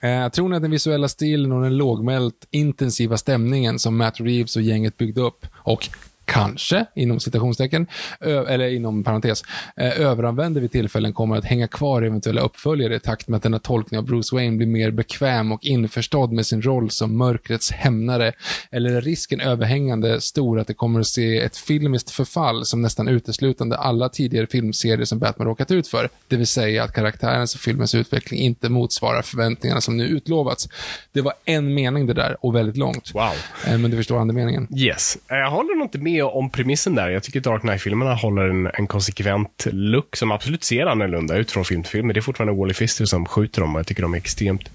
[0.00, 4.56] Eh, tror ni att den visuella stilen och den lågmält intensiva stämningen som Matt Reeves
[4.56, 5.88] och gänget byggde upp och
[6.24, 7.86] kanske, inom citationstecken,
[8.20, 9.42] eller inom parentes,
[9.76, 13.98] överanvänder vid tillfällen kommer att hänga kvar eventuella uppföljare i takt med att denna tolkning
[13.98, 18.32] av Bruce Wayne blir mer bekväm och införstådd med sin roll som mörkrets hämnare,
[18.70, 23.08] eller är risken överhängande stor att det kommer att se ett filmiskt förfall som nästan
[23.08, 27.60] uteslutande alla tidigare filmserier som Batman råkat ut för, det vill säga att karaktärens och
[27.60, 30.68] filmens utveckling inte motsvarar förväntningarna som nu utlovats.
[31.12, 33.10] Det var en mening det där, och väldigt långt.
[33.14, 33.32] Wow.
[33.66, 34.68] Men du förstår andemeningen.
[34.76, 35.18] Yes.
[35.28, 37.10] Jag håller nog inte med med om premissen där.
[37.10, 41.64] Jag tycker Dark Knight-filmerna håller en, en konsekvent look som absolut ser annorlunda ut från
[41.64, 42.06] film till film.
[42.06, 44.70] Men det är fortfarande Wally Fister som skjuter dem och jag tycker de är extremt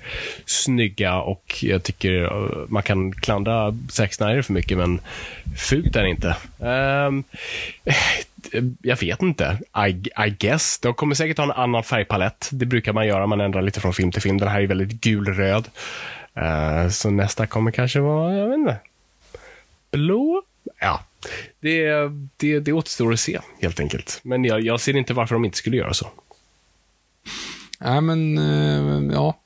[0.45, 5.01] snygga och jag tycker eh, man kan klandra Zack Snyder för mycket, men
[5.57, 6.35] fult är det inte.
[6.57, 7.23] Um,
[8.81, 9.59] jag vet inte.
[9.87, 9.89] I,
[10.27, 10.79] I guess.
[10.79, 12.49] De kommer säkert ha en annan färgpalett.
[12.51, 13.27] Det brukar man göra.
[13.27, 14.37] Man ändrar lite från film till film.
[14.37, 15.67] Den här är väldigt gulröd.
[16.37, 18.77] Uh, så nästa kommer kanske vara, jag vet inte,
[19.91, 20.43] blå?
[20.79, 21.03] Ja,
[21.59, 21.91] det,
[22.37, 24.19] det, det återstår att se, helt enkelt.
[24.23, 26.07] Men jag, jag ser inte varför de inte skulle göra så.
[27.79, 29.39] Nej, men eh, ja,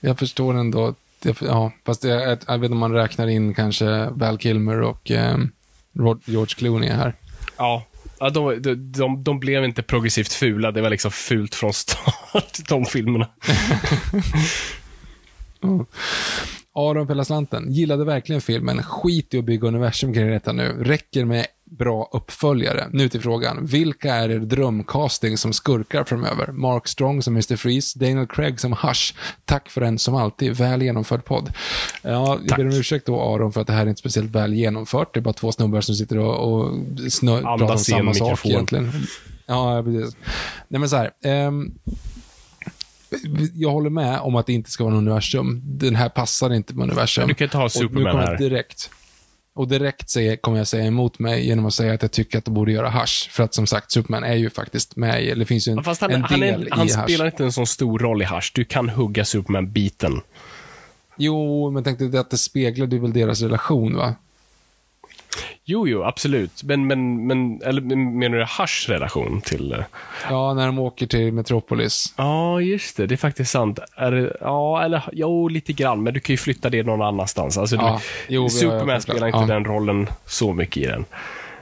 [0.00, 0.94] jag förstår ändå
[1.40, 5.38] ja, fast jag, jag vet inte om man räknar in kanske Val Kilmer och eh,
[6.24, 7.14] George Clooney här.
[7.56, 7.84] Ja.
[8.20, 12.58] Ja, de, de, de, de blev inte progressivt fula, det var liksom fult från start,
[12.68, 13.28] de filmerna.
[16.74, 17.72] Aron för hela slanten.
[17.72, 18.82] Gillade verkligen filmen.
[18.82, 20.76] Skit i att bygga universum kring detta nu.
[20.80, 22.88] Räcker med bra uppföljare.
[22.92, 23.66] Nu till frågan.
[23.66, 26.52] Vilka är er drömcasting som skurkar framöver?
[26.52, 27.56] Mark Strong som Mr.
[27.56, 29.14] Freeze, Daniel Craig som Hush.
[29.44, 31.52] Tack för en som alltid väl genomförd podd.
[32.02, 34.54] Ja, jag ber om ursäkt då Aron för att det här är inte speciellt väl
[34.54, 35.14] genomfört.
[35.14, 36.72] Det är bara två snubbar som sitter och, och
[37.12, 38.50] snö, pratar om samma sak mikrofon.
[38.50, 38.92] egentligen.
[39.46, 40.16] Ja, precis.
[40.68, 41.10] Nej men så här.
[41.24, 41.74] ehm,
[43.54, 45.62] jag håller med om att det inte ska vara en universum.
[45.64, 47.22] Den här passar inte på universum.
[47.22, 48.38] Men du kan inte ha Och nu Superman här.
[48.38, 48.90] Direkt.
[49.54, 52.44] Och direkt säger, kommer jag säga emot mig genom att säga att jag tycker att
[52.44, 53.30] de borde göra Hush.
[53.30, 56.00] För att som sagt, Superman är ju faktiskt med i, eller finns ju en, Fast
[56.00, 57.02] han, en han, del är, han i Hush.
[57.02, 58.52] spelar inte en sån stor roll i Hush.
[58.54, 60.20] Du kan hugga Superman-biten.
[61.16, 64.14] Jo, men tänkte att det speglade väl deras relation, va?
[65.64, 66.62] Jo, jo, absolut.
[66.62, 69.72] Men, men, men eller menar du Hush relation till...
[69.72, 69.78] eh,
[70.30, 72.14] Ja, när de åker till Metropolis.
[72.16, 73.06] Ja, just det.
[73.06, 73.78] Det är faktiskt sant.
[73.96, 76.02] Är det, ja, eller jo, lite grann.
[76.02, 77.58] Men du kan ju flytta det någon annanstans.
[77.58, 79.46] Alltså, Ja, du, jo, vi Superman spelar inte ja.
[79.46, 81.04] den rollen så mycket i den.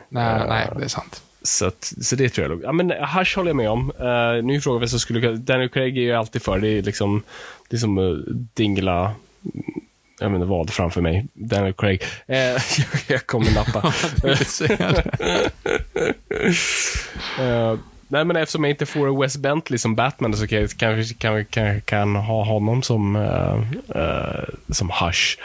[0.09, 1.23] Nej, nej, det är sant.
[1.43, 2.63] Så, att, så det tror jag.
[2.63, 3.91] Ja, men Hush håller jag med om.
[3.91, 6.59] Uh, nu är frågan vem som skulle Daniel Craig är ju alltid för.
[6.59, 7.23] Det är liksom,
[7.69, 8.19] det är som uh,
[8.55, 9.13] dingla,
[10.21, 11.27] jag inte vad framför mig.
[11.35, 12.03] Daniel Craig.
[12.27, 12.61] Eh, jag,
[13.07, 13.93] jag kommer nappa.
[17.41, 17.79] Eh,
[18.09, 21.45] nej, men eftersom jag inte får Wes Bentley som Batman så kan jag kanske kan,
[21.45, 23.63] kan, kan ha honom som, uh,
[23.97, 25.39] uh, som Hush.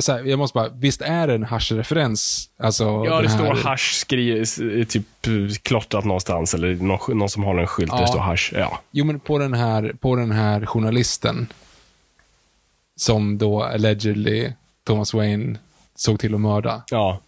[0.00, 2.48] Så här, jag måste bara, visst är det en Hush-referens?
[2.58, 4.44] Alltså, Ja, det här- står Hush skri,
[4.88, 5.32] typ eh,
[5.62, 8.06] klottrat någonstans eller någon, någon som håller en skylt där det Ja.
[8.06, 8.52] står Hush.
[8.58, 8.80] Ja.
[8.90, 11.52] Jo, men på den här, på den här journalisten
[13.02, 14.52] som då allegedly
[14.84, 15.58] Thomas Wayne
[15.94, 16.82] såg till att mörda.
[16.90, 17.20] Ja.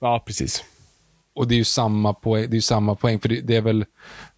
[0.00, 0.64] Ja, precis.
[1.34, 3.84] Och det är ju samma poäng, det är samma poäng för det, det är väl,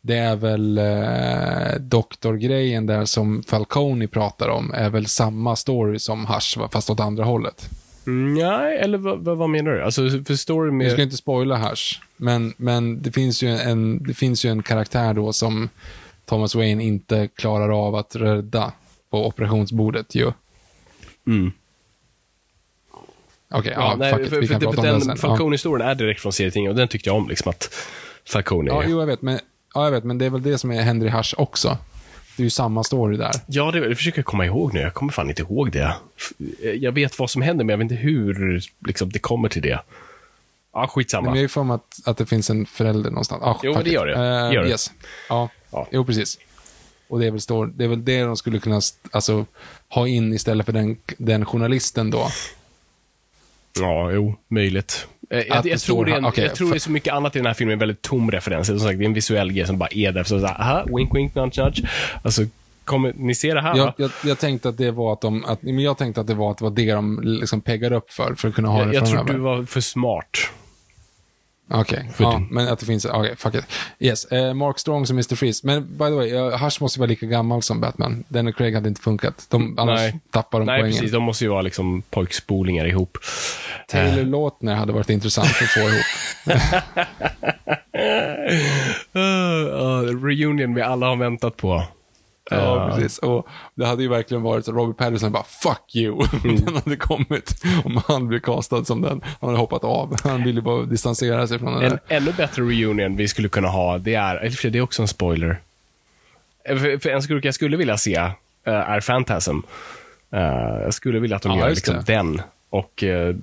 [0.00, 6.26] det är väl eh, doktorgrejen där som Falcone pratar om, är väl samma story som
[6.26, 7.68] Hush, fast åt andra hållet.
[8.06, 9.82] Mm, Nej, eller vad, vad, menar du?
[9.82, 11.04] Alltså, för story Jag ska med...
[11.04, 15.32] inte spoila Hush, men, men det, finns ju en, det finns ju en karaktär då
[15.32, 15.68] som
[16.24, 18.72] Thomas Wayne inte klarar av att rädda
[19.10, 20.32] på operationsbordet ju.
[21.26, 21.52] Mm.
[23.50, 25.00] Okej, Ja, ja, nej, fuck it, för, vi för, kan för, prata om den den
[25.00, 25.16] sen.
[25.22, 25.36] Ja.
[25.36, 27.74] Falcone-historien är direkt från serietidningen och den tyckte jag om, liksom att
[28.26, 28.88] Falcone Ja, är...
[28.88, 29.40] jo, jag vet, men,
[29.74, 31.78] ja, jag vet, men det är väl det som är Henry Hush också.
[32.36, 33.30] Det är ju samma story där.
[33.46, 34.80] Ja, det, det försöker jag komma ihåg nu.
[34.80, 35.94] Jag kommer fan inte ihåg det.
[36.74, 39.80] Jag vet vad som händer, men jag vet inte hur liksom, det kommer till det.
[40.72, 41.26] Ja, Men skitsamma.
[41.26, 43.42] jag har ju för mig att, att det finns en förälder någonstans.
[43.42, 43.94] Ah, Jo, fuck det it.
[43.94, 44.12] gör det.
[44.14, 44.68] Eh, Det gör det.
[44.70, 44.90] Yes.
[45.28, 45.48] Ja.
[45.70, 45.88] Ja.
[45.92, 46.38] jo precis.
[47.08, 48.80] Och det är väl, står, det är väl det de skulle kunna
[49.10, 49.46] alltså,
[49.88, 52.28] ha in istället för den, den journalisten då.
[53.80, 55.06] Ja, jo, möjligt.
[55.30, 57.14] Eh, Jag, jag, tror det är en, här- okej, jag tror det är så mycket
[57.14, 58.66] annat i den här filmen, en väldigt tom referens.
[58.66, 60.24] Som sagt, det är en visuell grej som bara är där.
[60.24, 61.82] Så såhär, aha, wink, wink, nudge, nudge.
[62.22, 62.42] Alltså,
[62.84, 63.94] kommer, ni ser det här Jag, va?
[63.96, 66.50] jag, jag tänkte att det var att de, att, men jag tänkte att det var
[66.50, 68.94] att det var det de liksom peggade upp för, för att kunna ha Jag, det
[68.94, 70.38] jag tror du var för smart.
[71.70, 73.64] Okej, För ja, men att det finns, okej, fuck it.
[73.98, 75.34] Yes, eh, Mark Strong som Mr.
[75.36, 75.66] Freeze.
[75.66, 78.24] Men by the way, uh, Hush måste vara lika gammal som Batman.
[78.28, 79.46] Daniel Craig hade inte funkat.
[79.50, 80.18] De, annars Nej.
[80.30, 80.96] tappar de Nej, poängen.
[80.96, 81.12] precis.
[81.12, 83.18] De måste ju vara liksom pojkspolingar ihop.
[83.88, 86.06] Taylor Lautner hade varit intressant att få ihop.
[89.16, 91.84] Uh, reunion vi alla har väntat på.
[92.50, 93.18] Ja, precis.
[93.18, 96.26] Och det hade ju verkligen varit så Robert Pattinson bara “fuck you” om
[96.64, 97.62] den hade kommit.
[97.84, 99.20] Om han blev castad som den.
[99.40, 100.16] Han hade hoppat av.
[100.24, 102.00] Han ville bara distansera sig från den En där.
[102.08, 105.60] ännu bättre reunion vi skulle kunna ha, det är, det är också en spoiler.
[106.64, 108.32] Eh, För, för en skurk jag skulle vilja se eh,
[108.64, 109.58] är Phantasm.
[110.30, 110.40] Eh,
[110.82, 112.02] jag skulle vilja att de Ja, gör liksom det.
[112.12, 112.42] den.
[112.70, 113.34] Och eh,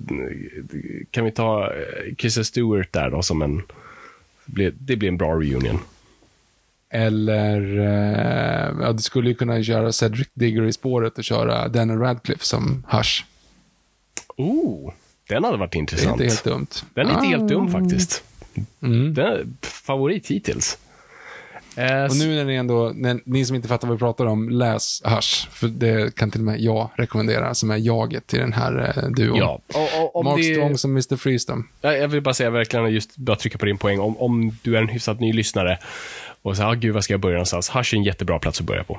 [1.10, 3.56] kan vi ta uh, Kristen Stewart där då som en...
[4.44, 5.78] Det blir, det blir en bra reunion.
[6.90, 11.98] Eller, eh, ja, du skulle ju kunna köra Cedric Diggory i spåret och köra Daniel
[11.98, 13.24] Radcliffe som Hush.
[14.36, 14.92] Oh,
[15.28, 16.12] den hade varit Det är intressant.
[16.20, 16.66] inte helt dumt.
[16.94, 17.70] Den är inte helt dum Ah.
[17.70, 18.22] faktiskt.
[18.82, 19.14] Mm.
[19.14, 20.78] Den är favorit hittills.
[21.76, 24.48] Eh, Och nu när ni ändå, när, ni som inte fattar vad vi pratar om,
[24.50, 25.48] läs Hush.
[25.50, 29.10] För det kan till och med jag rekommendera, som är jaget till den här eh,
[29.10, 29.36] duon.
[29.38, 30.54] Ja, och, och, Mark det...
[30.54, 31.16] Strong som Mr.
[31.16, 31.62] Freestone.
[31.80, 34.00] Jag jag vill bara säga verkligen, just bara trycka på din poäng.
[34.00, 35.78] Om, om du är en hyfsat ny lyssnare
[36.46, 37.70] och säger, ah, gud, vad ska jag börja någonstans?
[37.70, 38.98] Hush är en jättebra plats att börja på.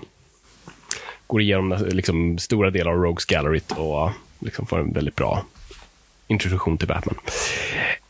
[1.27, 5.45] Går igenom liksom, stora delar av Rogues Galleryt och liksom, får en väldigt bra
[6.27, 7.15] introduktion till Batman.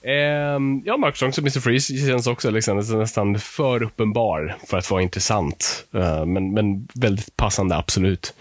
[0.02, 1.60] Ehm, ja, Mark Strong som Mr.
[1.60, 5.86] Freeze känns också liksom, nästan för uppenbar för att vara intressant.
[5.94, 8.34] Eh, men, men väldigt passande, absolut.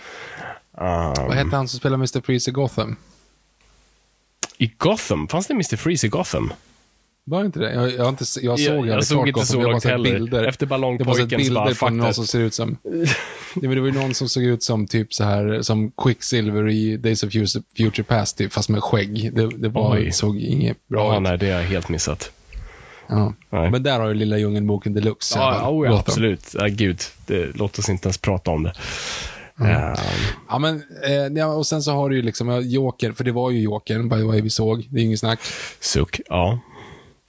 [0.73, 2.21] Um, Vad hette han som spelade Mr.
[2.21, 2.97] Freeze i Gotham?
[4.59, 5.29] I Gotham?
[5.29, 5.77] Fanns det Mr.
[5.77, 6.53] Freeze i Gotham?
[7.29, 7.73] Var inte det?
[7.75, 10.13] Jag, jag, har inte, jag såg Jag- jag såg inte så långt heller.
[10.13, 10.45] bilder.
[10.45, 12.77] Efter ballongpojken så bara, på någon som ser ut som...
[13.61, 17.23] Det var ju någon som såg ut som typ så här som Quicksilver i Days
[17.23, 17.33] of
[17.77, 19.31] Future, Past, typ, fast med skägg.
[19.35, 20.13] Det, det var, Oj.
[20.13, 21.23] såg inget bra Ja, ut.
[21.23, 22.31] nej, det har jag helt missat.
[23.09, 23.35] Ja.
[23.51, 23.71] Nej.
[23.71, 25.39] Men där har du Lilla Djungelboken deluxe.
[25.39, 26.55] Ja, oh, ja absolut.
[26.59, 28.73] Ja, gud, det, låt oss inte ens prata om det.
[29.61, 29.95] Ehm,
[30.49, 33.51] Ja, men, eh, ja, och sen så har du ju liksom Joker, för det var
[33.51, 34.87] ju Jokern, by the way, vi såg.
[34.91, 35.41] Det är inget snack.
[35.81, 36.59] suck, ja.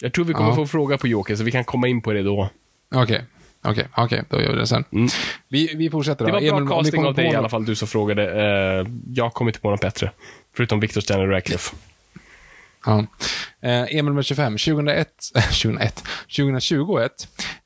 [0.02, 0.56] Jag tror vi kommer Ja.
[0.56, 2.50] få fråga på Joker, så vi kan komma in på det då.
[2.96, 3.24] Okej,
[3.64, 4.84] okej, okej, då gör vi det sen.
[4.92, 5.08] Mm.
[5.48, 6.40] Vi, vi fortsätter då.
[6.40, 8.24] Det var bra Emil, casting av dig i alla fall, du som frågade.
[8.24, 10.12] Eh, jag kommer inte på något bättre.
[10.56, 11.76] Förutom Victor Stanley Radcliffe.
[12.88, 13.06] Ja.
[13.62, 14.58] Eh, Emil nummer 25.
[14.58, 16.04] 2001, 2001,
[16.38, 17.12] 2021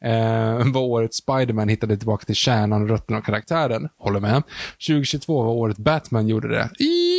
[0.06, 3.90] eh, var året Spiderman hittade tillbaka till kärnan, rötterna och karaktären.
[4.00, 4.44] Håller med.
[4.88, 6.84] 2022 var året Batman gjorde det.
[6.84, 7.12] I-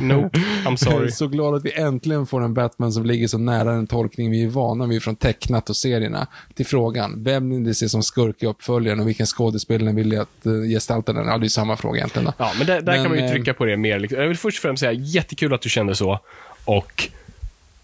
[0.00, 1.10] Nope, I'm sorry.
[1.18, 4.44] Så glad att vi äntligen får en Batman som ligger så nära den tolkning vi
[4.44, 6.26] är vana vid från tecknat och serierna.
[6.54, 10.16] Till frågan, vem vill ni se som skurk i uppföljaren och vilken skådespelare vill ni
[10.16, 11.26] att uh, gestalta den?
[11.26, 12.24] Ja, det är samma fråga egentligen.
[12.26, 12.32] Då.
[12.38, 13.98] Ja, men där, där Men, kan man ju eh, trycka på det mer.
[13.98, 14.20] liksom.
[14.20, 16.20] Jag vill först och främst säga, jättekul att du kände så.
[16.68, 17.08] Och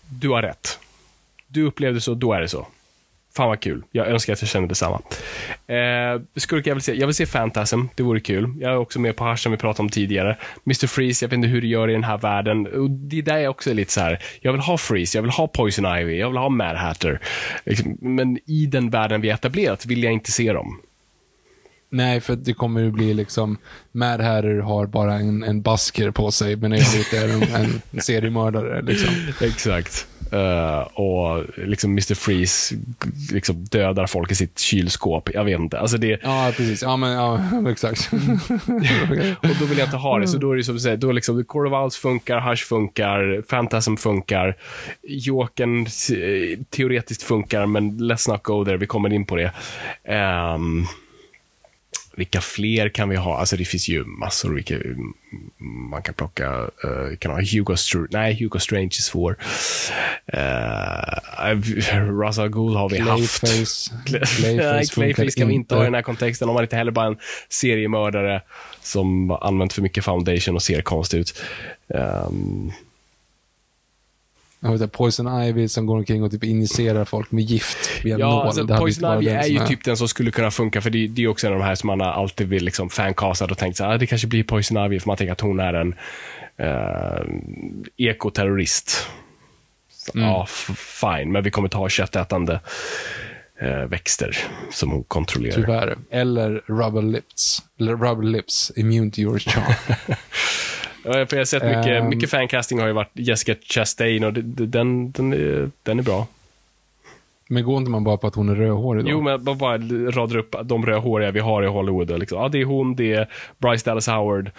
[0.09, 0.79] du har rätt.
[1.47, 2.67] Du upplevde så, då är det så.
[3.37, 3.83] Fan vad kul.
[3.91, 5.03] Jag önskar att jag kände detsamma.
[5.67, 7.83] Eh, skurk jag vill se, jag vill se Fantasm.
[7.95, 8.55] det vore kul.
[8.61, 10.39] Jag är också med på Hash som vi pratade om tidigare.
[10.67, 10.87] Mr.
[10.87, 12.67] Freeze, jag vet inte hur du gör i den här världen.
[12.67, 14.23] Och det där är också lite så här.
[14.41, 17.21] jag vill ha Freeze, jag vill ha Poison Ivy, jag vill ha Mad Hatter.
[17.65, 20.81] Liksom, Men i den världen vi etablerat vill jag inte se dem.
[21.95, 23.59] Nej, för det kommer ju bli liksom,
[23.93, 27.43] Mad Hatter har bara en, en basker på sig, men övrigt är en,
[27.93, 28.83] en seriemördare.
[28.83, 29.09] Liksom.
[29.41, 30.07] Exakt.
[30.33, 32.15] Eh, och liksom Mr.
[32.15, 32.77] Freeze
[33.33, 35.31] liksom dödar folk i sitt kylskåp.
[35.35, 35.79] Jag vet inte.
[35.79, 36.83] Alltså det, Ja, precis.
[36.83, 37.41] Ja, men ja,
[37.71, 38.11] exakt.
[39.43, 40.29] och då vill jag inte ha det.
[40.29, 43.43] Så då är det som du säger, då liksom Core of Owls funkar, Hush funkar,
[43.43, 44.57] Phantasm funkar,
[45.03, 48.77] Jokern eh, teoretiskt funkar, men let's not go there.
[48.77, 49.53] Vi kommer in på det.
[50.05, 50.87] Ehm,
[52.17, 53.39] vilka fler kan vi ha?
[53.39, 54.55] Alltså det finns ju massor.
[54.55, 54.75] Vilka,
[55.91, 59.37] man kan plocka, uh, kan ha Hugo, Str- nej, Hugo Strange är svår.
[60.35, 60.39] Uh,
[62.21, 63.41] Ra's al Ghul har vi haft.
[63.41, 63.93] Clayface.
[64.43, 66.49] Nej, Clayface Clayface kan vi inte ha i den här kontexten.
[66.49, 67.19] Om man inte heller bara är en
[67.49, 68.43] seriemördare
[68.83, 71.43] som använt för mycket foundation och ser konstig ut.
[71.95, 72.73] Ehm,
[74.65, 78.47] Jag Poison Ivy som går omkring och typ injicerar folk med gift via ja, nål.
[78.47, 81.29] alltså, Poison Ivy är ju typ den som skulle kunna funka, för det, det är
[81.29, 83.95] också en av de här som man alltid vill liksom fancastat och tänkt så här,
[83.95, 85.95] ah, det kanske blir Poison Ivy, för man tänker att hon är en
[86.61, 87.25] uh,
[87.97, 89.07] ekoterrorist.
[90.15, 90.29] Mm.
[90.29, 90.47] Ja,
[90.77, 92.61] fine, men vi kommer ta köttätande
[93.61, 94.37] eh, växter
[94.71, 95.55] som hon kontrollerar.
[95.55, 95.99] Tyvärr.
[96.11, 97.63] Eller Rubber Lips.
[97.81, 99.97] Eller Rubber Lips, Immune to your charm.
[101.05, 102.09] Ja, för jag har sett mycket, Ehm.
[102.09, 106.27] mycket fancasting har ju varit Jessica Chastain och den, den, är, den är bra.
[107.49, 109.11] Men går inte man bara på att hon är rödhårig då?
[109.11, 109.79] Jo, men bara, bara
[110.11, 112.19] radar upp de rödhåriga vi har i Hollywood.
[112.19, 113.29] Liksom, ja, det är hon, det är
[113.59, 114.51] Bryce Dallas Howard.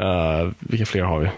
[0.00, 1.28] Uh, vilka fler har vi?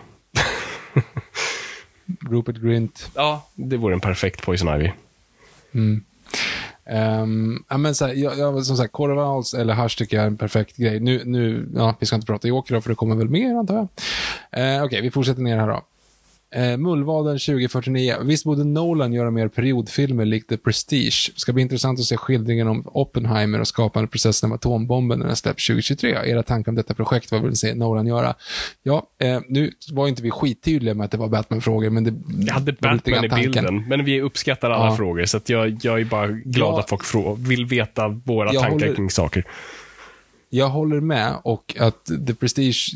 [2.30, 3.10] Rupert Grint.
[3.14, 4.90] Ja, det vore en perfekt Poison Ivy.
[6.86, 9.12] Um, ja, men så här, jag, jag, som sagt, Core
[9.60, 11.00] eller Hush tycker jag är en perfekt grej.
[11.00, 13.74] Nu, nu ja, vi ska inte prata Joker då, för det kommer väl mer antar
[13.74, 14.78] jag.
[14.78, 15.82] Uh, Okej, vi fortsätter ner här då.
[16.56, 18.14] Uh, Mullvaden 2049.
[18.22, 21.32] Visst borde Nolan göra mer periodfilmer likt The Prestige?
[21.36, 25.66] Ska bli intressant att se skildringen om Oppenheimer och skapandeprocessen av atombomben när den släpps
[25.66, 26.10] 2023.
[26.24, 28.34] Era tankar om detta projekt, vad vill se Nolan göra?
[28.82, 32.14] Ja, eh, nu var inte vi skittydliga med att det var Batman-frågor, men det
[32.46, 33.52] Jag hade var Batman i tanken.
[33.52, 34.96] bilden, men vi uppskattar alla Ja.
[34.96, 36.80] frågor, så att jag, jag är bara glad Ja.
[36.80, 39.44] att folk vill veta våra Jag tankar håller- kring saker.
[40.54, 42.94] Jag håller med och att The Prestige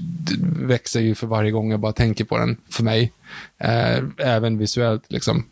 [0.61, 3.13] växer ju för varje gång jag bara tänker på den, för mig.
[3.59, 5.45] Eh, även visuellt liksom.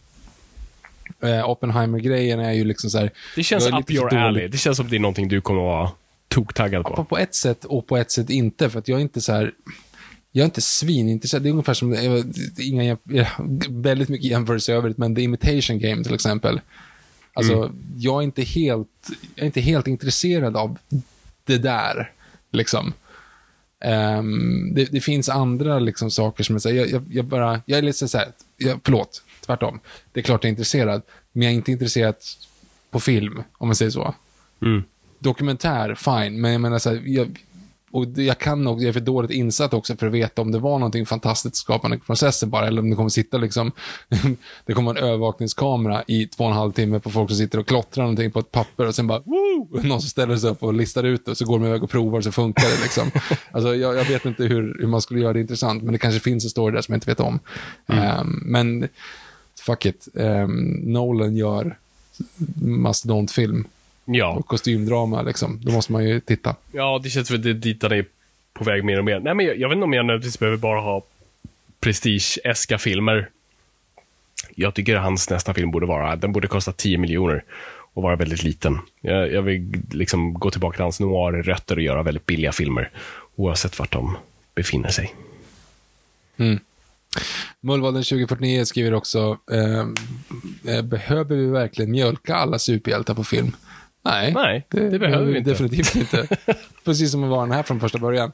[1.20, 3.10] Eh, Oppenheimer-grejen är ju liksom så här.
[3.36, 4.48] Det känns up your alley.
[4.48, 5.90] Det känns som det är någonting du kommer att vara
[6.28, 7.04] toktaggad På, på.
[7.04, 9.52] på ett sätt och på ett sätt inte, för att jag är inte så här.
[10.32, 11.42] Jag är inte svinintresserad.
[11.42, 11.96] Det är ungefär som,
[12.58, 12.96] inga,
[13.68, 16.60] väldigt mycket jämförelse i övrigt, men The Imitation Game till exempel.
[17.32, 17.76] Alltså, Mm.
[17.96, 18.88] jag är inte helt,
[19.34, 20.78] jag är inte helt intresserad av
[21.46, 22.12] det där,
[22.52, 22.92] liksom.
[23.80, 27.78] Ehm, det, det finns andra liksom, saker som jag säger, jag, jag, jag bara, jag
[27.78, 29.80] är lite så här, jag, förlåt, tvärtom.
[30.12, 31.02] Det är klart jag är intresserad,
[31.32, 32.14] men jag är inte intresserad
[32.90, 34.14] på film, om man säger så.
[34.62, 34.82] Mm.
[35.18, 37.45] Dokumentär, fine, men jag menar så här, jag,
[37.96, 40.58] och jag kan nog, jag är för dåligt insatt också för att veta om det
[40.58, 43.72] var någonting fantastiskt skapande processen bara, eller om det kommer sitta liksom,
[44.66, 47.66] det kommer en övervakningskamera i två och en halv timme på folk som sitter och
[47.66, 49.68] klottrar någonting på ett papper och sen bara, woo!
[49.82, 51.90] Någon som ställer sig upp och listar ut det och så går de iväg och
[51.90, 53.10] provar så funkar det liksom.
[53.52, 56.20] Alltså jag, jag vet inte hur, hur man skulle göra det intressant, men det kanske
[56.20, 57.38] finns en story där som jag inte vet om.
[57.86, 58.88] Ehm, men,
[59.60, 60.08] fuck it.
[60.14, 61.78] Ehm, Nolan gör
[62.62, 63.64] mastodontfilm
[64.06, 64.28] Ja.
[64.28, 65.60] och kostymdrama liksom.
[65.62, 66.56] Då måste man ju titta.
[66.72, 68.04] Ja, det känns väl det dit han är
[68.52, 69.20] på väg mer och mer.
[69.20, 71.02] Nej, men jag, jag vet inte om jag nödvändigtvis behöver bara ha
[71.80, 73.28] prestige-eska filmer.
[74.54, 77.44] Jag tycker hans nästa film borde vara, den borde kosta 10 miljoner
[77.94, 78.78] och vara väldigt liten.
[79.00, 82.90] Jag, jag vill liksom gå tillbaka till hans noir-rötter och göra väldigt billiga filmer,
[83.36, 84.16] oavsett vart de
[84.54, 85.14] befinner sig.
[87.60, 89.94] Mullvaden 2049 skriver också, ehm,
[90.68, 93.56] eh, behöver vi verkligen mjölka alla superhjältar på film?
[94.06, 95.50] Nej, Nej, det behöver vi inte.
[95.50, 96.26] definitivt inte.
[96.84, 98.32] Precis som det var den här från första början.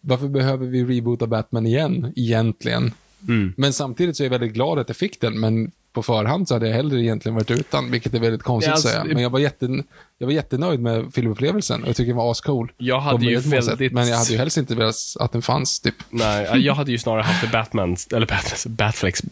[0.00, 2.92] Varför behöver vi reboota Batman igen, egentligen?
[3.28, 3.52] Mm.
[3.56, 6.54] Men samtidigt så är jag väldigt glad att jag fick den, men på förhand så
[6.54, 9.04] hade jag hellre egentligen varit utan, vilket är väldigt konstigt Ja, att alltså, säga.
[9.14, 9.82] Men jag var, jätte,
[10.18, 12.72] jag var jättenöjd med filmupplevelsen och jag tycker den var ascool.
[12.76, 13.52] Jag hade ju sätt.
[13.52, 15.94] väldigt- Men jag hade ju helst inte velat att den fanns, typ.
[16.10, 19.22] Nej, jag hade ju snarare haft en Batman, eller Batman, Batflex,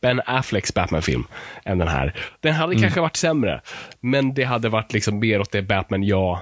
[0.00, 1.24] Ben Afflecks Batman-film
[1.64, 2.14] än den här.
[2.40, 2.82] Den hade Mm.
[2.82, 3.60] kanske varit sämre,
[4.00, 6.38] men det hade varit liksom mer åt det Batman jag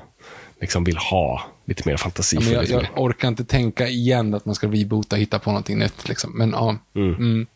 [0.61, 1.43] liksom vill ha.
[1.69, 2.39] Lite mer fantasi.
[2.41, 5.79] Ja, jag, jag orkar inte tänka igen att man ska reboota och hitta på någonting
[5.79, 6.09] nytt.
[6.09, 6.39] Liksom.
[6.39, 6.77] Men ja.
[6.97, 7.47] Mm.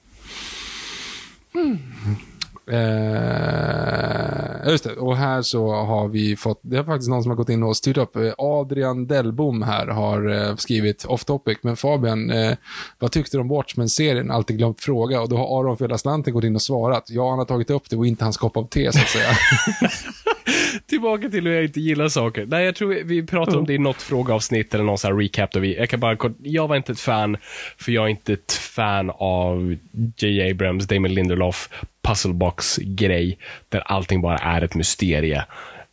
[2.72, 7.36] Eh, just det, och här så har vi fått, det är faktiskt någon som har
[7.36, 8.16] gått in och styrt upp.
[8.16, 12.56] Eh, Adrian Dellbom här har eh, skrivit off topic, men Fabian, eh,
[12.98, 14.30] vad tyckte du om Watchmen-serien?
[14.30, 15.20] Alltid glömt fråga.
[15.20, 17.10] Och då har Aron Fela Slanten gått in och svarat.
[17.10, 19.28] Ja, han har tagit upp det och inte hans kopp av te, så att säga.
[20.86, 22.46] Tillbaka till hur jag inte gillar saker.
[22.46, 25.52] Nej, jag tror vi, pratade om det i något frågeavsnitt eller någon sån här recap.
[25.52, 27.36] Där vi, jag, kan bara, jag var inte ett fan,
[27.78, 29.76] för jag är inte ett fan av
[30.16, 30.50] J.
[30.50, 31.68] Abrams, Damon Lindelof,
[32.02, 35.44] puzzlebox-grej, där allting bara är ett mysterie.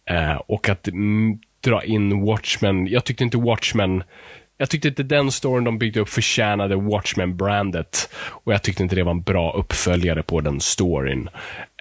[0.10, 4.04] Eh, och att mm, dra in Watchmen, jag tyckte inte Watchmen
[4.58, 8.10] jag tyckte inte den storyn de byggde upp förtjänade Watchmen-brandet.
[8.26, 11.30] Och jag tyckte inte det var en bra uppföljare på den storyn.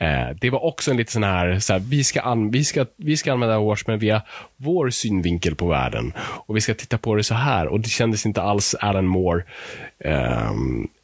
[0.01, 2.87] Eh, det var också en lite sån här, så här vi, ska an, vi, ska,
[2.97, 4.23] vi ska använda Watchmen via
[4.57, 6.13] vår synvinkel på världen.
[6.19, 7.67] Och vi ska titta på det så här.
[7.67, 9.45] Och det kändes inte alls Alan Moore
[9.99, 10.53] eh,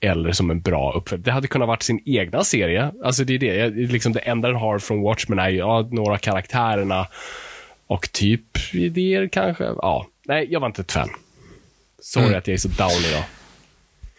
[0.00, 1.24] eller som en bra uppföljare.
[1.24, 2.92] Det hade kunnat varit sin egna serie.
[3.04, 3.54] Alltså det är det.
[3.56, 7.06] Jag, liksom det enda den har från Watchmen är ju ja, några karaktärerna
[7.86, 9.64] och typ idéer kanske.
[9.64, 11.10] Ja, nej, jag var inte ett fan.
[12.02, 12.38] Sorry Mm.
[12.38, 13.24] att jag är så down idag.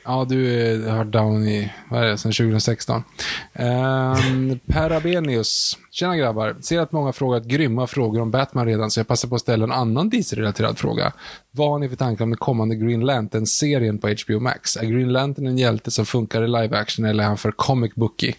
[0.06, 3.04] Ja, du har down i, vad är det, sedan 2016.
[3.54, 5.78] Um, per Abenius.
[5.92, 6.56] Tjena grabbar.
[6.62, 9.64] Ser att många frågat grymma frågor om Batman redan, så jag passar på att ställa
[9.64, 11.14] en annan DC-relaterad fråga.
[11.52, 14.78] Vad har ni för tankar om den kommande Green Lantern-serien på HBO Max?
[14.78, 17.96] Är Green Lantern en hjälte som funkar i live action eller är han för comic
[17.96, 18.34] booky?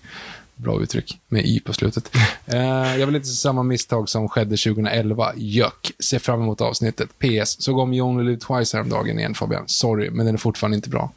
[0.57, 2.11] Bra uttryck, med y på slutet.
[2.47, 5.33] Eh, jag vill inte se samma misstag som skedde 2011.
[5.37, 5.93] Jöck.
[5.99, 7.09] Ser fram emot avsnittet.
[7.19, 7.63] PS.
[7.63, 9.65] Såg om You Only Live Twice häromdagen igen Fabian.
[9.67, 11.13] Sorry, men den är fortfarande inte bra.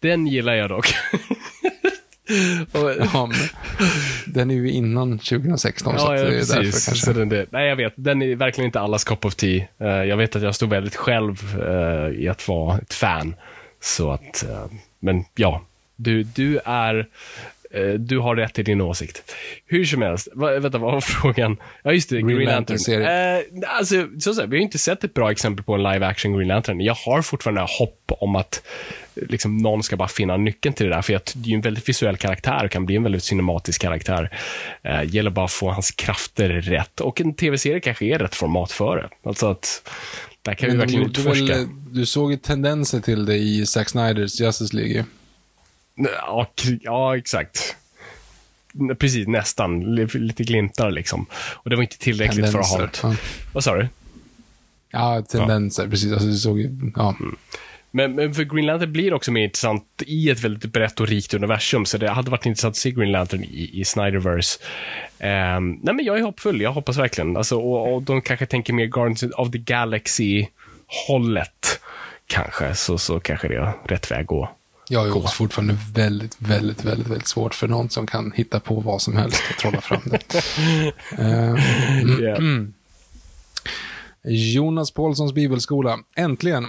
[0.00, 0.94] Den gillar jag dock.
[2.72, 3.36] Och, Ja, men
[4.26, 6.86] den är ju innan 2016, så Ja, att ja, det är precis.
[6.86, 7.04] kanske.
[7.06, 7.92] Så den, det, nej, jag vet.
[7.96, 9.64] Den är verkligen inte allas cup of tea.
[9.78, 13.34] Eh, jag vet att jag stod väldigt själv eh, i att vara ett fan.
[13.80, 14.64] Så att, eh,
[15.00, 15.62] men ja,
[15.96, 17.08] du, du är
[17.98, 19.34] du har rätt i din åsikt.
[19.66, 21.56] Hur som helst, va, vänta, vad var frågan?
[21.82, 22.54] Ja, just det, Green, Green Lantern.
[22.56, 23.36] Lantern-serien.
[23.62, 26.36] Eh, alltså, så säga, vi har inte sett ett bra exempel på en live action
[26.36, 26.80] Green Lantern.
[26.80, 28.62] Jag har fortfarande hopp om att
[29.16, 31.02] eh, liksom, någon ska bara finna nyckeln till det där.
[31.02, 33.80] För att det är ju en väldigt visuell karaktär och kan bli en väldigt cinematisk
[33.82, 34.30] karaktär.
[34.82, 37.00] Eh, gäller bara att få hans krafter rätt.
[37.00, 39.28] Och en tv-serie kanske är rätt format för det.
[39.28, 39.90] Alltså att
[40.42, 41.58] där kan vi Men de verkligen väl, utforska.
[41.58, 45.04] eh, du såg ju tendenser till det i Zack Snyders Justice League.
[45.98, 46.46] Ja,
[46.82, 47.76] ja exakt.
[48.98, 49.94] Precis, nästan.
[49.94, 51.26] Li- Lite glimtar liksom.
[51.32, 53.08] Och det var inte tillräckligt för att ha Tendenser.
[53.08, 53.20] ett...
[53.20, 53.26] Ja.
[53.52, 53.88] Vad sa du?
[54.90, 56.12] Ja, tendenser, precis.
[56.12, 57.14] Alltså, du såg ju, ja.
[57.90, 61.34] Men, men för Green Lantern blir också mer intressant i ett väldigt brett och rikt
[61.34, 64.58] universum, så det hade varit intressant att se Green Lantern i, i Snyderverse.
[65.18, 67.36] Ehm, nej, men jag är hoppfull, jag hoppas verkligen.
[67.36, 71.80] Alltså, och, och de kanske tänker mer Guardians of the Galaxy-hållet,
[72.26, 74.50] kanske, så, så kanske det är rätt väg att gå.
[74.88, 78.74] Jag är också fortfarande väldigt, väldigt, väldigt, väldigt svårt för någon som kan hitta på
[78.80, 80.22] vad som helst och trolla fram det.
[81.18, 81.54] Eh,
[82.20, 82.64] Yeah.
[84.24, 85.98] Jonas Paulssons bibelskola.
[86.16, 86.66] Äntligen,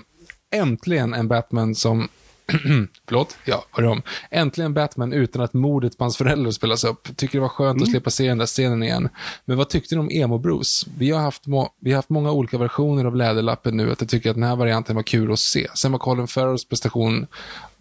[0.51, 2.09] äntligen en Batman som
[3.07, 3.37] Förlåt?
[3.45, 4.01] Ja, det om.
[4.31, 7.17] Äntligen Batman utan att mordet på hans föräldrar spelas upp.
[7.17, 7.83] Tycker det var skönt Mm.
[7.83, 9.09] att slippa se den där scenen igen.
[9.45, 10.87] Men vad tyckte ni om Emo Bruce?
[10.97, 11.43] Vi har haft,
[11.79, 14.55] vi har haft många olika versioner av Läderlappen nu, att jag tycker att den här
[14.55, 15.67] varianten var kul att se.
[15.75, 17.27] Sen var Colin Farrells prestation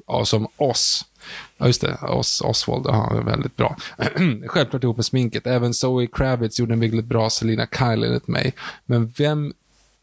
[0.08, 1.04] ja, som oss.
[1.58, 1.98] Ja, just det.
[2.02, 2.86] Os, Oswald.
[2.86, 3.76] Ja, väldigt bra.
[4.46, 5.46] Självklart ihop med sminket.
[5.46, 8.54] Även Zoe Kravitz gjorde en väldigt bra Selina Kyle enligt mig.
[8.86, 9.52] Men vem,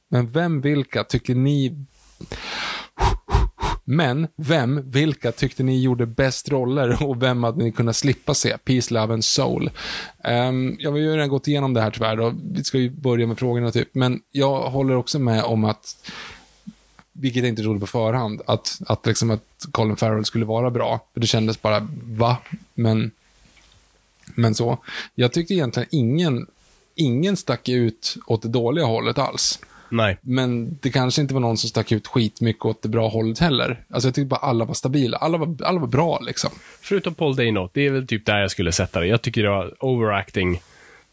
[0.10, 1.86] men vem, vilka tycker ni
[3.88, 8.58] men vem, vilka tyckte ni gjorde bäst roller och vem hade ni kunnat slippa se?
[8.58, 9.70] Peace, Love and Soul.
[10.24, 12.34] Ehm, um, jag har ju redan gått igenom det här tyvärr då.
[12.54, 13.96] Vi ska ju börja med frågorna typ.
[13.96, 16.12] Men jag håller också med om att,
[17.18, 21.06] vilket jag inte trodde på förhand, att, att, liksom att Colin Farrell skulle vara bra.
[21.14, 22.38] För det kändes bara, va?
[22.74, 23.12] Men,
[24.36, 24.78] men så.
[25.16, 26.48] Jag tyckte egentligen ingen,
[26.96, 29.60] ingen stack ut åt det dåliga hållet alls.
[29.90, 30.18] Nej.
[30.22, 33.84] Men det kanske inte var någon som stack ut skitmycket åt det bra hållet heller.
[33.90, 35.18] Alltså jag tyckte bara alla var stabila.
[35.18, 36.50] Alla var, alla var bra liksom.
[36.82, 39.08] Förutom Paul Dano, det är väl typ där jag skulle sätta det.
[39.08, 40.62] Jag tycker det var overacting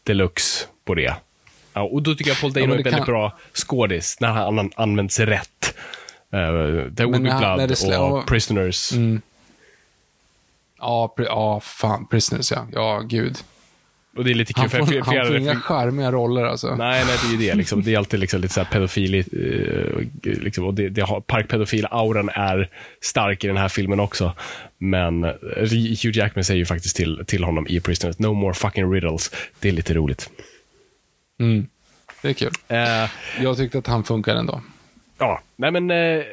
[0.03, 1.15] deluxe på det.
[1.73, 4.59] Ja, och då tycker jag Paul Dano men är väldigt kan- bra skådis när han
[4.59, 5.75] an- används rätt.
[6.33, 6.39] Uh,
[6.95, 8.23] There Will Be han- Blood och ja.
[8.27, 8.91] Prisoners.
[10.79, 12.07] Ja, pri- ja fan.
[12.07, 12.67] Prisoners ja.
[12.73, 13.37] Ja, gud.
[14.17, 14.61] Och det är lite kul.
[14.61, 16.75] Han får, för- han för- får inga charmiga roller alltså.
[16.75, 17.55] Nej, nej, det är ju det.
[17.55, 17.83] Liksom.
[17.83, 19.19] Det är alltid liksom lite så här pedofili.
[19.19, 22.69] eh, liksom, och det, det har, parkpedofil-auran är
[23.01, 24.33] stark i den här filmen också.
[24.77, 25.31] Men eh,
[26.03, 29.31] Hugh Jackman säger ju faktiskt till, till honom i Prisoners, no more fucking riddles.
[29.59, 30.29] Det är lite roligt.
[31.43, 31.67] Mm.
[32.21, 32.51] Det är kul.
[32.67, 33.09] Eh,
[33.43, 34.61] Jag tyckte att han funkar ändå.
[35.17, 36.23] ja, nej men eh,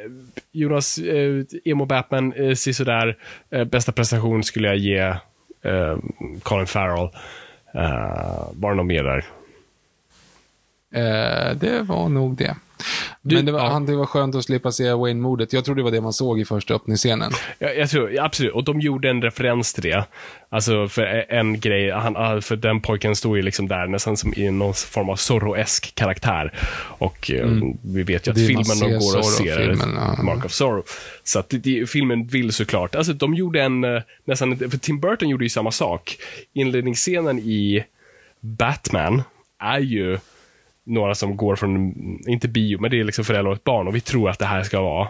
[0.52, 3.16] Jonas, eh, Emo Batman, eh, sådär.
[3.50, 4.98] Eh, bästa prestation skulle jag ge
[5.62, 5.96] eh,
[6.42, 7.08] Colin Farrell.
[7.74, 9.24] Eh, var det något mer där?
[10.94, 12.56] Eh, det var nog det.
[13.22, 13.68] Men det var, ja.
[13.68, 15.52] han, det var skönt att slippa se Wayne-mordet.
[15.52, 17.32] Jag trodde det var det man såg i första öppningsscenen.
[17.58, 18.52] Jag, jag tror, absolut.
[18.52, 20.04] Och de gjorde en referens till det.
[20.48, 24.50] Alltså, för en grej, han, för den pojken stod ju liksom där nästan som i
[24.50, 26.52] någon form av Zorro-esk karaktär.
[26.98, 27.48] Och eh,
[27.82, 28.64] vi vet ju att Mm.
[28.64, 29.76] Filmen går och ser är
[30.16, 30.22] ja.
[30.22, 30.84] Mark of Zorro.
[31.24, 35.00] Så att det, det, filmen vill såklart, alltså de gjorde en, eh, nästan, för Tim
[35.00, 36.16] Burton gjorde ju samma sak.
[36.52, 37.84] Inledningsscenen i
[38.40, 39.22] Batman
[39.58, 40.18] är ju
[40.90, 41.94] några som går från,
[42.28, 44.44] inte bio, men det är liksom föräldrar och ett barn och vi tror att det
[44.44, 45.08] här ska vara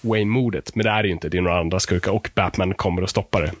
[0.00, 1.28] Wayne-mordet, men det är det ju inte.
[1.28, 3.52] Det är några andra skurkar och Batman kommer och stoppar det.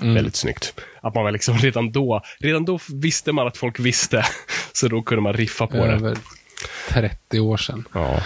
[0.00, 0.14] Mm.
[0.14, 0.80] Väldigt snyggt.
[1.00, 4.24] Att man var liksom redan då, redan då visste man att folk visste,
[4.72, 5.92] så då kunde man riffa på det.
[5.92, 6.18] Över
[6.88, 7.84] 30 år sedan.
[7.92, 8.22] Ja.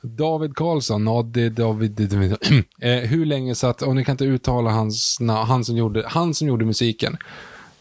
[0.00, 2.36] David Karlsson, ja, det, David, det,
[2.80, 6.34] eh, hur länge satt, och ni kan inte uttala hans namn, han som gjorde, han
[6.34, 7.16] som gjorde musiken.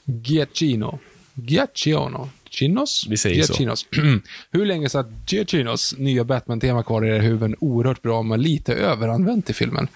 [0.04, 1.00] Giacchino.
[1.34, 2.30] Giacchino.
[2.60, 3.06] Chinos?
[3.10, 3.54] Vi säger så.
[3.54, 3.86] Giacchinos.
[4.52, 9.50] hur länge satt Giacchinos nya Batman-tema kvar i era huvuden oerhört bra, men lite överanvänt
[9.50, 9.88] i filmen?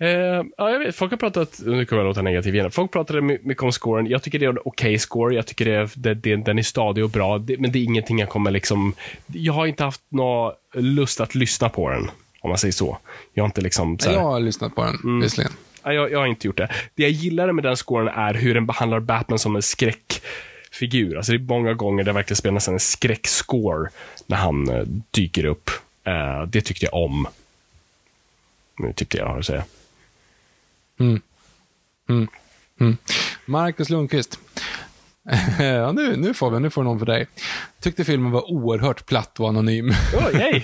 [0.00, 0.08] Eh,
[0.56, 3.38] ja, jag vet, folk har pratat, nu kommer jag låta negativ igen, folk pratade my-
[3.42, 4.06] mycket om scoren.
[4.06, 7.04] Jag tycker det är en okej score, jag tycker det, det, det, den är stadig
[7.04, 8.94] och bra, det, men det är ingenting jag kommer liksom,
[9.26, 12.10] jag har inte haft någon lust att lyssna på den,
[12.40, 12.98] om man säger så.
[13.34, 15.20] Jag har inte liksom så här, Jag har lyssnat på den, Mm.
[15.20, 15.52] visserligen.
[15.84, 16.68] Jag, jag har inte gjort det.
[16.94, 19.62] Det jag gillar med den scoren är hur den behandlar Batman som en
[20.80, 21.16] skräckfigur.
[21.16, 23.90] Alltså det är många gånger det verkligen spelar nästan en skräckscore
[24.26, 25.70] när han eh, dyker upp.
[26.04, 27.26] Eh, det tyckte jag om.
[28.78, 29.64] Nu tyckte jag har att säga.
[33.46, 34.38] Marcus Lundqvist.
[35.58, 37.26] ja, nu, nu Fabian, nu får någon för dig.
[37.80, 39.90] Tyckte filmen var oerhört platt och anonym.
[39.90, 40.62] Oh, yay.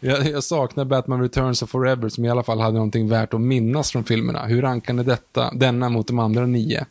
[0.00, 3.40] jag, jag saknar Batman Returns of Forever som i alla fall hade någonting värt att
[3.40, 4.46] minnas från filmerna.
[4.46, 6.86] Hur rankar ni detta, denna mot de andra nio?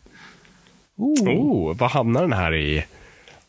[1.02, 1.30] Oh.
[1.30, 2.86] oh, vad hamnar den här i?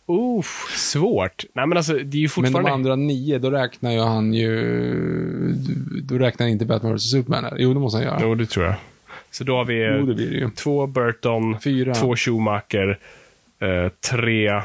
[0.06, 0.42] Oh,
[0.76, 1.44] svårt.
[1.52, 2.70] Nej, men alltså, det är ju Men fortfarande...
[2.70, 5.54] de andra nio, då räknar ju han ju...
[6.02, 7.56] Då räknar han inte Batman vs Superman här.
[7.58, 8.18] Jo, det måste han göra.
[8.22, 8.74] Jo, det tror jag.
[9.30, 11.94] Så då har vi Jo, det det två Burton, Fyra.
[11.94, 12.98] två Schumacher,
[13.60, 14.62] eh, tre eh,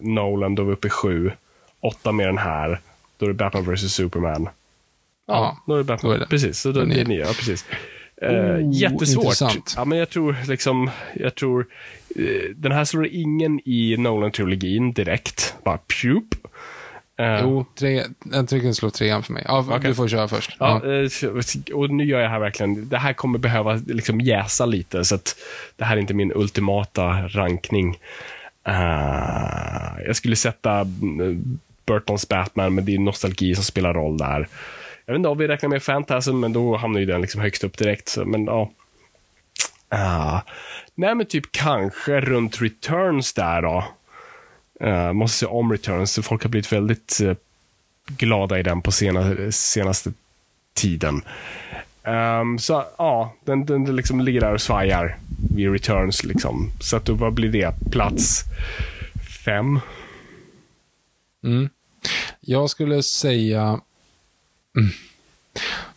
[0.00, 1.30] Nolan, då är vi uppe i sju.
[1.80, 2.80] Åtta mer än här.
[3.18, 4.48] Då är det Batman vs Superman.
[5.26, 6.10] Ja, då är det Batman.
[6.10, 6.26] då är det.
[6.26, 7.20] Precis, så då, det är ni- nio.
[7.20, 7.64] Ja, precis.
[8.22, 9.24] Eh, Oh, jättesvårt.
[9.24, 9.74] intressant.
[9.76, 11.66] Ja, men jag tror liksom, jag tror,
[12.16, 15.54] eh, den här slår ingen i Nolan-trilogin direkt.
[15.64, 16.24] Bara pjup.
[17.18, 19.42] Eh, Jo, tre, jag tycker slå trean för mig.
[19.46, 19.80] Ja, Okej.
[19.88, 20.56] du får köra först.
[20.58, 21.74] Ja, Ja.
[21.74, 25.36] och nu gör jag här verkligen, det här kommer behöva liksom jäsa lite, så att
[25.76, 27.98] det här är inte min ultimata rankning.
[28.68, 30.86] Eh, jag skulle sätta eh,
[31.86, 34.48] Burtons Batman, men det är nostalgi som spelar roll där.
[35.12, 37.64] Jag vet inte om vi räknar med Fantasm, men då hamnar ju den liksom högst
[37.64, 38.08] upp direkt.
[38.08, 38.70] Så, men ja.
[39.88, 40.40] Ah.
[40.94, 43.84] nej, men typ kanske runt Returns där då.
[44.84, 47.34] Uh, måste se om Returns, folk har blivit väldigt uh,
[48.06, 50.12] glada i den på sena, senaste
[50.74, 51.22] tiden.
[52.04, 55.16] Um, så ja, den, den, den liksom ligger där och svajar
[55.54, 56.24] vid returns.
[56.24, 56.70] Liksom.
[56.80, 57.74] Så att då, vad blir det?
[57.90, 58.44] Plats
[59.44, 59.80] fem?
[61.44, 61.68] Mm.
[62.40, 63.80] Jag skulle säga...
[64.76, 64.90] Mm.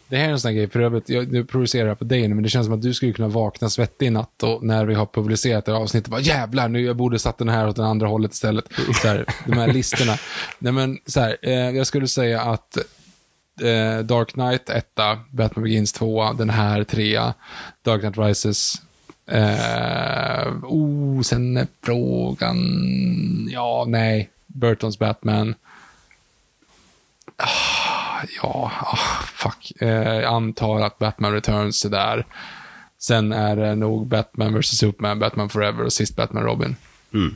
[0.08, 2.28] Det här är en sån här grej, för övrigt, jag, nu projicerar jag på dig
[2.28, 4.86] nu, men det känns som att du skulle kunna vakna svettig i natt och när
[4.86, 7.76] vi har publicerat det här avsnittet, bara jävlar, nu jag borde satt den här åt
[7.76, 8.66] det andra hållet istället.
[9.02, 10.18] Så här, de här listorna.
[10.60, 12.78] Nej men, så här, eh, jag skulle säga att
[13.62, 17.34] eh, Dark Knight etta, Batman Begins tvåa, den här trea,
[17.84, 18.82] Dark Knight Rises
[19.28, 22.58] Eh, oh, sen är frågan...
[23.52, 24.30] Ja, nej.
[24.48, 25.56] Burtons Batman.
[27.38, 27.85] Ah,
[28.42, 29.72] ja, ah, fuck.
[29.82, 32.26] Eh, jag antar att Batman Returns är där.
[32.98, 34.78] Sen är det nog Batman vs.
[34.78, 36.76] Superman, Batman Forever och sist Batman Robin.
[37.14, 37.36] Mm.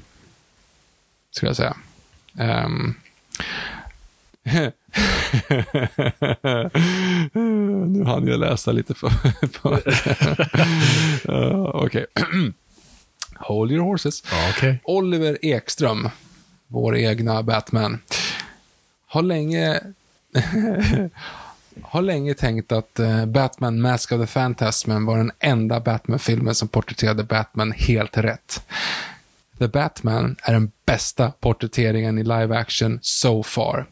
[1.32, 1.76] Skulle jag säga.
[2.40, 2.96] Um,
[7.94, 9.08] nu hann jag läsa lite för...
[11.30, 12.06] uh, Okej.
[13.36, 14.24] Hold your horses.
[14.50, 14.82] Okej.
[14.84, 16.10] Oliver Ekström,
[16.68, 18.02] vår egna Batman,
[19.08, 19.82] har länge
[21.82, 26.68] har länge tänkt att eh, Batman Mask of the Phantasm var den enda Batman-filmen som
[26.68, 28.62] porträtterade Batman helt rätt.
[29.60, 33.86] The Batman är den bästa porträtteringen i live action so far.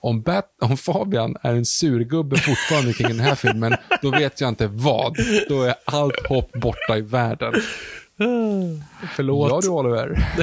[0.00, 4.48] Om, Bat om Fabian är en surgubbe fortfarande kring den här filmen, då vet jag
[4.48, 5.16] inte vad.
[5.48, 7.52] Då är allt hopp borta i världen.
[9.14, 9.50] Förlåt.
[9.50, 10.08] Ja du Oliver.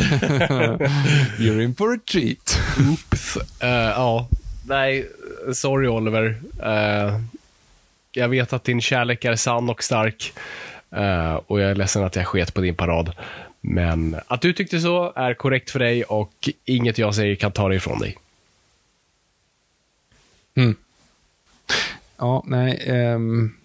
[1.38, 2.60] You're in for a treat.
[2.92, 3.38] Oops.
[3.60, 4.28] Eh, ja,
[4.68, 5.10] nej,
[5.54, 6.42] sorry Oliver.
[6.64, 7.22] Uh,
[8.12, 10.34] jag vet att din kärlek är sann och stark.
[10.98, 13.12] uh, och jag är ledsen att jag sket på din parad.
[13.62, 17.70] Men att du tyckte så är korrekt för dig och inget jag säger kan ta
[17.70, 18.18] det ifrån dig.
[20.56, 20.76] Hmm.
[22.18, 22.92] Ja, nej.
[23.14, 23.58] Um,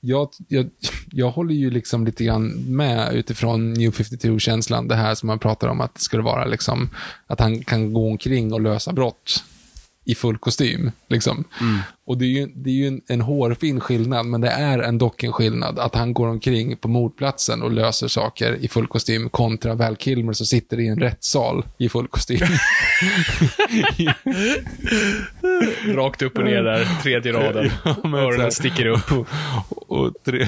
[0.00, 0.70] jag, jag,
[1.10, 4.88] jag håller ju liksom lite grann med utifrån New 52-känslan.
[4.88, 6.90] Det här som man pratar om att det skulle vara liksom
[7.26, 9.44] att han kan gå omkring och lösa brott
[10.06, 10.90] i full kostym.
[11.08, 11.44] Liksom.
[11.60, 11.80] Mm.
[12.06, 14.98] Och det är ju, det är ju en, en hårfin skillnad, men det är en
[14.98, 19.28] dock en skillnad att han går omkring på mordplatsen och löser saker i full kostym
[19.28, 22.40] kontra Val Kilmer som sitter i en rättssal i full kostym.
[25.94, 27.70] Rakt upp och ner där, tredje raden.
[27.84, 29.12] Ja, Öronen sticker upp.
[29.12, 29.28] Och,
[29.86, 30.46] och tre,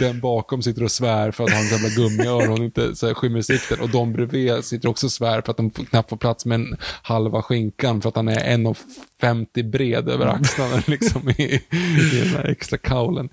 [0.00, 3.80] den bakom sitter och svär för att hans jävla gummiöron inte så här, skymmer sikten.
[3.80, 6.76] Och de bredvid sitter också och svär för att de knappt får plats med en
[7.02, 12.50] halva skinkan för att han är 1,50 bred över axlarna liksom i, i den här
[12.50, 13.28] extra kaulen.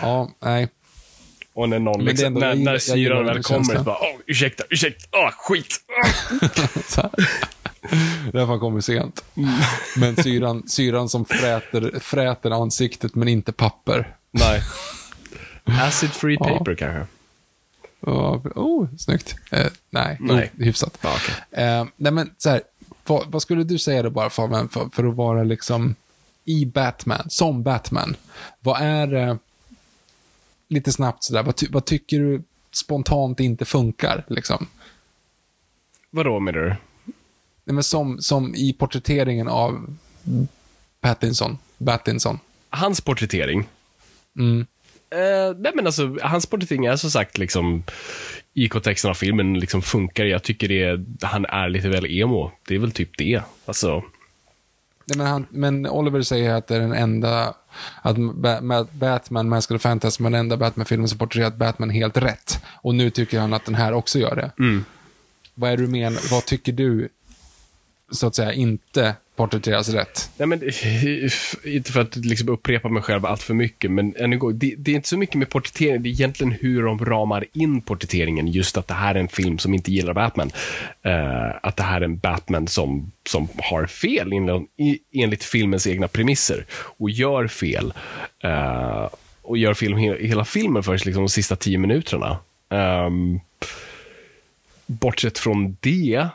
[0.00, 0.68] Ja, nej.
[1.52, 5.08] Och när någon liksom, ändå- när, när syran väl kommer, så bara, åh, ursäkta, ursäkta,
[5.12, 5.76] åh, skit.
[6.88, 7.10] Så här.
[8.24, 9.24] Därför han kommer sent.
[9.96, 14.16] Men syran, syran som fräter, fräter ansiktet men inte papper.
[14.30, 14.60] Nej.
[15.64, 16.58] Acid free Ja.
[16.58, 17.06] paper kanske.
[18.06, 19.34] Ja, Oh, snyggt.
[19.50, 20.50] Eh, nej, Nej.
[20.58, 20.98] Oh, hyfsat.
[21.00, 21.64] Ja, okej.
[21.64, 22.60] Eh, nej, men så här,
[23.06, 25.94] vad, vad skulle du säga då bara Fabian, för, för att vara liksom
[26.44, 28.16] i Batman, som Batman?
[28.60, 29.36] Vad är eh,
[30.68, 32.42] lite snabbt sådär, vad, ty, vad tycker du
[32.72, 34.24] spontant inte funkar?
[34.28, 34.66] Liksom?
[36.10, 36.68] Vadå menar du?
[37.64, 39.96] Nej, men som, som i porträtteringen av
[41.00, 42.38] Pattinson, Battinson.
[42.70, 43.68] Hans porträttering?
[44.38, 44.66] Mm.
[45.10, 47.82] Eh, nej men alltså, hans porträttering är som sagt liksom
[48.54, 50.24] i kontexten av filmen liksom funkar.
[50.24, 52.50] Jag tycker det han är lite väl emo.
[52.68, 53.42] Det är väl typ det.
[53.66, 54.04] Alltså,
[55.16, 57.54] men, han, men Oliver säger att det är den enda,
[58.02, 62.58] att Ba- Ma- Batman, Mask of är den enda Batman-filmen som porträtterat Batman helt rätt.
[62.82, 64.50] Och nu tycker han att den här också gör det.
[65.54, 67.08] Vad är du menar, vad tycker du,
[68.10, 70.30] så att säga, inte porträtteras rätt?
[70.36, 70.62] nej men,
[71.64, 74.90] inte för att liksom upprepa mig själv allt för mycket, men ännu gång, det, det
[74.90, 78.46] är inte så mycket med porträttering, det är egentligen hur de ramar in porträtteringen.
[78.48, 80.50] Just att det här är en film som inte gillar Batman.
[81.06, 85.86] Uh, att det här är en Batman som, som har fel enligt, i- enligt filmens
[85.86, 87.92] egna premisser och gör fel.
[88.44, 89.08] Uh,
[89.42, 92.38] och gör film, hela filmen först, liksom de sista tio minuterna.
[92.68, 93.40] Um,
[94.86, 96.28] bortsett från det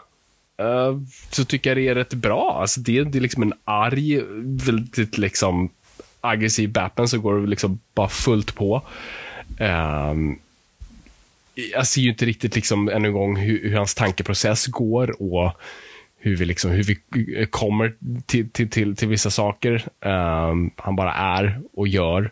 [0.57, 0.97] Eh,
[1.31, 2.57] så tycker jag det är rätt bra.
[2.61, 4.21] Alltså det, det är liksom en arg,
[4.65, 5.69] väldigt liksom
[6.21, 8.81] aggressiv Batman som går liksom bara fullt på.
[9.59, 10.39] Um,
[11.55, 15.51] jag ser ju inte riktigt liksom ännu en gång hur, hur hans tankeprocess går och
[16.17, 16.97] hur vi, liksom, hur vi
[17.49, 17.93] kommer
[18.25, 19.87] till, till, till, till vissa saker.
[20.01, 22.31] Um, han bara är och gör.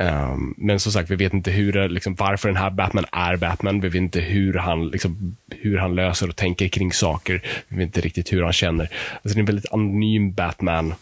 [0.00, 3.80] Um, men som sagt, vi vet inte hur liksom, varför den här Batman är Batman.
[3.80, 7.42] Vi vet inte hur han, liksom, hur han löser och tänker kring saker.
[7.68, 8.84] Vi vet inte riktigt hur han känner.
[8.84, 10.94] Alltså, det är en väldigt anonym Batman.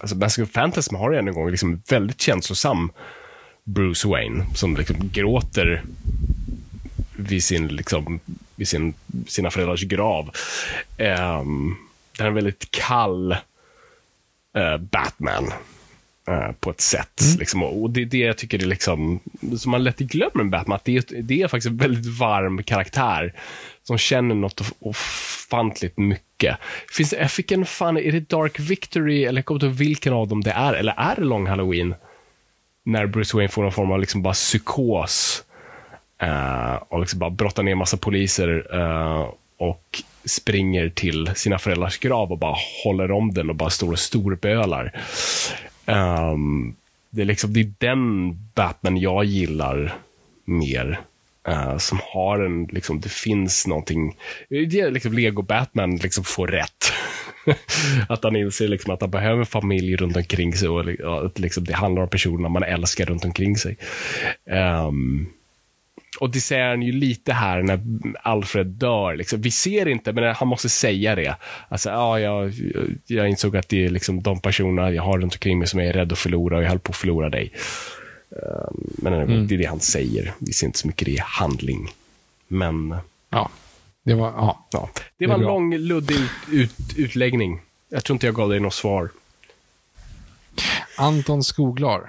[0.00, 0.56] alltså Mask of
[0.92, 2.90] har en gång liksom väldigt känslosam
[3.64, 5.82] Bruce Wayne som liksom gråter
[7.16, 8.20] vid sin, liksom,
[8.54, 8.94] vid sin,
[9.26, 10.30] sina föräldrars grav.
[10.98, 11.76] Um,
[12.16, 13.32] det är en väldigt kall
[14.58, 15.52] uh, Batman
[16.28, 17.20] uh, på ett sätt.
[17.20, 17.38] Mm.
[17.38, 19.20] Liksom, och det är det jag tycker är liksom,
[19.58, 22.62] som man lätt glömmer med Batman, att det är, det är faktiskt en väldigt varm
[22.62, 23.34] karaktär
[23.82, 26.56] som känner något of- ofantligt mycket.
[26.90, 29.74] Finns det, jag fick en fan, är det Dark Victory, eller jag kommer inte ihåg
[29.74, 31.94] vilken av dem det är, eller är det Long Halloween?
[32.84, 35.44] När Bruce Wayne får någon form av liksom bara psykos
[36.22, 42.32] eh, och liksom bara brottar ner massa poliser eh, och springer till sina föräldrars grav
[42.32, 44.92] och bara håller om den och bara står och storbölar.
[45.86, 46.76] Um,
[47.10, 49.94] det, är liksom, det är den Batman jag gillar
[50.44, 51.00] mer.
[51.48, 54.16] Uh, som har en, liksom, det finns någonting,
[54.48, 56.92] det är liksom Lego Batman liksom får rätt.
[58.08, 61.64] att han inser liksom att han behöver familj runt omkring sig och och att liksom
[61.64, 63.76] det handlar om personerna man älskar runt omkring sig.
[64.86, 65.26] Um,
[66.16, 67.80] och det säger han ju lite här när
[68.22, 69.16] Alfred dör.
[69.16, 69.40] Liksom.
[69.40, 71.36] Vi ser inte, men han måste säga det.
[71.68, 72.52] Alltså, ja, jag,
[73.06, 75.88] jag insåg att det är liksom de personerna jag har runt omkring mig som jag
[75.88, 77.52] är rädd att förlora och jag höll på att förlora dig.
[78.30, 80.34] Ehm, men det är det han säger.
[80.38, 81.88] Vi ser inte så mycket i handling.
[82.48, 82.96] Men
[83.30, 83.50] Ja,
[84.04, 84.66] det var, ja.
[84.72, 85.48] ja, det Det var en bra.
[85.48, 86.16] lång, luddig
[86.52, 87.60] ut, utläggning.
[87.88, 89.10] Jag tror inte jag gav dig något svar.
[90.98, 92.00] Anton Skoglar.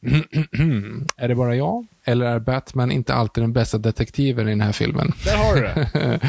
[1.16, 1.86] är det bara jag?
[2.08, 5.12] Eller är Batman inte alltid den bästa detektiven i den här filmen?
[5.24, 6.20] Där har du det.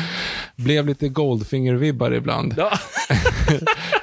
[0.56, 2.54] Blev lite Goldfinger-vibbar ibland.
[2.58, 2.72] Ja,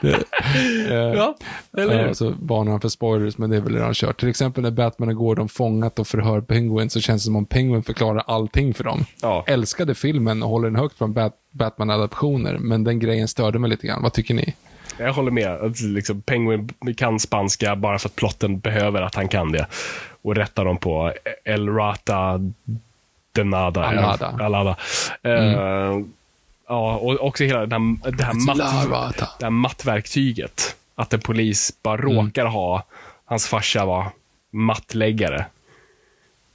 [0.03, 1.37] Eh, ja
[1.79, 2.13] eller hur?
[2.15, 4.21] Så varnar han för spoilers, men det är väl redan kört.
[4.21, 7.45] Till exempel när Batman och Gordon fångat och förhör Penguin så känns det som om
[7.47, 9.05] Penguin förklarar allting för dem.
[9.23, 9.45] Ja.
[9.47, 13.87] Älskade filmen och håller den högt från Bat- Batman-adaptioner, men den grejen störde mig lite
[13.87, 14.03] grann.
[14.03, 14.55] Vad tycker ni?
[14.99, 15.51] Jag håller med.
[15.51, 19.67] Att liksom, Penguin kan spanska bara för att plotten behöver att han kan det.
[20.23, 21.13] Och rättar dem på
[21.45, 22.41] El Rata
[23.33, 23.85] de Nada.
[23.85, 24.39] Alada.
[24.41, 24.77] Alada.
[25.23, 26.01] Eh,
[26.69, 30.77] ja, och också hela den här, det, här matt, det här mattverktyget.
[30.95, 32.85] Att en polis bara råkar ha,
[33.25, 34.07] hans farsa var
[34.51, 35.47] mattläggare.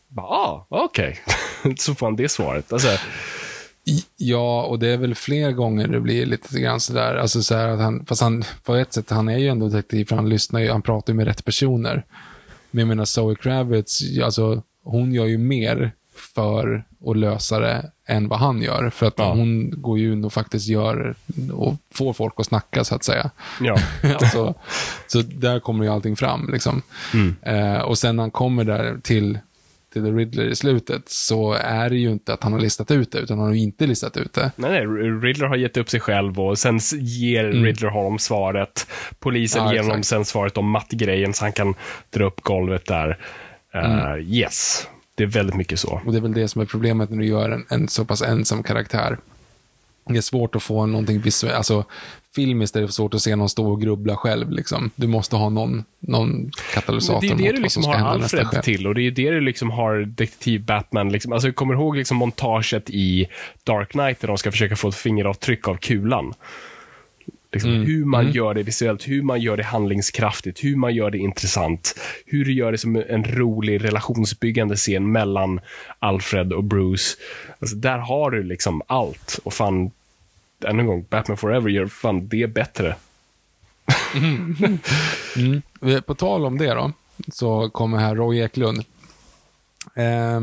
[0.07, 1.19] Bara, ah, okej.
[1.77, 2.73] Så får han det svaret.
[2.73, 2.97] Alltså,
[4.17, 7.79] Ja, och det är väl fler gånger det blir lite grann sådär, alltså så att
[7.79, 10.71] han, fast han, på ett sätt, han är ju ändå detektiv, för han lyssnar ju,
[10.71, 12.05] han pratar ju med rätt personer.
[12.71, 15.91] Men jag menar, Zoe Kravitz, alltså, hon gör ju mer
[16.35, 18.89] för att lösa det än vad han gör.
[18.89, 19.33] För att Ja.
[19.33, 21.15] hon går ju in och faktiskt gör,
[21.53, 23.29] och får folk att snacka, så att säga.
[23.61, 23.77] ja.
[24.21, 24.53] alltså,
[25.07, 26.49] så där kommer ju allting fram.
[26.53, 26.81] Liksom.
[27.41, 29.39] Eh, och sen när han kommer där till,
[29.93, 33.11] till The Riddler i slutet så är det ju inte att han har listat ut
[33.11, 34.51] det, utan han har ju inte listat ut det.
[34.55, 34.85] Nej, nej,
[35.21, 38.87] Riddler har gett upp sig själv och sen ger Riddler honom svaret.
[39.19, 41.75] Polisen Ja, ger honom sen svaret om mattgrejen så han kan
[42.09, 43.17] dra upp golvet där.
[43.75, 46.01] Uh, Yes, det är väldigt mycket så.
[46.05, 48.21] Och det är väl det som är problemet när du gör en, en så pass
[48.21, 49.17] ensam karaktär.
[50.05, 51.85] Det är svårt att få någonting visuellt, alltså
[52.35, 54.51] filmiskt är det svårt att se någon stå och grubbla själv.
[54.51, 54.91] Liksom.
[54.95, 58.95] Du måste ha någon, någon katalysator Det är det du liksom har Alfred till och
[58.95, 61.11] det är det du liksom har detektiv Batman.
[61.11, 61.33] Liksom.
[61.33, 63.27] Alltså, jag kommer ihåg liksom montaget i
[63.63, 66.33] Dark Knight där de ska försöka få ett fingeravtryck av kulan.
[67.51, 71.17] Liksom, Hur man gör det visuellt, hur man gör det handlingskraftigt, hur man gör det
[71.17, 71.99] intressant.
[72.25, 75.59] Hur du gör det som en rolig relationsbyggande scen mellan
[75.99, 77.17] Alfred och Bruce.
[77.59, 79.39] Alltså, där har du liksom allt.
[79.43, 79.91] Och fan,
[80.65, 82.95] än en gång, Batman Forever gör fan det bättre.
[85.81, 86.91] Eh, På tal om det då,
[87.31, 88.85] så kommer här Roy Eklund.
[89.95, 90.41] Eh,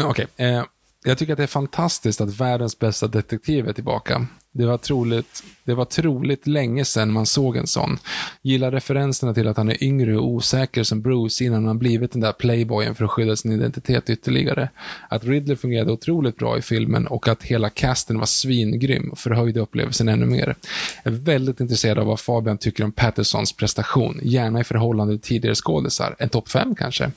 [0.04, 0.64] Okej, eh,
[1.04, 4.26] jag tycker att det är fantastiskt att världens bästa detektiv är tillbaka.
[4.52, 7.98] Det var, troligt, det var troligt länge sedan man såg en sån.
[8.42, 12.20] Gillar referenserna till att han är yngre och osäker som Bruce innan han blivit den
[12.20, 14.68] där playboyen för att skydda sin identitet ytterligare.
[15.08, 20.08] Att Ridley fungerade otroligt bra i filmen och att hela casten var svingrym förhöjde upplevelsen
[20.08, 20.56] ännu mer.
[21.04, 25.28] Jag är väldigt intresserad av vad Fabian tycker om Pattersons prestation, gärna i förhållande till
[25.28, 26.16] tidigare skådisar.
[26.18, 27.10] En topp fem kanske.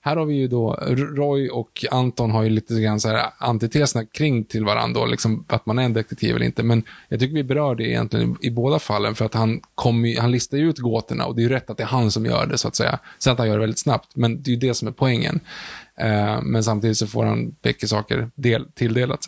[0.00, 0.78] Här har vi ju då,
[1.16, 5.66] Roy och Anton har ju lite grann så här antiteserna kring till varandra, liksom att
[5.66, 6.69] man är en detektiv eller inte.
[6.70, 10.16] Men jag tycker vi berör det egentligen i, i båda fallen, för att han, kom,
[10.18, 12.26] han listar ju ut gåtorna och det är ju rätt att det är han som
[12.26, 12.98] gör det, så att säga.
[13.18, 15.40] Sen att han gör det väldigt snabbt, men det är ju det som är poängen.
[15.96, 19.20] Eh, men samtidigt så får han mycket saker del, tilldelat.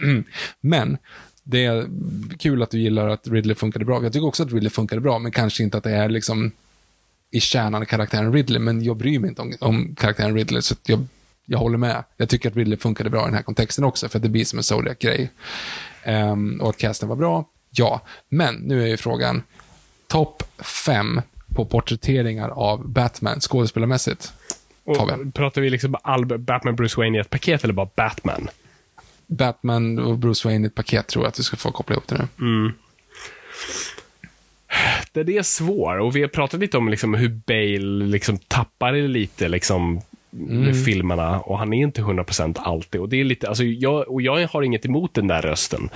[0.60, 0.98] men
[1.44, 1.86] det är
[2.38, 4.02] kul att du gillar att Ridley funkade bra.
[4.02, 6.52] Jag tycker också att Ridley funkade bra, men kanske inte att det är liksom
[7.30, 10.74] i kärnan i karaktären Ridley, men jag bryr mig inte om, om karaktären Ridley, så
[10.74, 11.06] att jag,
[11.46, 12.04] jag håller med.
[12.16, 14.44] Jag tycker att Ridley funkade bra i den här kontexten också, för att det blir
[14.44, 15.30] som en Zodiac-grej.
[16.04, 18.00] Ehm, och att casten var bra, ja.
[18.28, 19.42] Men nu är ju frågan,
[20.06, 20.42] topp
[20.86, 21.20] fem
[21.54, 24.32] på porträtteringar av Batman skådespelarmässigt.
[24.84, 28.48] Och pratar vi liksom all Batman Bruce Wayne i ett paket eller bara Batman?
[29.26, 32.08] Batman och Bruce Wayne i ett paket tror jag att du ska få koppla ihop
[32.08, 32.28] det nu.
[35.12, 38.92] Det, det är svår och vi har pratat lite om liksom hur Bale liksom tappar
[38.92, 40.00] det lite liksom
[40.34, 43.00] med filmerna och han är inte 100% alltid.
[43.00, 45.90] Och det är lite, alltså jag, och jag har inget emot den där rösten.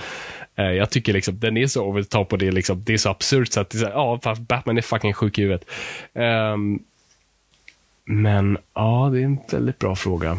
[0.55, 2.93] Eh, jag tycker liksom den är så over the top och det är, liksom, det
[2.93, 5.41] är så absurt så att det är så här, ja, Batman är fucking sjuk i
[5.41, 5.69] huvudet.
[6.13, 6.79] Ehm,
[8.05, 10.37] men ja, det är en väldigt bra fråga.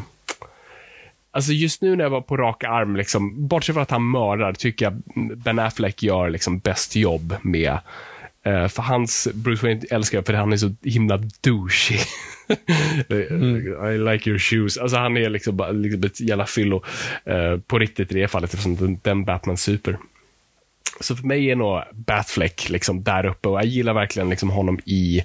[1.30, 4.52] Alltså just nu när jag var på rak arm, liksom, bortsett från att han mördar,
[4.52, 5.02] tycker jag
[5.38, 7.78] Ben Affleck gör liksom bäst jobb med
[8.68, 11.98] för hans Bruce Wayne älskar jag för han är så himla douchey.
[13.94, 14.78] I like your shoes.
[14.78, 16.84] Alltså han är liksom bara liksom ett jävla fyllo
[17.24, 19.98] eh, på riktigt i det fallet eftersom den, den Batman super.
[21.00, 24.80] Så för mig är nog Batfleck liksom där uppe och jag gillar verkligen liksom honom
[24.84, 25.24] i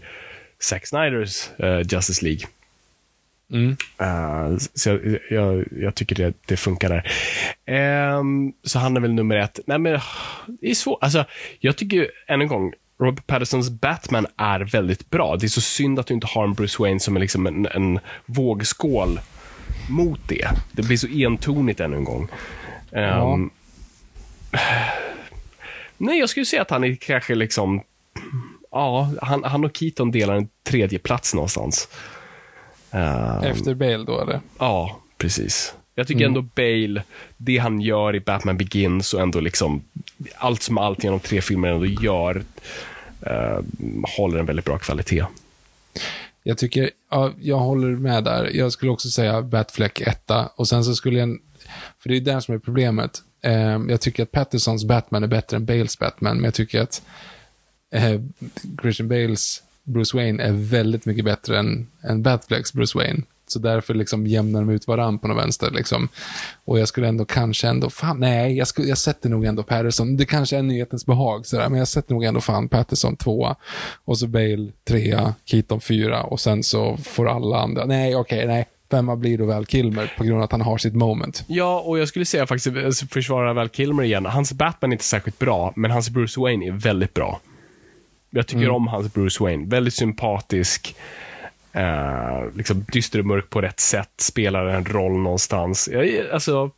[0.60, 2.46] Zack Snyders eh, Justice League.
[3.52, 3.78] Mm.
[4.02, 7.12] Uh, så jag, jag, jag tycker det, det funkar där.
[7.66, 9.60] Ehm, så han är väl nummer ett.
[9.66, 10.00] Nej, men
[10.62, 11.04] det är svårt.
[11.04, 11.26] Alltså,
[11.60, 15.36] jag tycker än en gång, Robert Pattersons Batman är väldigt bra.
[15.36, 17.66] Det är så synd att du inte har en Bruce Wayne som är liksom en,
[17.66, 19.20] en vågskål
[19.90, 20.48] mot det.
[20.72, 22.28] Det blir så entonigt än en gång.
[22.92, 23.50] Ehm,
[25.98, 27.82] Nej, jag skulle säga att han är kanske liksom...
[28.72, 31.88] Ja, han, han och Keaton delar en tredje plats någonstans.
[32.92, 34.40] Ehm, Efter Bale då, eller?
[34.60, 35.74] Ja, precis.
[35.96, 37.04] Jag tycker ändå Bale,
[37.38, 39.84] det han gör i Batman Begins och ändå liksom
[40.36, 42.44] allt som allt genom tre filmer ändå gör,
[43.22, 43.60] eh,
[44.18, 45.26] håller en väldigt bra kvalitet.
[46.44, 48.50] Jag tycker, ja, jag håller med där.
[48.54, 51.38] Jag skulle också säga Batfleck etta och sen så skulle jag,
[52.00, 53.22] för det är det som är problemet.
[53.42, 57.02] Eh, jag tycker att Pattersons Batman är bättre än Bales Batman, men jag tycker att
[57.92, 58.22] eh,
[58.82, 63.22] Christian Bales Bruce Wayne är väldigt mycket bättre än, än Batflecks Bruce Wayne.
[63.48, 65.72] Så därför liksom jämnar de ut varandra på något vänster.
[65.72, 66.08] Liksom.
[66.66, 70.18] Och jag skulle ändå kanske ändå, fan nej, jag, skulle, jag sätter nog ändå Patterson.
[70.18, 73.56] Det kanske är nyhetens behag, sådär, men jag sätter nog ändå fan Patterson tvåa.
[74.06, 78.66] Och så Bale trea, Keaton fyra och sen så får alla andra, nej okej, nej.
[78.92, 81.44] Femma blir då väl Kilmer på grund av att han har sitt moment.
[81.48, 85.04] Ja, och jag skulle säga faktiskt, alltså, försvara väl Kilmer igen, hans Batman är inte
[85.04, 87.40] särskilt bra, men hans Bruce Wayne är väldigt bra.
[88.30, 89.66] Jag tycker om hans Bruce Wayne.
[89.66, 90.96] Väldigt sympatisk.
[91.74, 92.86] Eh, liksom
[93.24, 94.12] mörk på rätt sätt.
[94.18, 95.90] Spelar en roll någonstans.
[95.92, 96.72] Jag, alltså,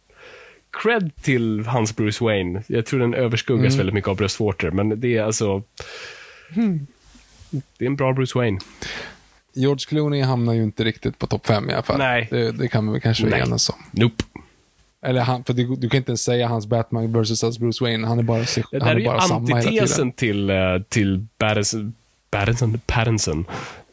[0.84, 2.64] cred till hans Bruce Wayne.
[2.68, 5.64] Jag tror den överskuggas väldigt mycket av bröstvårtor, men det är alltså...
[7.78, 8.60] Det är en bra Bruce Wayne.
[9.54, 11.98] George Clooney hamnar ju inte riktigt på topp fem i alla fall.
[11.98, 12.28] Nej.
[12.32, 13.76] Det, det kan vi kanske enas om.
[13.92, 14.24] Nope.
[15.06, 18.08] Eller han, för du, du kan inte ens säga hans Batman versus hans Bruce Wayne.
[18.08, 19.74] Han är bara, sig, Det där är är ju samma hela tiden.
[19.74, 23.46] antitesen till, uh, till Pattinson, Pattinson,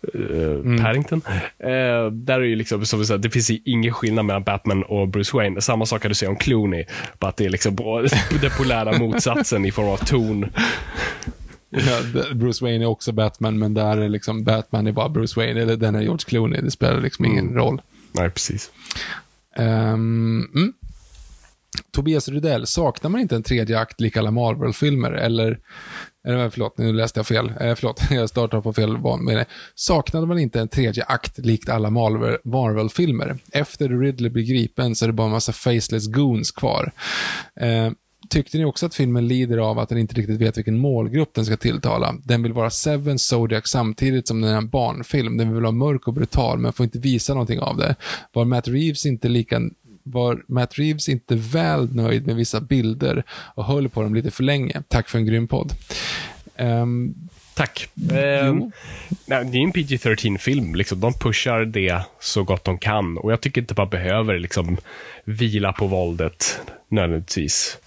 [0.02, 1.22] Pattinson uh, Paddington.
[1.58, 5.08] Eh, där är ju liksom, som vi sa, det finns ingen skillnad mellan Batman och
[5.08, 5.60] Bruce Wayne.
[5.60, 6.84] Samma sak kan du säga om Clooney,
[7.18, 7.76] bara att det är liksom
[8.40, 10.46] den polära motsatsen i form av ton.
[11.70, 12.00] Ja,
[12.34, 15.76] Bruce Wayne är också Batman, men där är liksom Batman är bara Bruce Wayne, eller
[15.76, 16.60] den är George Clooney.
[16.60, 17.56] Det spelar liksom ingen Mm.
[17.56, 17.82] roll.
[18.12, 18.70] Nej, precis.
[19.56, 20.72] Ehm, mm.
[21.92, 25.12] Tobias Rydell, saknar man inte en tredje akt lik alla Marvel-filmer?
[25.12, 25.58] Eller,
[26.27, 27.53] eller eh, förlåt, nu läste jag fel.
[27.61, 29.24] Eh, förlåt, jag startade på fel van.
[29.24, 29.44] Men, eh,
[29.74, 33.36] saknade man inte en tredje akt likt alla Marvel- Marvel-filmer?
[33.53, 36.93] Efter Ridley blir gripen så är det bara en massa faceless goons kvar.
[37.61, 37.90] Eh,
[38.31, 41.44] Tyckte ni också att filmen lider av att den inte riktigt vet vilken målgrupp den
[41.47, 42.15] ska tilltala?
[42.24, 45.36] Den vill vara Seven Zodiac samtidigt som den är en barnfilm.
[45.36, 47.94] Den vill vara mörk och brutal men får inte visa någonting av det.
[48.32, 49.61] Var Matt Reeves inte lika
[50.02, 54.42] var Matt Reeves inte väl nöjd med vissa bilder och höll på dem lite för
[54.42, 54.82] länge?
[54.88, 55.72] Tack för en grym podd.
[56.56, 57.14] Ehm,
[57.54, 57.88] Tack.
[58.10, 58.54] Eh,
[59.26, 60.74] nej, det är en PG-13-film.
[60.74, 61.00] Liksom.
[61.00, 63.18] De pushar det så gott de kan.
[63.18, 64.76] Och jag tycker inte man behöver liksom,
[65.24, 67.78] vila på våldet nödvändigtvis.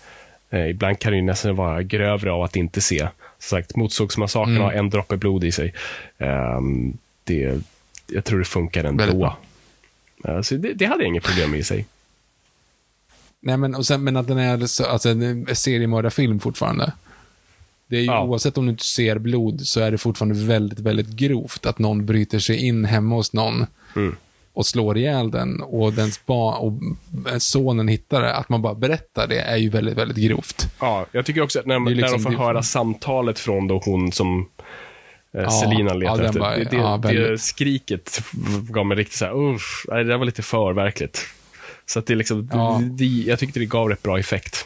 [0.49, 2.99] Eh, ibland kan det nästan vara grövre av att inte se.
[3.39, 5.73] Som sagt, Motorsågsmassakern har en droppe blod i sig.
[6.17, 7.61] Ehm, det,
[8.07, 9.35] jag tror det funkar ändå.
[10.27, 11.85] Eh, så det, det hade jag inget problem med i sig.
[13.45, 16.91] Nej men, och sen, men att den är så, alltså, en seriemördarfilm fortfarande.
[17.87, 18.23] Det är ju, Ja.
[18.23, 22.05] Oavsett om du inte ser blod så är det fortfarande väldigt, väldigt grovt att någon
[22.05, 23.65] bryter sig in hemma hos någon
[23.95, 24.15] Mm.
[24.53, 26.73] och slår ihjäl den och dens och
[27.39, 28.35] sonen hittar det.
[28.35, 30.67] Att man bara berättar det är ju väldigt, väldigt grovt.
[30.79, 33.81] Ja, jag tycker också att när, liksom- när de får det- höra samtalet från då
[33.85, 34.49] hon som
[35.33, 36.39] eh, Ja, Selina letar ja, efter.
[36.39, 38.21] var- det, det, ja, det skriket
[38.69, 41.21] gav mig riktigt så här, usch, det där var lite för verkligt.
[41.85, 42.81] Så att det liksom, Ja.
[42.83, 44.65] det, jag tyckte det gav rätt bra effekt.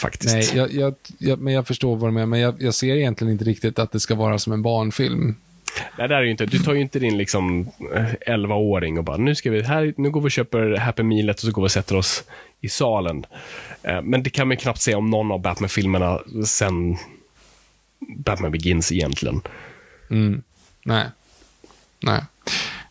[0.00, 0.34] faktiskt.
[0.34, 3.32] Nej, jag, jag, jag, men jag förstår vad du menar, men jag, jag ser egentligen
[3.32, 5.36] inte riktigt att det ska vara som en barnfilm.
[5.98, 6.46] Nej, det är ju inte.
[6.46, 7.60] Du tar ju inte din liksom
[7.94, 11.36] eh, 11-åring och bara, nu ska vi, här, nu går vi och köper Happy Mealet
[11.36, 12.24] och så går vi och sätter oss
[12.60, 13.26] i salen.
[13.82, 16.96] Eh, Men det kan man ju knappt säga om någon av Batman-filmerna sen
[18.16, 19.40] Batman Begins egentligen.
[20.84, 21.06] Nej.
[22.00, 22.20] Nej.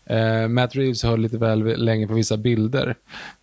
[0.06, 2.96] Eh, Matt Reeves höll lite väl länge på vissa bilder.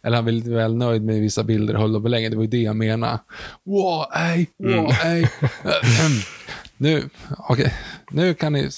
[0.03, 2.30] Eller han var lite väl nöjd med vissa bilder höll dem för länge.
[2.30, 3.19] Det var ju det jag menade.
[3.64, 5.30] Wow, ej, wow, ej.
[6.77, 7.73] nu, okej.
[8.11, 8.69] Nu kan ni...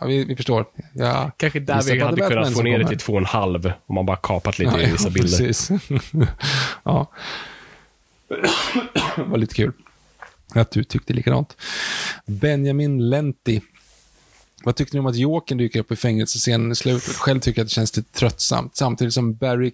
[0.00, 0.66] Ja, vi, vi förstår.
[0.94, 3.94] Ja, Kanske där vi hade kunnat få ner det till två och en halv om
[3.94, 5.38] man bara kapat lite i vissa bilder.
[5.38, 5.70] Precis.
[6.82, 7.06] ja.
[9.16, 9.72] det var lite kul
[10.54, 11.56] att du tyckte likadant.
[12.26, 13.60] Benjamin Lenti.
[14.64, 17.16] Vad tyckte ni om att Jokern dyker upp i fängelsescenen i slutet?
[17.16, 18.76] Själv tycker jag att det känns lite tröttsamt.
[18.76, 19.72] Samtidigt som Barry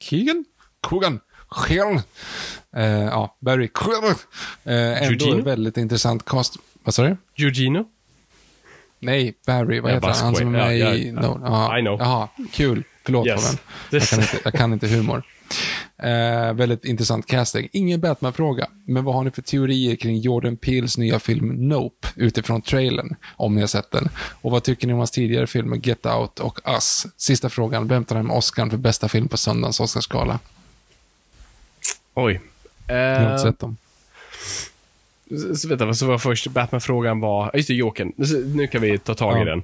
[0.00, 0.44] Keegan?
[0.80, 1.20] Kogan?
[1.66, 2.00] Keegan?
[2.76, 4.14] Eh, ja, Barry Keegan.
[4.64, 5.38] Eh, ändå Eugene?
[5.38, 6.56] en väldigt intressant cast.
[6.82, 7.16] Vad sa du?
[7.44, 7.84] Eugenio?
[9.00, 10.16] Nej, Barry, vad heter han?
[10.16, 11.08] Han som är med Ja, i...
[11.08, 11.78] ja, No, ja.
[11.78, 11.98] I know.
[12.00, 12.84] Jaha, kul.
[13.08, 13.44] Förlåt Yes.
[13.44, 13.58] Fabian.
[13.90, 15.22] Jag kan inte, jag kan inte humor.
[16.02, 17.68] Eh, väldigt intressant casting.
[17.72, 22.62] Ingen Batman-fråga, men vad har ni för teorier kring Jordan Peels nya film Nope utifrån
[22.62, 24.08] trailern, om ni har sett den?
[24.40, 27.06] Och vad tycker ni om hans tidigare filmer Get Out och Us?
[27.16, 30.38] Sista frågan, vem tar hem Oscar för bästa film på söndagens Oscarsgala?
[32.14, 32.40] Oj.
[32.86, 33.76] Jag har inte Eh, sett dem.
[35.30, 38.12] så, så, vänta, så var först Batman-frågan var, just det, Jokern.
[38.54, 39.44] Nu kan vi ta tag i Ja.
[39.44, 39.62] den.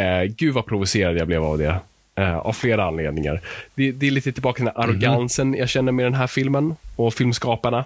[0.00, 1.80] Eh, gud vad provocerad jag blev av det.
[2.18, 3.40] Eh, av flera anledningar.
[3.74, 6.76] Det, det är lite tillbaka till den här arrogansen jag känner med den här filmen
[6.96, 7.84] och filmskaparna.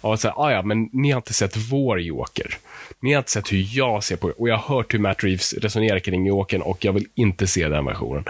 [0.00, 2.54] Av att säga, ah, ja, men ni har inte sett vår Joker.
[3.00, 4.34] Ni har inte sett hur jag ser på det.
[4.34, 7.68] Och jag har hört hur Matt Reeves resonerar kring Jokern och jag vill inte se
[7.68, 8.24] den versionen.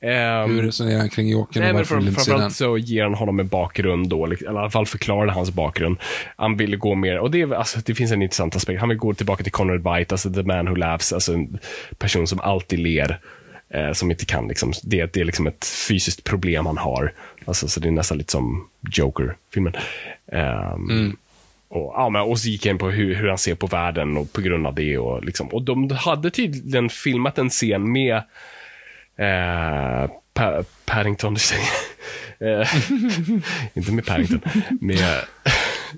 [0.00, 2.50] Ehm, Hur resonerar han kring Jokern och varför vill inte se den?
[2.50, 5.96] så ger han honom en bakgrund då, eller i alla fall förklarade hans bakgrund.
[6.36, 8.80] Han ville gå mer, och det, är, alltså, det finns en intressant aspekt.
[8.80, 11.58] Han vill gå tillbaka till Conrad White, alltså the man who laughs, alltså en
[11.98, 13.20] person som alltid ler.
[13.74, 17.12] Eh, som inte kan, liksom, det, det är liksom ett fysiskt problem han har.
[17.44, 19.74] Alltså, så det är nästan lite som Joker-filmen.
[20.32, 21.16] Ehm,
[21.68, 24.16] och, ja, men, och så gick jag in på hur, hur han ser på världen
[24.16, 24.98] och på grund av det.
[24.98, 28.16] Och, liksom, och de hade tydligen filmat en scen med
[29.16, 31.36] eh, pa Paddington,
[32.40, 32.74] eh,
[33.74, 34.40] inte med Paddington,
[34.80, 35.24] med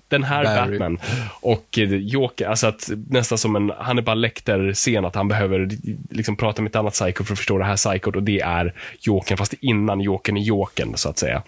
[0.08, 0.78] den här Barry.
[0.78, 0.98] Batman
[1.40, 5.70] och eh, Joker, alltså att nästan som en Hannibal Lecter-scen, att han behöver
[6.10, 8.74] liksom prata med ett annat psycho för att förstå det här psykot och det är
[9.00, 11.42] Jokern, fast innan Jokern är Jokern, så att säga.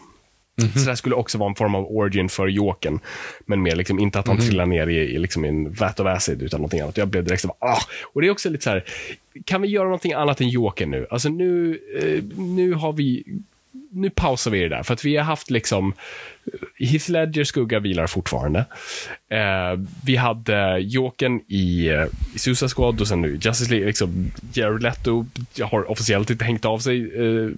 [0.57, 2.99] Så det skulle också vara en form av origin för Jokern.
[3.47, 6.07] Men mer liksom, inte att han trillar ner i, i, liksom, i en vat of
[6.07, 6.97] acid, utan någonting annat.
[6.97, 7.81] Jag blev direkt så ah!
[8.03, 8.85] Och det är också lite så här,
[9.45, 11.07] kan vi göra någonting annat än Jokern nu?
[11.11, 13.25] Alltså nu, eh, nu har vi,
[13.91, 14.83] nu pausar vi det där.
[14.83, 15.93] För att vi har haft liksom,
[16.79, 18.65] Heath Ledger skugga vilar fortfarande.
[19.31, 23.87] Eh, vi hade Jokern i, eh, i Suicide Squad och sen nu Justice League.
[23.87, 25.27] Liksom, Jared Leto
[25.63, 27.51] har officiellt inte hängt av sig eh,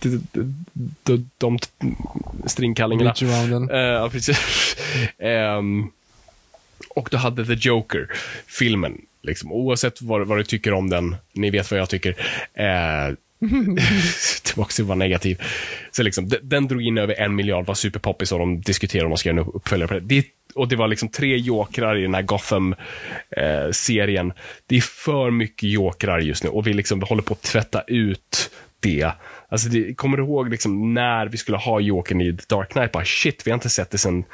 [0.00, 0.64] de, de,
[1.02, 1.58] de, de
[2.46, 3.10] stringkallingarna.
[3.70, 4.76] Eh, precis.
[5.18, 5.90] Ehm,
[6.88, 9.00] och du hade The Joker-filmen.
[9.22, 9.52] Liksom.
[9.52, 12.16] Oavsett vad, vad du tycker om den, ni vet vad jag tycker.
[12.54, 13.14] Eh,
[14.44, 15.42] det var också vara negativ.
[15.90, 19.10] Så liksom, den, den drog in över en miljard, var superpoppis och de diskuterade om
[19.10, 20.00] de ska göra en uppföljare på det.
[20.00, 20.26] det.
[20.54, 24.30] Och det var liksom tre jokrar i den här Gotham-serien.
[24.30, 24.36] Eh,
[24.66, 28.50] det är för mycket jokrar just nu och vi liksom håller på att tvätta ut
[28.80, 29.12] det.
[29.48, 32.92] Alltså, det, kommer du ihåg liksom när vi skulle ha Jokern i The Dark Knight?
[32.92, 34.24] Bara, shit, vi har inte sett det sen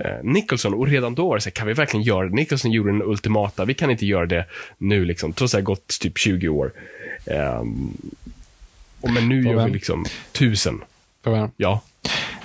[0.00, 0.74] eh, Nicholson.
[0.74, 2.34] Och redan då var det så här, kan vi verkligen göra det?
[2.34, 4.46] Nicholson gjorde den ultimata, vi kan inte göra det
[4.78, 6.72] nu, liksom, trots att det har gått typ 20 år.
[7.26, 7.96] Ehm,
[9.00, 10.84] och men nu gör vi liksom tusen.
[11.56, 11.80] Ja.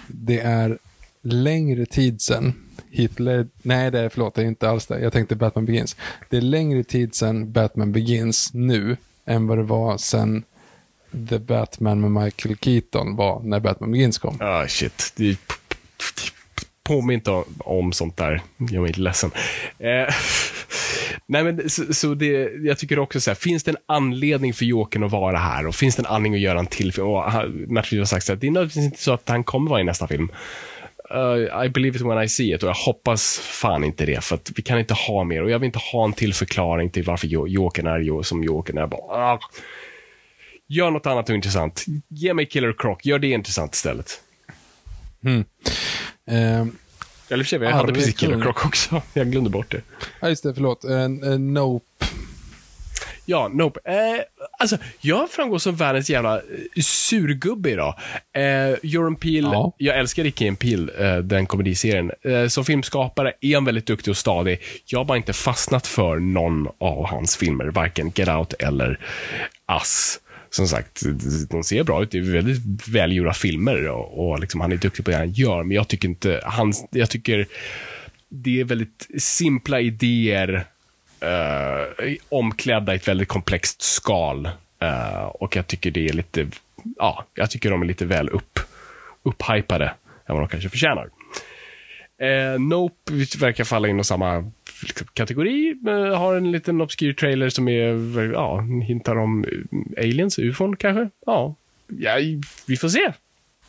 [0.07, 0.77] Det är
[1.21, 2.53] längre tid sedan
[2.89, 3.47] Hitler...
[3.61, 4.99] Nej, det är, förlåt, det är inte alls det.
[4.99, 5.95] Jag tänkte Batman Begins.
[6.29, 10.43] Det är längre tid sedan Batman Begins nu än vad det var sedan
[11.29, 14.37] The Batman med Michael Keaton var när Batman Begins kom.
[14.39, 15.13] Ah, shit.
[15.15, 15.37] Det,
[16.83, 18.41] påminn inte om, om sånt där.
[18.57, 19.31] Jag är inte ledsen.
[19.79, 19.87] Eh,
[21.27, 24.65] nej, men så, så det, jag tycker också så här, finns det en anledning för
[24.65, 27.07] Jokern att vara här och finns det en anledning att göra en till film?
[27.07, 29.43] Och ah, Matt Reeves har sagt så här, det är nödvändigtvis inte så att han
[29.43, 30.31] kommer vara i nästa film.
[31.15, 34.35] Uh, I believe it when I see it och jag hoppas fan inte det för
[34.35, 37.03] att vi kan inte ha mer och jag vill inte ha en till förklaring till
[37.03, 38.87] varför Jokern är som Jokern är.
[38.87, 39.39] Bara, uh,
[40.69, 41.85] Gör något annat och intressant.
[42.07, 44.21] Ge mig Killer Croc, gör det intressant istället.
[46.27, 46.65] Eh,
[47.29, 48.41] eller för sig, jag hade precis Killer.
[48.41, 49.01] Croc också.
[49.13, 49.81] Jag glömde bort det.
[50.19, 50.83] ja, just det, förlåt.
[50.83, 51.09] Eh, eh,
[51.39, 51.85] nope.
[53.29, 53.79] Ja, Nope.
[53.85, 53.95] Eh,
[54.59, 56.41] alltså, jag framgår som världens jävla eh,
[56.83, 57.95] surgubbe idag.
[58.35, 59.73] Eh, Jordan Peele, Ja.
[59.77, 62.11] jag älskar Ricky Peele, eh, den komediserien.
[62.21, 64.61] Eh, som filmskapare är han väldigt duktig och stadig.
[64.85, 68.99] Jag har bara inte fastnat för någon av hans filmer, varken Get Out eller
[69.81, 70.19] Us.
[70.49, 71.01] Som sagt,
[71.49, 72.11] de ser bra ut.
[72.11, 75.63] Det är väldigt välgjorda filmer och, och liksom, han är duktig på det han gör.
[75.63, 77.47] Men jag tycker inte, han, jag tycker
[78.29, 80.65] det är väldigt simpla idéer
[81.19, 84.45] eh, omklädda i ett väldigt komplext skal.
[84.79, 86.47] Eh, och jag tycker det är lite,
[86.97, 88.59] ja, jag tycker de är lite väl upp,
[89.23, 89.85] upphypade
[90.25, 91.09] än vad de kanske förtjänar.
[92.21, 94.51] Eh, nope verkar falla in i samma
[95.13, 95.77] kategori.
[95.81, 101.09] men har en liten obskyr trailer som är, ja, hintar om eh, aliens, ufon kanske.
[101.25, 101.55] Ja,
[101.87, 102.15] ja
[102.67, 103.13] vi får se.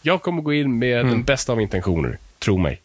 [0.03, 2.81] Jag kommer gå in med den bästa av intentioner, tro mig.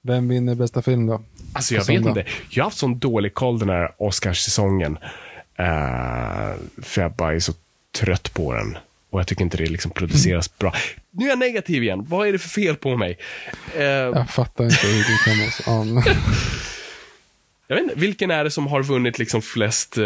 [0.00, 1.22] Vem vinner bästa film då?
[1.52, 2.24] Alltså jag vet inte.
[2.50, 4.98] Jag har haft sån dålig koll den här Oscarssäsongen.
[5.60, 7.52] Uh, för jag bara är så
[7.92, 8.76] trött på den.
[9.10, 10.74] Och jag tycker inte det liksom produceras bra.
[11.12, 12.04] Nu är jag negativ igen.
[12.08, 13.18] Vad är det för fel på mig?
[13.76, 15.62] Eh, Jag fattar inte hur du kan vara så...
[16.06, 16.12] Ja,
[17.66, 20.04] Jag vet inte, vilken är det som har vunnit liksom flest eh,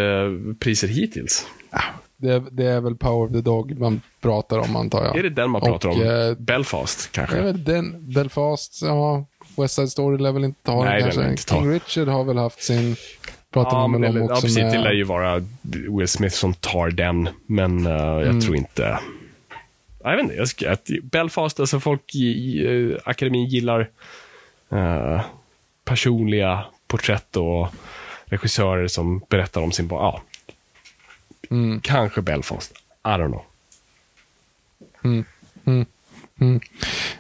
[0.61, 1.47] priser hittills?
[2.17, 5.17] det, är, det är väl Power of the Dog man pratar om antar jag.
[5.17, 6.03] Är det den man pratar Och, om?
[6.03, 7.41] eh, Belfast, kanske?
[7.43, 9.27] Vet, den, Belfast, ja.
[9.57, 11.21] West Side Story lär väl inte ta Nej, den den kanske.
[11.21, 11.55] lär inte ta.
[11.61, 12.97] King Richard har väl haft sin...
[13.53, 14.57] Pratar man men väl om ja, också precis.
[14.57, 14.95] Det lär med...
[14.95, 15.45] ju vara
[15.99, 18.41] Will Smith som tar den, men eh, jag Mm.
[18.41, 18.99] tror inte...
[20.11, 23.91] Jag vet inte, jag ska, att Belfast, alltså folk i, i eh, akademin gillar
[24.71, 25.21] eh,
[25.85, 27.69] personliga porträtt och
[28.25, 29.89] regissörer som berättar om sin...
[29.91, 30.23] Ja,
[31.51, 31.81] Mm.
[31.81, 32.73] kanske Belfast.
[33.05, 33.43] I don't know.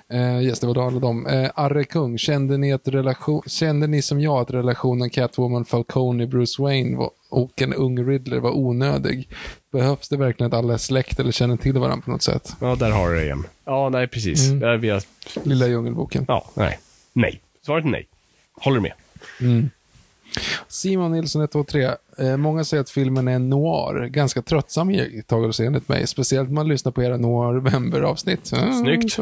[0.08, 1.26] Eh, yes, det var alla dem.
[1.26, 6.26] Eh, Arre Kung, kände ni, att relation, kände ni som jag att relationen Catwoman, Falcone,
[6.26, 9.28] Bruce Wayne var, och en ung Riddler var onödig?
[9.76, 12.56] Behövs det verkligen att alla är släkt eller känner till varandra på något sätt?
[12.60, 13.44] Ja, där har du det igen.
[13.64, 14.48] Ja, nej, precis.
[14.50, 14.62] Mm.
[14.68, 15.02] Eh, Vi har,
[15.42, 16.24] Lilla Djungelboken.
[16.28, 16.78] ja, nej.
[17.12, 17.40] Nej.
[17.66, 18.06] Svaret är nej.
[18.60, 18.92] Håller med.
[20.68, 21.90] Simon Nilsson 123.
[22.18, 24.06] Eh, många säger att filmen är noir.
[24.06, 26.06] Ganska tröttsam iakttagelse enligt mig.
[26.06, 28.52] Speciellt när man lyssnar på era noir-member-avsnitt.
[28.52, 28.72] Mm.
[28.80, 29.18] Snyggt.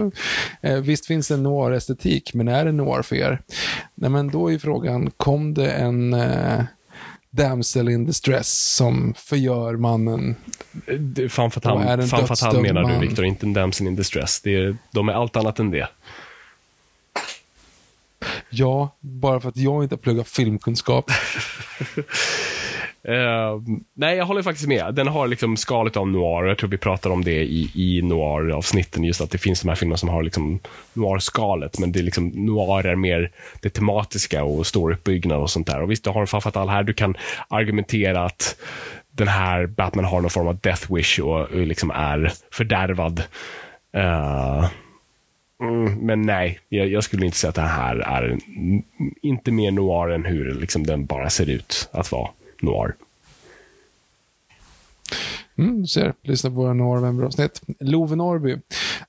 [0.61, 3.43] Eh, visst finns det en noir-estetik, men är det noir för er?
[3.95, 6.63] Nej, men då är frågan, kom det en eh,
[7.35, 10.37] damsel in distress som förgör mannen?
[11.29, 13.01] Fan för att Och är han, en fan för att han dödsdömd menar du, man.
[13.01, 14.41] Victor, inte en damsel in distress.
[14.41, 15.89] Det är, de är allt annat än det.
[18.51, 21.11] Ja, bara för att jag inte har pluggat filmkunskap.
[23.09, 24.95] Ehm, nej, jag håller faktiskt med.
[24.95, 26.45] Den har liksom skalet av noir.
[26.45, 29.05] Jag tror vi pratar om det i, i noir-avsnitten.
[29.05, 30.61] Just att det finns de här filmerna som har liksom
[30.93, 31.79] noir-skalet.
[31.79, 35.83] Men det är liksom, noir är mer det tematiska och storyuppbyggnad och sånt där.
[35.83, 36.83] Och visst, du har en Fafatal här.
[36.83, 37.17] Du kan
[37.49, 38.57] argumentera att
[39.11, 43.23] den här Batman har någon form av death wish och, och liksom är fördärvad.
[43.97, 44.69] Uh,
[45.61, 48.39] Mm, men nej, jag, jag skulle inte säga att det här är
[49.23, 52.31] inte mer noir än hur liksom den bara ser ut att vara
[52.65, 52.95] noir.
[55.59, 57.61] Mm, du ser, lyssna på våra Noir-member-avsnitt.
[57.81, 58.57] Love Norby.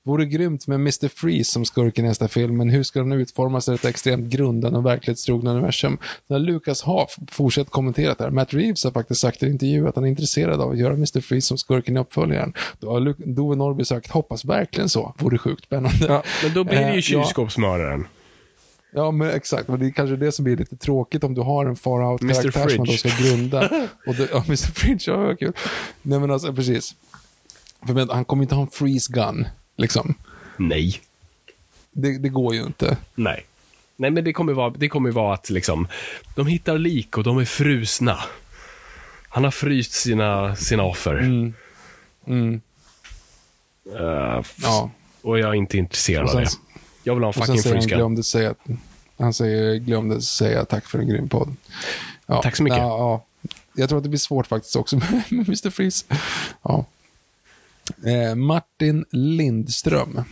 [0.02, 1.08] Vore grymt med Mr.
[1.08, 4.78] Freeze som skurk i nästa film, men hur ska den utformas i ett extremt grundande
[4.78, 5.98] och verklighetstrogna universum?
[6.26, 8.30] När Lucas Haaf fortsätter kommentera det här.
[8.30, 10.92] Matt Reeves har faktiskt sagt i en intervju att han är intresserad av att göra
[10.92, 11.20] Mr.
[11.20, 12.52] Freeze som skurken i uppföljaren.
[12.80, 13.00] Då har
[13.36, 15.14] Love Norby sagt, hoppas verkligen så.
[15.18, 16.06] Vore sjukt spännande.
[16.08, 17.24] Ja, men då blir det Eh, ju ja.
[17.24, 18.00] kylskåpsmördaren.
[18.00, 18.15] Ja,
[19.12, 19.68] men exakt.
[19.68, 22.68] Men det är kanske det som blir lite tråkigt om du har en far out-karaktär
[22.68, 23.88] som man då ska grunda.
[24.06, 24.56] Och det, ja, Mr.
[24.56, 25.52] Fridge, ja, vad kul.
[26.02, 26.94] Nej, men alltså, precis.
[27.86, 29.46] För men, han kommer inte ha en freeze gun,
[29.76, 30.14] liksom.
[30.56, 31.00] Nej.
[31.92, 32.96] Det, det går ju inte.
[33.14, 33.46] Nej.
[33.96, 35.88] Nej, men det kommer vara, det kommer vara att liksom,
[36.34, 38.18] de hittar lik och de är frusna.
[39.28, 41.18] Han har fryst sina, sina offer.
[41.18, 42.60] Mm.
[43.98, 44.90] Eh, Ja.
[45.22, 46.46] Och jag är inte intresserad Och av det.
[46.46, 46.60] sen,
[47.02, 48.22] Jag vill ha en sen fucking freeze gun.
[49.18, 51.56] Han säger, glömde säga tack för en grym podd.
[52.26, 52.78] Ja, Tack så mycket.
[52.78, 53.24] Ja, ja.
[53.74, 54.96] Jag tror att det blir svårt faktiskt också
[55.30, 55.70] med, Mr.
[55.70, 56.06] Freeze.
[56.62, 56.84] Ja.
[58.06, 60.22] Eh, Martin Lindström.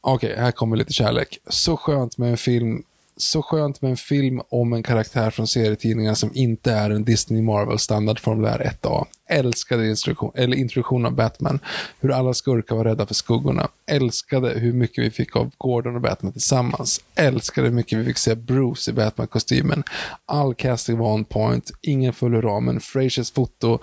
[0.00, 1.38] Okej, här kommer lite kärlek.
[1.48, 2.82] Så skönt med en film
[3.16, 7.42] så skönt med en film om en karaktär från serietidningar som inte är en Disney
[7.42, 9.06] Marvel standardformulär 1A.
[9.28, 11.58] Älskade introduktion, eller introduktionen av Batman,
[12.00, 13.68] hur alla skurkar var rädda för skuggorna.
[13.86, 17.00] Älskade hur mycket vi fick av Gordon och Batman tillsammans.
[17.14, 19.82] Älskade hur mycket vi fick se Bruce i Batman-kostymen.
[20.26, 22.80] All casting var on point, ingen föll ur ramen.
[22.80, 23.78] Frasers foto,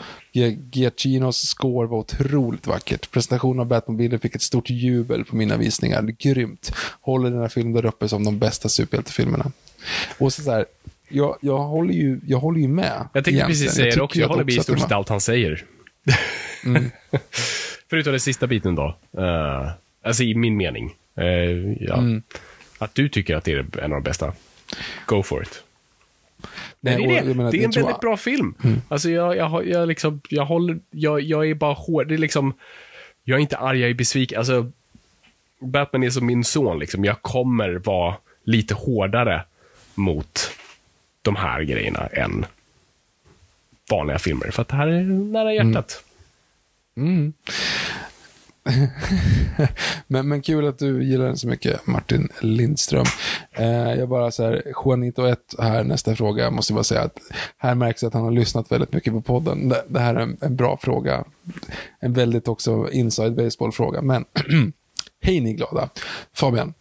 [0.72, 3.12] Giacinos score var otroligt vackert.
[3.12, 6.16] Presentationen av Batmobilen fick ett stort jubel på mina visningar.
[6.20, 6.72] Grymt.
[7.02, 9.52] Håller den här filmen där uppe som de bästa superhjältefilmerna.
[10.18, 10.66] Och så, så här,
[11.10, 13.07] jag, jag, håller ju, jag håller ju med.
[13.14, 14.19] Jag tänkte precis säga det också.
[14.19, 15.64] Jag håller med i stort sett allt han säger.
[16.65, 16.91] Mm.
[17.90, 18.98] Förutom den sista biten då.
[19.18, 19.72] Uh,
[20.03, 20.95] alltså i min mening.
[21.18, 21.26] Eh,
[21.80, 21.98] ja.
[21.98, 22.23] Mm.
[22.77, 24.34] Att du tycker att det är en av de bästa.
[25.06, 25.64] Go for it.
[26.80, 27.34] Nej, Nej, det är, det.
[27.34, 28.56] menar, det är en väldigt jag- bra film.
[28.88, 32.07] Alltså jag, jag, jag, liksom, jag håller, jag, jag är bara hård.
[32.07, 32.53] Det är liksom,
[33.23, 34.38] jag är inte arg, jag är besviken.
[34.38, 34.72] Alltså,
[35.60, 37.06] Batman är som min son liksom.
[37.06, 39.44] Jag kommer vara lite hårdare
[39.95, 40.52] mot
[41.26, 42.45] de här grejerna än
[43.91, 44.52] vanliga filmer.
[44.52, 46.03] För att det här är nära hjärtat.
[46.97, 47.10] Mm.
[47.10, 47.34] mm.
[50.07, 53.06] men, men kul att du gillar den så mycket, Martin Lindström.
[53.52, 57.19] Eh, jag bara så här, Juanito 1 här, nästa fråga, måste jag bara säga att
[57.57, 59.69] här märks att han har lyssnat väldigt mycket på podden.
[59.69, 61.23] Det, det här är en, en bra fråga.
[61.99, 64.26] En väldigt också inside baseball-fråga, men
[65.22, 65.89] hej ni glada.
[66.34, 66.73] Fabian,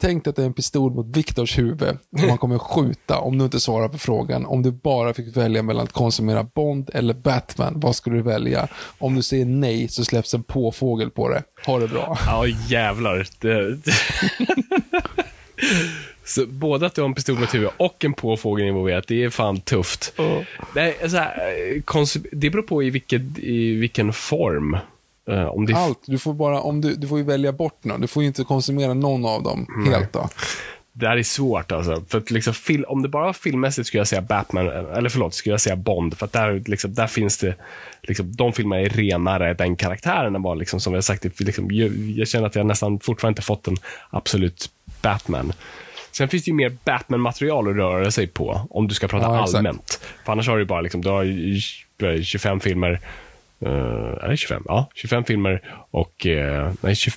[0.00, 3.38] Tänk dig att det är en pistol mot Viktors huvud och man kommer skjuta om
[3.38, 4.46] du inte svarar på frågan.
[4.46, 8.68] Om du bara fick välja mellan att konsumera Bond eller Batman, vad skulle du välja?
[8.98, 11.42] Om du säger nej så släpps en påfågel på det.
[11.66, 12.18] Ha det bra.
[12.26, 13.26] Ja, jävlar.
[13.40, 13.92] Det, det.
[16.24, 19.30] Så både att du har en pistol mot huvudet och en påfågel involverat, det är
[19.30, 20.12] fan tufft.
[20.74, 21.54] Nej, så här,
[21.84, 24.78] eh, det beror på i, vilket, i vilken form.
[25.30, 25.98] Eh, om det Allt.
[26.06, 28.00] Du får, bara, om du, du får ju välja bort någon.
[28.00, 30.28] Du får ju inte konsumera någon av dem helt då.
[30.92, 32.02] Det här är svårt alltså.
[32.08, 35.34] För att liksom, fil- om det bara var filmmässigt skulle jag säga Batman, eller förlåt,
[35.34, 36.18] skulle jag säga Bond.
[36.18, 37.54] För att där, liksom, där finns det,
[38.02, 41.70] liksom, de filmerna är renare den karaktären än vad, liksom, som vi har sagt, liksom,
[41.70, 43.76] jag, jag känner att jag nästan fortfarande inte fått en
[44.10, 44.70] absolut
[45.02, 45.52] Batman.
[46.12, 49.42] Sen finns det ju mer Batman-material att röra sig på, om du ska prata Ja,
[49.56, 50.00] allmänt.
[50.24, 51.60] För annars har du bara, liksom, du har ju
[52.22, 53.00] 25 filmer,
[53.66, 54.62] är det 25?
[54.66, 57.12] Ja, 25 filmer och, eh, nej, 20,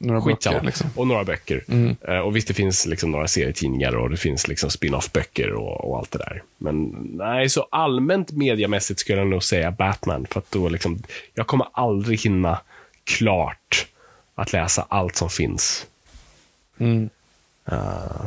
[0.00, 0.54] Några Skitsamma.
[0.54, 0.90] böcker liksom.
[0.96, 1.64] Och några böcker.
[2.08, 5.98] Eh, och visst, det finns liksom några serietidningar och det finns liksom spin-off-böcker och, och
[5.98, 6.42] allt det där.
[6.58, 10.26] Men nej, så allmänt mediamässigt skulle jag nog säga Batman.
[10.30, 11.02] För att då liksom,
[11.34, 12.60] jag kommer aldrig hinna
[13.04, 13.86] klart
[14.34, 15.86] att läsa allt som finns.
[16.78, 17.10] Mm.
[17.70, 18.26] Eh,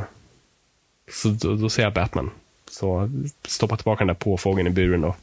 [1.12, 2.32] så då, då säger jag Batman.
[2.72, 3.10] Så
[3.48, 5.16] stoppa tillbaka den där påfågeln i buren då.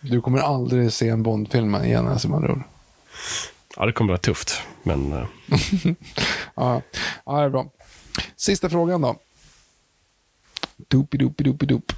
[0.00, 2.62] Du kommer aldrig se en Bond-film igen, alltså, med andra ord.
[3.76, 4.62] Ja, det kommer vara tufft.
[4.82, 5.26] Men eh,
[6.54, 6.82] Ja,
[7.26, 7.66] ja, det är bra.
[8.36, 9.16] Sista frågan då.
[10.76, 11.92] Doopy-doopy-doopy-doop.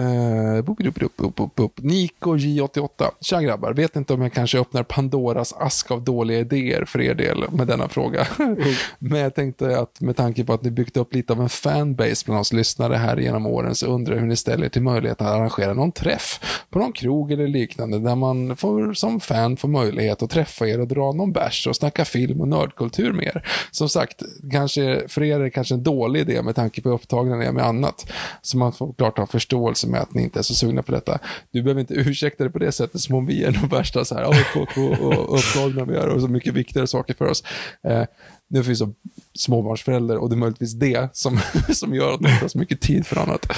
[0.00, 1.82] Uh, boop-doop-doop-doop-doop.
[1.82, 3.10] Nico J88.
[3.20, 7.14] Tja grabbar, vet inte om jag kanske öppnar Pandoras ask av dåliga idéer för er
[7.14, 8.26] del med denna fråga.
[8.98, 12.24] Men jag tänkte att med tanke på att ni byggt upp lite av en fanbase
[12.26, 15.26] bland oss lyssnare här genom åren så undrar jag hur ni ställer er till möjligheten
[15.26, 16.40] att arrangera någon träff
[16.70, 20.80] på någon krog eller liknande där man får, som fan får möjlighet att träffa er
[20.80, 23.46] och dra någon bärs och snacka film och nördkultur med er.
[23.70, 24.22] Som sagt,
[24.52, 27.44] kanske, för er är det kanske en dålig idé med tanke på hur upptagna ni
[27.44, 28.12] är med annat.
[28.42, 31.18] Så man får klart ha förståelse med att ni inte är så sugna på detta.
[31.50, 34.14] Du behöver inte ursäkta det på det sättet som om vi är de värsta så
[34.14, 37.44] här, "Åh, fuck, och, och upptagna vi är och så mycket viktigare saker för oss.
[37.82, 38.04] Eh,
[38.48, 38.94] nu finns som
[39.34, 41.38] småbarnsförälder och det är möjligtvis det som,
[41.74, 43.52] som gör att man inte har så mycket tid för annat.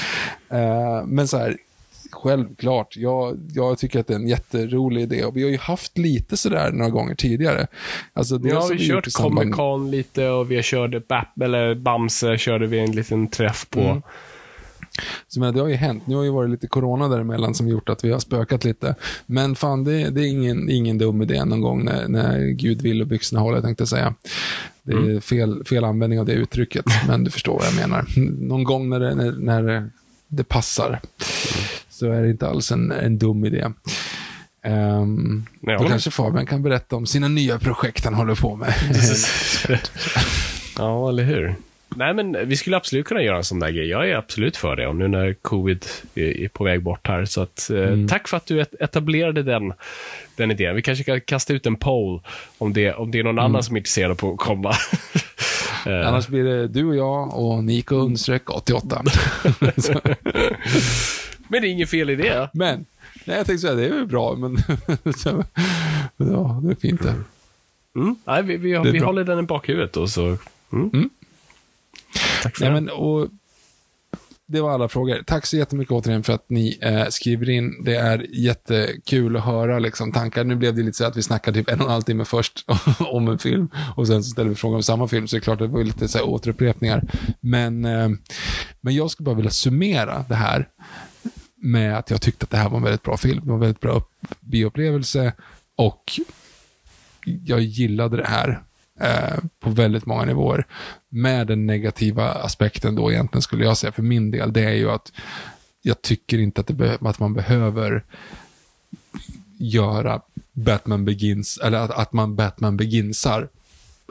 [0.50, 1.56] Eh, men så här,
[2.10, 5.98] självklart, jag, jag tycker att det är en jätterolig idé och vi har ju haft
[5.98, 7.66] lite sådär några gånger tidigare.
[8.12, 12.66] Alltså, vi har gjort kört Comic Con lite och vi kört Bap, eller Bamse körde
[12.66, 13.80] vi en liten träff på.
[13.80, 14.02] Mm.
[15.28, 16.06] Så men det har ju hänt.
[16.06, 18.94] Nu har ju varit lite corona däremellan som gjort att vi har spökat lite.
[19.26, 23.00] Men fan, det, det är ingen, ingen dum idé någon gång när, när Gud vill
[23.00, 24.14] och byxorna håller, tänkte jag säga.
[24.82, 25.20] Det är Mm.
[25.20, 28.04] fel, fel användning av det uttrycket, men du förstår vad jag menar.
[28.48, 29.90] Någon gång när det, när, när
[30.28, 31.00] det passar
[31.90, 33.66] så är det inte alls en, en dum idé.
[34.66, 38.74] Um, då kanske Fabian kan berätta om sina nya projekt han håller på med.
[40.78, 41.54] ja, eller hur?
[41.88, 43.86] Nej, men vi skulle absolut kunna göra en sån där grej.
[43.88, 44.86] Jag är absolut för det.
[44.86, 45.84] Och nu när covid
[46.14, 47.24] är på väg bort här.
[47.24, 49.72] Så att, eh, tack för att du et- etablerade den,
[50.36, 50.74] den idén.
[50.76, 52.20] Vi kanske kan kasta ut en poll
[52.58, 54.74] om det, om det är någon annan som är intresserad på att komma.
[55.86, 59.02] Eh, Annars blir det du och jag och Nico understreck 88.
[59.76, 59.92] Så-
[61.48, 62.50] men det är ingen fel i det.
[62.54, 62.84] Men,
[63.24, 64.56] nej, jag tänkte säga, det är väl bra, men
[66.16, 67.14] ja, det är fint det.
[67.96, 68.16] Mm.
[68.24, 70.36] Nej, vi, vi, vi håller den i bakhuvudet och så...
[70.72, 71.10] Mm.
[72.46, 72.80] Tack för Nej, det.
[72.80, 73.28] men, och,
[74.48, 75.22] det var alla frågor.
[75.26, 77.84] Tack så jättemycket återigen för att ni eh, skriver in.
[77.84, 80.44] Det är jättekul att höra liksom, tankar.
[80.44, 82.64] Nu blev det lite så att vi snackade typ en och en halv timme först
[82.98, 85.42] om en film och sen så ställer vi frågor om samma film, så det är
[85.42, 87.02] klart att det var lite så här, återupprepningar.
[87.40, 88.08] Men, eh,
[88.80, 90.68] men jag skulle bara vilja summera det här
[91.62, 93.40] med att jag tyckte att det här var en väldigt bra film.
[93.40, 95.32] Det var en väldigt bra upp- bioupplevelse
[95.76, 96.20] och
[97.24, 98.62] jag gillade det här
[99.00, 100.66] eh, på väldigt många nivåer.
[101.08, 104.90] Med den negativa aspekten då egentligen skulle jag säga för min del, det är ju
[104.90, 105.12] att
[105.82, 108.04] jag tycker inte att, det att man behöver
[109.58, 110.20] göra
[110.52, 113.48] Batman Begins, eller att, att man Batman Beginsar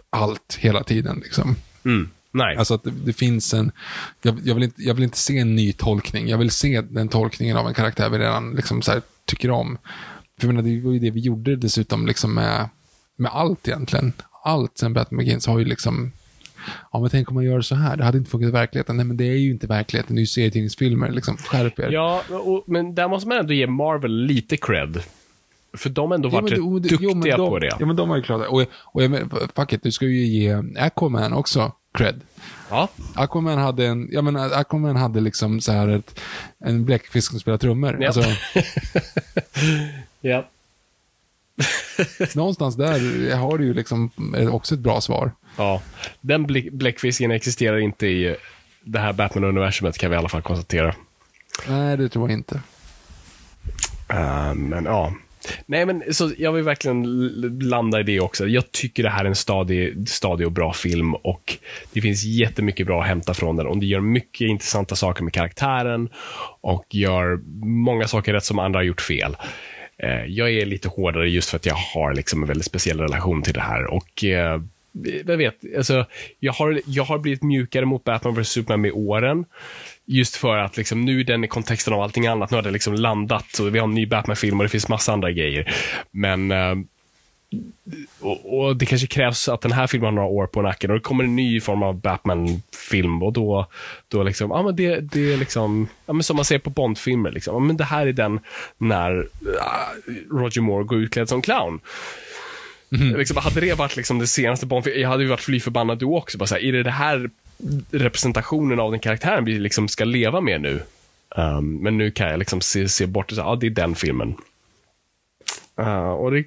[0.09, 1.19] allt hela tiden.
[1.23, 1.55] Liksom.
[1.85, 2.09] Mm.
[2.31, 2.55] Nej.
[2.55, 3.71] Alltså att det, det finns en,
[4.21, 7.07] jag, jag, vill inte, jag vill inte se en ny tolkning, jag vill se den
[7.07, 9.77] tolkningen av en karaktär vi redan liksom så här, tycker om.
[10.39, 12.69] För jag menar, det var ju det vi gjorde dessutom liksom med,
[13.15, 14.13] med allt egentligen.
[14.45, 16.11] Allt sen Batman Begins har ju liksom
[16.91, 18.97] Ja, men tänk om man gör så här, det hade inte funkat i verkligheten.
[18.97, 21.37] Nej, men det är ju inte verkligheten, det är ju serietidningsfilmer, liksom.
[21.37, 21.89] Skärp er.
[21.91, 25.01] Ja, och, men där måste man ändå ge Marvel lite cred.
[25.77, 27.75] För de har ändå varit men rätt det- duktiga jo, men de, på det.
[27.79, 28.47] Ja, men de har ju klarat det.
[28.47, 32.21] Och, och jag fuck it, du ska ju ge Aquaman också cred.
[32.69, 32.87] Ja.
[33.15, 36.19] Aquaman hade en, jag menar, Aquaman hade liksom så här ett,
[36.59, 37.97] en bläckfisk som spelar trummor.
[38.01, 38.07] Ja.
[38.07, 38.23] Alltså,
[40.21, 40.45] ja.
[42.35, 44.11] någonstans där har du ju liksom
[44.51, 45.31] också ett bra svar.
[45.57, 45.81] Ja.
[46.21, 48.35] Den bläck- bläckfisken existerar inte i
[48.83, 50.95] det här Batman-universumet, kan vi i alla fall konstatera.
[51.67, 52.61] Nej, det tror jag inte.
[54.09, 55.13] Eh, men ja.
[55.65, 57.27] Nej, men så jag vill verkligen
[57.59, 58.47] landa i det också.
[58.47, 61.57] Jag tycker det här är en stadig, stadig och bra film och
[61.93, 65.33] det finns jättemycket bra att hämta från den och det gör mycket intressanta saker med
[65.33, 66.09] karaktären
[66.61, 69.35] och gör många saker rätt som andra har gjort fel.
[70.03, 73.41] Eh, jag är lite hårdare just för att jag har liksom en väldigt speciell relation
[73.41, 74.61] till det här och eh,
[75.25, 76.05] jag vet, alltså,
[76.39, 79.45] jag har, jag har blivit mjukare mot Batman vs Superman med åren.
[80.05, 82.51] Just för att liksom, nu är den i kontexten av allting annat.
[82.51, 85.13] Nu har det liksom landat och vi har en ny Batman-film och det finns massa
[85.13, 85.73] andra grejer.
[86.11, 86.75] Men eh,
[88.19, 90.97] och, och det kanske krävs att den här filmen har några år på nacken och
[90.97, 93.67] det kommer en ny form av Batman-film och då,
[94.07, 97.31] då liksom, ja men det, det är liksom, ja men som man ser på Bond-filmer
[97.31, 98.39] liksom, ja men det här är den
[98.77, 99.27] när
[99.61, 101.79] ah, Roger Moore går utklädd som clown.
[102.89, 106.17] Liksom, hade det varit liksom det senaste Bond-filmen, jag hade ju varit fly förbannad då
[106.17, 106.37] också.
[106.37, 107.29] Bara så här, är det det här
[107.91, 110.81] representationen av den karaktären vi liksom ska leva med nu?
[111.35, 113.95] Um, men nu kan jag liksom se, se bort och säga, ja det är den
[113.95, 114.35] filmen.
[115.79, 116.45] Uh, och det,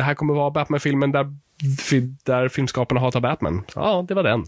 [0.00, 1.26] det här kommer vara Batman-filmen där,
[2.24, 3.64] där filmskaparna hatar Batman.
[3.74, 4.44] Ja, det var den.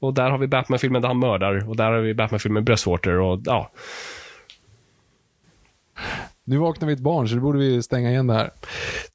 [0.00, 3.20] Och där har vi Batman-filmen där han mördar och där har vi Batman-filmen med bröstvårtor
[3.20, 3.70] och ja.
[6.44, 8.50] Nu vaknar vi ett barn, så då borde vi stänga igen det här.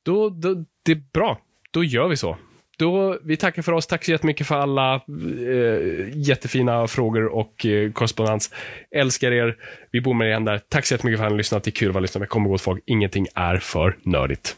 [0.04, 1.40] Då, då, det är bra.
[1.72, 2.38] Då gör vi så.
[2.78, 3.88] Då, vi tackar för oss.
[3.88, 8.54] Tack så jättemycket för alla eh, jättefina frågor och eh, korrespondens.
[8.92, 9.58] Älskar er.
[9.92, 10.62] Vi bommar igen där.
[10.70, 11.64] Tack så jättemycket för att ni har lyssnat.
[11.64, 12.28] Det är kul att vara lyssnare.
[12.28, 14.58] Kom ihåg folk, ingenting är för nördigt.